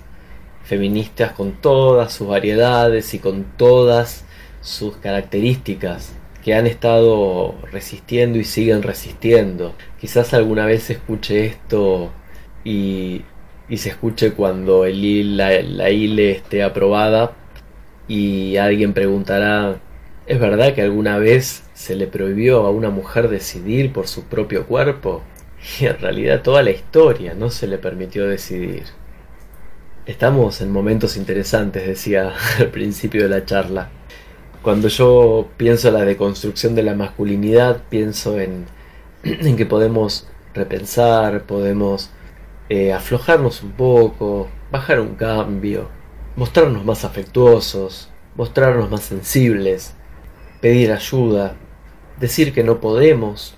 feministas 0.64 1.34
con 1.34 1.52
todas 1.62 2.14
sus 2.14 2.28
variedades 2.28 3.14
y 3.14 3.20
con 3.20 3.46
todas 3.58 4.26
sus 4.62 4.98
características 4.98 6.14
que 6.44 6.56
han 6.56 6.66
estado 6.66 7.56
resistiendo 7.72 8.40
y 8.40 8.44
siguen 8.44 8.82
resistiendo. 8.82 9.76
Quizás 10.00 10.34
alguna 10.34 10.66
vez 10.66 10.90
escuche 10.90 11.46
esto 11.46 12.12
y, 12.64 13.22
y 13.70 13.78
se 13.78 13.90
escuche 13.90 14.32
cuando 14.32 14.86
el, 14.86 15.38
la, 15.38 15.62
la 15.62 15.90
ILE 15.92 16.32
esté 16.32 16.64
aprobada 16.64 17.34
y 18.08 18.58
alguien 18.58 18.94
preguntará, 18.94 19.80
¿es 20.28 20.40
verdad 20.40 20.74
que 20.74 20.82
alguna 20.82 21.18
vez 21.18 21.64
se 21.74 21.96
le 21.96 22.08
prohibió 22.08 22.66
a 22.66 22.72
una 22.72 22.90
mujer 22.90 23.30
decidir 23.30 23.92
por 23.94 24.08
su 24.08 24.24
propio 24.26 24.66
cuerpo? 24.66 25.22
y 25.80 25.86
en 25.86 25.98
realidad 26.00 26.42
toda 26.42 26.64
la 26.64 26.72
historia 26.72 27.34
no 27.34 27.50
se 27.50 27.68
le 27.68 27.78
permitió 27.78 28.28
decidir. 28.28 28.84
Estamos 30.06 30.62
en 30.62 30.72
momentos 30.72 31.18
interesantes, 31.18 31.88
decía 31.88 32.34
al 32.60 32.70
principio 32.70 33.24
de 33.24 33.30
la 33.30 33.46
charla. 33.46 33.90
Cuando 34.62 34.88
yo 34.88 35.48
pienso 35.58 35.90
en 35.90 35.96
la 35.96 36.06
deconstrucción 36.06 36.76
de 36.76 36.84
la 36.84 36.96
masculinidad, 36.96 37.84
pienso 37.90 38.40
en, 38.40 38.66
en 39.24 39.56
que 39.56 39.66
podemos 39.66 40.28
repensar, 40.54 41.44
podemos 41.44 42.10
eh, 42.70 42.94
aflojarnos 42.94 43.62
un 43.64 43.72
poco, 43.72 44.48
bajar 44.72 45.00
un 45.00 45.16
cambio, 45.16 45.90
mostrarnos 46.36 46.86
más 46.86 47.06
afectuosos, 47.06 48.10
mostrarnos 48.36 48.90
más 48.90 49.02
sensibles, 49.02 49.94
pedir 50.62 50.92
ayuda, 50.92 51.56
decir 52.20 52.54
que 52.54 52.64
no 52.64 52.80
podemos, 52.80 53.56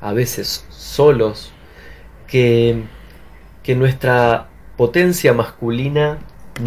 a 0.00 0.12
veces 0.12 0.66
solos, 0.70 1.52
que 2.26 2.84
que 3.68 3.74
nuestra 3.74 4.48
potencia 4.78 5.34
masculina 5.34 6.20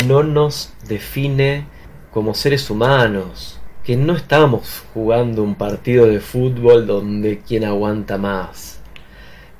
no 0.08 0.22
nos 0.22 0.72
define 0.88 1.66
como 2.12 2.36
seres 2.36 2.70
humanos, 2.70 3.60
que 3.84 3.98
no 3.98 4.16
estamos 4.16 4.84
jugando 4.94 5.42
un 5.42 5.56
partido 5.56 6.06
de 6.06 6.20
fútbol 6.20 6.86
donde 6.86 7.40
quien 7.40 7.64
aguanta 7.64 8.20
más, 8.20 8.82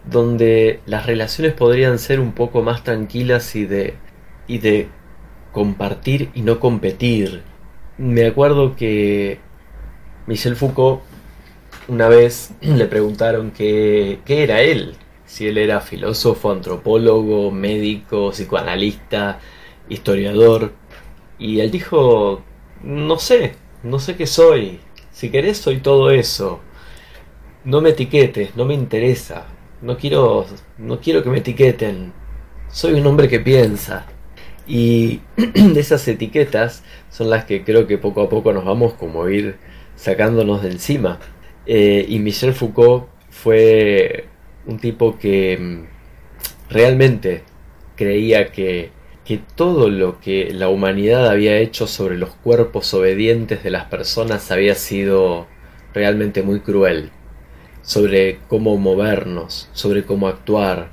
donde 0.08 0.82
las 0.86 1.08
relaciones 1.08 1.54
podrían 1.54 1.98
ser 1.98 2.20
un 2.20 2.34
poco 2.34 2.62
más 2.62 2.84
tranquilas 2.84 3.56
y 3.56 3.66
de, 3.66 3.96
y 4.46 4.60
de 4.60 4.90
compartir 5.52 6.30
y 6.34 6.42
no 6.42 6.60
competir. 6.60 7.44
Me 7.98 8.26
acuerdo 8.26 8.76
que 8.76 9.40
Michel 10.28 10.56
Foucault 10.56 11.02
una 11.88 12.08
vez 12.08 12.54
le 12.62 12.86
preguntaron 12.86 13.52
qué, 13.52 14.20
qué 14.26 14.44
era 14.44 14.62
él, 14.62 14.96
si 15.26 15.48
él 15.48 15.58
era 15.58 15.82
filósofo, 15.82 16.52
antropólogo, 16.52 17.52
médico, 17.52 18.32
psicoanalista, 18.32 19.40
historiador, 19.90 20.74
y 21.40 21.60
él 21.60 21.72
dijo, 21.72 22.44
no 22.84 23.20
sé, 23.20 23.56
no 23.84 24.00
sé 24.00 24.16
qué 24.16 24.28
soy, 24.28 24.80
si 25.12 25.30
querés 25.30 25.58
soy 25.58 25.78
todo 25.78 26.12
eso, 26.12 26.60
no 27.66 27.82
me 27.82 27.90
etiquetes, 27.92 28.56
no 28.56 28.66
me 28.66 28.74
interesa, 28.74 29.46
no 29.82 29.98
quiero, 29.98 30.46
no 30.78 31.00
quiero 31.00 31.24
que 31.24 31.30
me 31.30 31.40
etiqueten, 31.40 32.14
soy 32.70 32.94
un 32.94 33.06
hombre 33.08 33.28
que 33.28 33.40
piensa. 33.40 34.06
Y 34.68 35.22
esas 35.76 36.08
etiquetas 36.08 36.84
son 37.10 37.30
las 37.30 37.46
que 37.46 37.64
creo 37.64 37.88
que 37.88 37.98
poco 37.98 38.22
a 38.22 38.30
poco 38.30 38.54
nos 38.54 38.66
vamos 38.66 38.94
como 38.94 39.28
ir 39.30 39.58
sacándonos 39.96 40.64
de 40.64 40.72
encima. 40.72 41.20
Eh, 41.66 42.06
y 42.08 42.20
Michel 42.20 42.54
Foucault 42.54 43.06
fue 43.30 44.26
un 44.66 44.80
tipo 44.80 45.18
que 45.18 45.58
mm, 45.58 46.72
realmente 46.72 47.44
creía 47.96 48.52
que, 48.52 48.92
que 49.26 49.40
todo 49.56 49.90
lo 49.90 50.20
que 50.20 50.54
la 50.54 50.70
humanidad 50.70 51.28
había 51.28 51.58
hecho 51.58 51.88
sobre 51.88 52.18
los 52.18 52.32
cuerpos 52.36 52.94
obedientes 52.94 53.64
de 53.64 53.70
las 53.70 53.86
personas 53.86 54.52
había 54.52 54.76
sido 54.76 55.48
realmente 55.94 56.42
muy 56.42 56.62
cruel, 56.62 57.12
sobre 57.82 58.40
cómo 58.48 58.78
movernos, 58.78 59.70
sobre 59.74 60.04
cómo 60.04 60.28
actuar, 60.28 60.90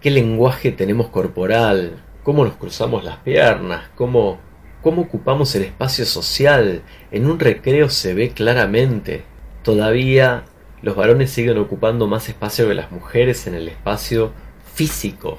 qué 0.00 0.10
lenguaje 0.10 0.72
tenemos 0.72 1.08
corporal, 1.08 2.02
cómo 2.22 2.44
nos 2.44 2.54
cruzamos 2.54 3.04
las 3.04 3.16
piernas, 3.18 3.88
cómo, 3.94 4.38
cómo 4.82 5.02
ocupamos 5.02 5.54
el 5.54 5.62
espacio 5.64 6.04
social. 6.06 6.82
En 7.10 7.26
un 7.26 7.38
recreo 7.40 7.88
se 7.88 8.14
ve 8.14 8.30
claramente. 8.30 9.24
Todavía 9.62 10.44
los 10.82 10.96
varones 10.96 11.30
siguen 11.30 11.58
ocupando 11.58 12.06
más 12.06 12.28
espacio 12.28 12.68
que 12.68 12.74
las 12.74 12.90
mujeres 12.90 13.46
en 13.46 13.54
el 13.54 13.68
espacio 13.68 14.32
físico. 14.74 15.38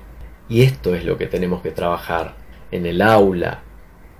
Y 0.50 0.64
esto 0.64 0.94
es 0.96 1.06
lo 1.06 1.18
que 1.18 1.28
tenemos 1.28 1.62
que 1.62 1.72
trabajar 1.72 2.36
en 2.72 2.86
el 2.86 3.02
aula, 3.02 3.62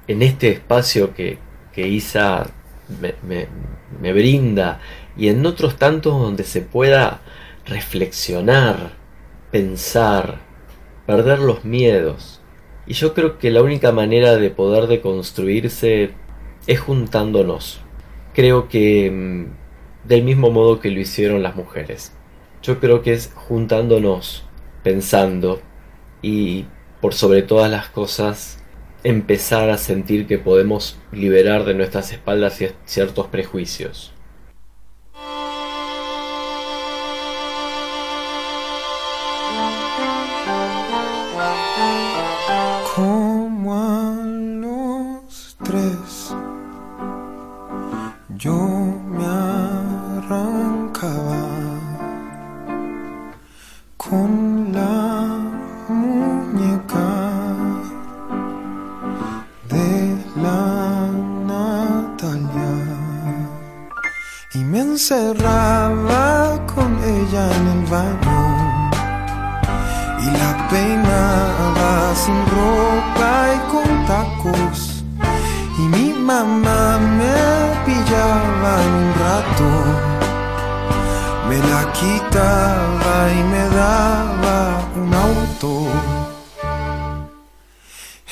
en 0.08 0.22
este 0.22 0.50
espacio 0.50 1.14
que, 1.14 1.38
que 1.74 1.88
Isa 1.88 2.48
me, 3.02 3.16
me- 3.24 3.48
me 4.02 4.12
brinda 4.14 4.80
y 5.16 5.28
en 5.30 5.46
otros 5.46 5.78
tantos 5.78 6.20
donde 6.20 6.44
se 6.44 6.62
pueda 6.62 7.22
reflexionar, 7.66 8.92
pensar, 9.52 10.40
perder 11.06 11.40
los 11.40 11.64
miedos. 11.64 12.42
Y 12.86 12.94
yo 12.94 13.14
creo 13.14 13.38
que 13.38 13.50
la 13.52 13.62
única 13.62 13.92
manera 13.92 14.36
de 14.36 14.50
poder 14.50 14.88
deconstruirse 14.88 16.12
es 16.68 16.80
juntándonos. 16.80 17.82
Creo 18.34 18.68
que 18.68 19.10
mm, 19.12 20.08
del 20.08 20.24
mismo 20.24 20.50
modo 20.52 20.80
que 20.80 20.92
lo 20.92 21.00
hicieron 21.00 21.44
las 21.44 21.56
mujeres. 21.56 22.14
Yo 22.62 22.80
creo 22.80 23.02
que 23.02 23.14
es 23.14 23.32
juntándonos, 23.36 24.46
pensando 24.84 25.62
y 26.22 26.66
por 27.02 27.14
sobre 27.14 27.42
todas 27.42 27.70
las 27.70 27.90
cosas 27.90 28.60
empezar 29.04 29.70
a 29.70 29.78
sentir 29.78 30.28
que 30.28 30.38
podemos 30.38 30.98
liberar 31.12 31.66
de 31.66 31.74
nuestras 31.74 32.12
espaldas 32.14 32.60
cier- 32.60 32.76
ciertos 32.86 33.28
prejuicios. 33.28 34.14
Encerraba 64.94 66.64
con 66.74 66.92
ella 67.04 67.44
en 67.58 67.66
el 67.76 67.84
baño 67.96 68.42
y 70.24 70.28
la 70.40 70.52
peinaba 70.70 72.14
sin 72.24 72.40
ropa 72.56 73.32
y 73.56 73.60
con 73.72 73.90
tacos. 74.06 75.04
Y 75.80 75.84
mi 75.96 76.14
mamá 76.14 77.00
me 77.20 77.38
pillaba 77.86 78.72
en 78.86 78.94
un 79.04 79.10
rato 79.24 79.70
me 81.50 81.58
la 81.72 81.82
quitaba 82.00 83.16
y 83.40 83.42
me 83.52 83.64
daba 83.82 84.58
un 85.02 85.12
auto. 85.28 85.72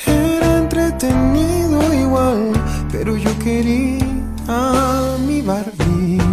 Era 0.06 0.58
entretenido 0.58 1.92
igual 1.92 2.52
pero 2.92 3.16
yo 3.16 3.32
quería 3.40 4.06
a 4.48 5.16
mi 5.26 5.40
Barbie 5.42 6.31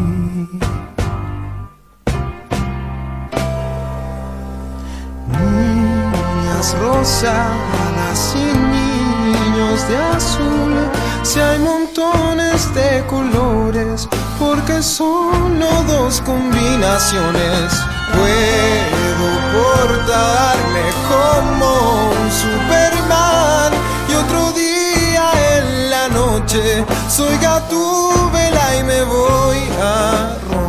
Rosadas 6.77 8.35
y 8.35 8.45
niños 8.45 9.87
de 9.87 9.97
azul, 9.97 10.75
si 11.23 11.39
hay 11.39 11.57
montones 11.59 12.73
de 12.75 13.03
colores, 13.07 14.07
porque 14.37 14.83
solo 14.83 15.83
dos 15.87 16.21
combinaciones 16.21 17.73
puedo 18.13 19.27
portarme 19.53 20.85
como 21.09 22.11
un 22.11 22.31
Superman 22.31 23.73
y 24.07 24.13
otro 24.13 24.51
día 24.51 25.31
en 25.57 25.89
la 25.89 26.07
noche 26.09 26.85
soy 27.09 27.35
gatúbela 27.37 28.77
y 28.79 28.83
me 28.83 29.03
voy 29.03 29.57
a 29.81 30.37
ronronear. 30.51 30.68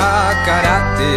A 0.00 0.32
karate 0.44 1.16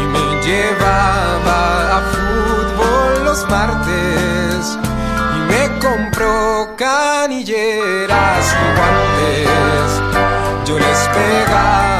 y 0.00 0.06
me 0.06 0.26
llevaba 0.42 1.96
a 1.96 2.00
fútbol 2.12 3.24
los 3.24 3.48
martes 3.48 4.78
y 5.36 5.38
me 5.50 5.78
compró 5.78 6.74
canilleras 6.76 8.56
y 8.62 8.66
guantes. 8.76 9.88
Yo 10.66 10.78
les 10.78 11.00
pegaba 11.08 11.91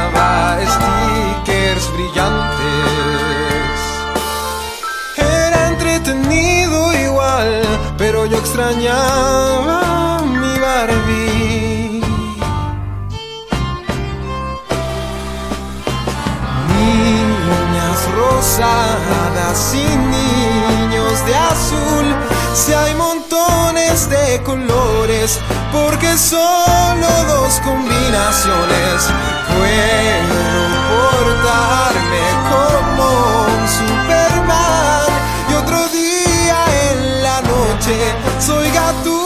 y 19.53 19.85
niños 19.85 21.23
de 21.27 21.35
azul, 21.35 22.05
si 22.55 22.73
hay 22.73 22.95
montones 22.95 24.09
de 24.09 24.41
colores, 24.41 25.39
porque 25.71 26.17
solo 26.17 27.07
dos 27.27 27.59
combinaciones 27.63 28.97
puedo 29.53 30.37
portarme 30.89 32.25
como 32.49 33.45
un 33.45 33.67
Superman. 33.77 35.11
Y 35.51 35.53
otro 35.53 35.87
día 35.89 36.57
en 36.89 37.21
la 37.21 37.41
noche 37.41 37.95
soy 38.39 38.71
gatúbela 38.71 39.22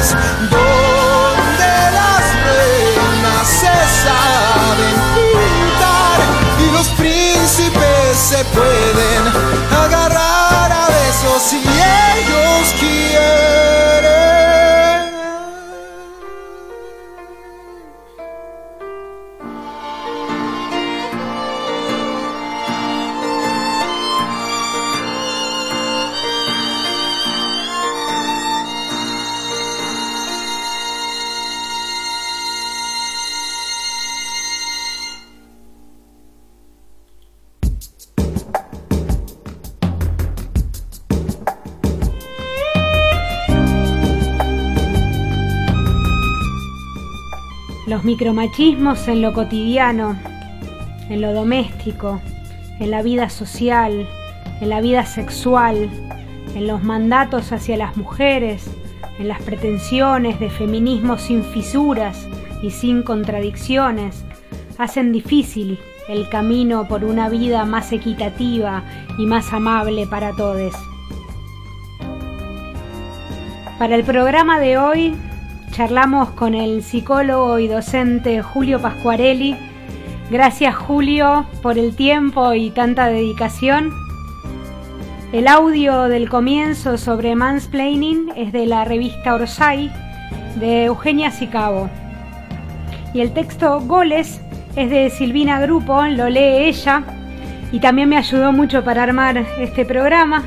Boy. 0.00 0.79
Micromachismos 48.10 49.06
en 49.06 49.22
lo 49.22 49.32
cotidiano, 49.32 50.16
en 51.08 51.20
lo 51.20 51.32
doméstico, 51.32 52.20
en 52.80 52.90
la 52.90 53.02
vida 53.02 53.30
social, 53.30 54.04
en 54.60 54.68
la 54.68 54.80
vida 54.80 55.06
sexual, 55.06 55.88
en 56.56 56.66
los 56.66 56.82
mandatos 56.82 57.52
hacia 57.52 57.76
las 57.76 57.96
mujeres, 57.96 58.68
en 59.20 59.28
las 59.28 59.40
pretensiones 59.42 60.40
de 60.40 60.50
feminismo 60.50 61.18
sin 61.18 61.44
fisuras 61.44 62.26
y 62.64 62.72
sin 62.72 63.04
contradicciones, 63.04 64.24
hacen 64.76 65.12
difícil 65.12 65.78
el 66.08 66.28
camino 66.28 66.88
por 66.88 67.04
una 67.04 67.28
vida 67.28 67.64
más 67.64 67.92
equitativa 67.92 68.82
y 69.18 69.26
más 69.26 69.52
amable 69.52 70.08
para 70.08 70.34
todos. 70.34 70.74
Para 73.78 73.94
el 73.94 74.02
programa 74.02 74.58
de 74.58 74.78
hoy 74.78 75.16
charlamos 75.70 76.30
con 76.30 76.54
el 76.54 76.82
psicólogo 76.82 77.58
y 77.58 77.68
docente 77.68 78.42
Julio 78.42 78.80
Pascuarelli. 78.80 79.56
Gracias 80.30 80.74
Julio 80.74 81.46
por 81.62 81.78
el 81.78 81.94
tiempo 81.94 82.54
y 82.54 82.70
tanta 82.70 83.06
dedicación. 83.06 83.92
El 85.32 85.46
audio 85.46 86.02
del 86.08 86.28
comienzo 86.28 86.98
sobre 86.98 87.36
mansplaining 87.36 88.32
es 88.36 88.52
de 88.52 88.66
la 88.66 88.84
revista 88.84 89.34
Orsay 89.34 89.92
de 90.56 90.84
Eugenia 90.86 91.30
Sicabo. 91.30 91.88
Y 93.14 93.20
el 93.20 93.32
texto 93.32 93.80
Goles 93.80 94.40
es 94.76 94.90
de 94.90 95.10
Silvina 95.10 95.60
Grupo, 95.60 96.02
lo 96.04 96.28
lee 96.28 96.68
ella 96.68 97.04
y 97.72 97.78
también 97.78 98.08
me 98.08 98.16
ayudó 98.16 98.52
mucho 98.52 98.82
para 98.84 99.04
armar 99.04 99.38
este 99.58 99.84
programa. 99.84 100.44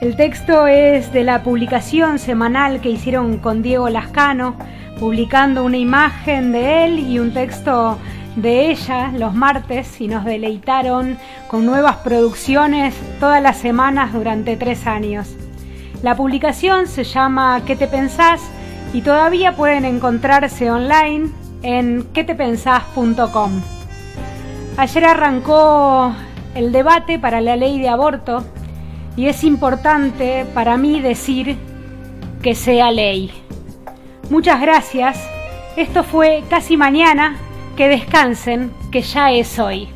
El 0.00 0.16
texto 0.16 0.66
es 0.66 1.12
de 1.12 1.24
la 1.24 1.42
publicación 1.42 2.18
semanal 2.18 2.80
que 2.80 2.90
hicieron 2.90 3.38
con 3.38 3.62
Diego 3.62 3.88
Lascano, 3.88 4.56
publicando 4.98 5.64
una 5.64 5.78
imagen 5.78 6.52
de 6.52 6.84
él 6.84 6.98
y 6.98 7.18
un 7.18 7.32
texto 7.32 7.98
de 8.36 8.70
ella 8.70 9.12
los 9.16 9.34
martes 9.34 10.00
y 10.00 10.08
nos 10.08 10.24
deleitaron 10.24 11.16
con 11.48 11.64
nuevas 11.64 11.96
producciones 11.98 12.94
todas 13.20 13.40
las 13.40 13.56
semanas 13.58 14.12
durante 14.12 14.56
tres 14.56 14.86
años. 14.86 15.34
La 16.02 16.16
publicación 16.16 16.86
se 16.86 17.04
llama 17.04 17.62
¿Qué 17.64 17.76
te 17.76 17.86
pensás? 17.86 18.40
y 18.94 19.02
todavía 19.02 19.56
pueden 19.56 19.84
encontrarse 19.84 20.70
online 20.70 21.30
en 21.62 22.06
quetepensás.com. 22.14 23.60
Ayer 24.76 25.04
arrancó 25.04 26.14
el 26.54 26.70
debate 26.70 27.18
para 27.18 27.40
la 27.40 27.56
ley 27.56 27.80
de 27.80 27.88
aborto 27.88 28.44
y 29.16 29.26
es 29.26 29.44
importante 29.44 30.46
para 30.54 30.76
mí 30.76 31.00
decir 31.00 31.56
que 32.42 32.54
sea 32.54 32.90
ley. 32.90 33.30
Muchas 34.30 34.60
gracias. 34.60 35.18
Esto 35.76 36.02
fue 36.04 36.42
casi 36.48 36.76
mañana. 36.76 37.36
Que 37.76 37.88
descansen, 37.88 38.72
que 38.92 39.02
ya 39.02 39.32
es 39.32 39.58
hoy. 39.58 39.88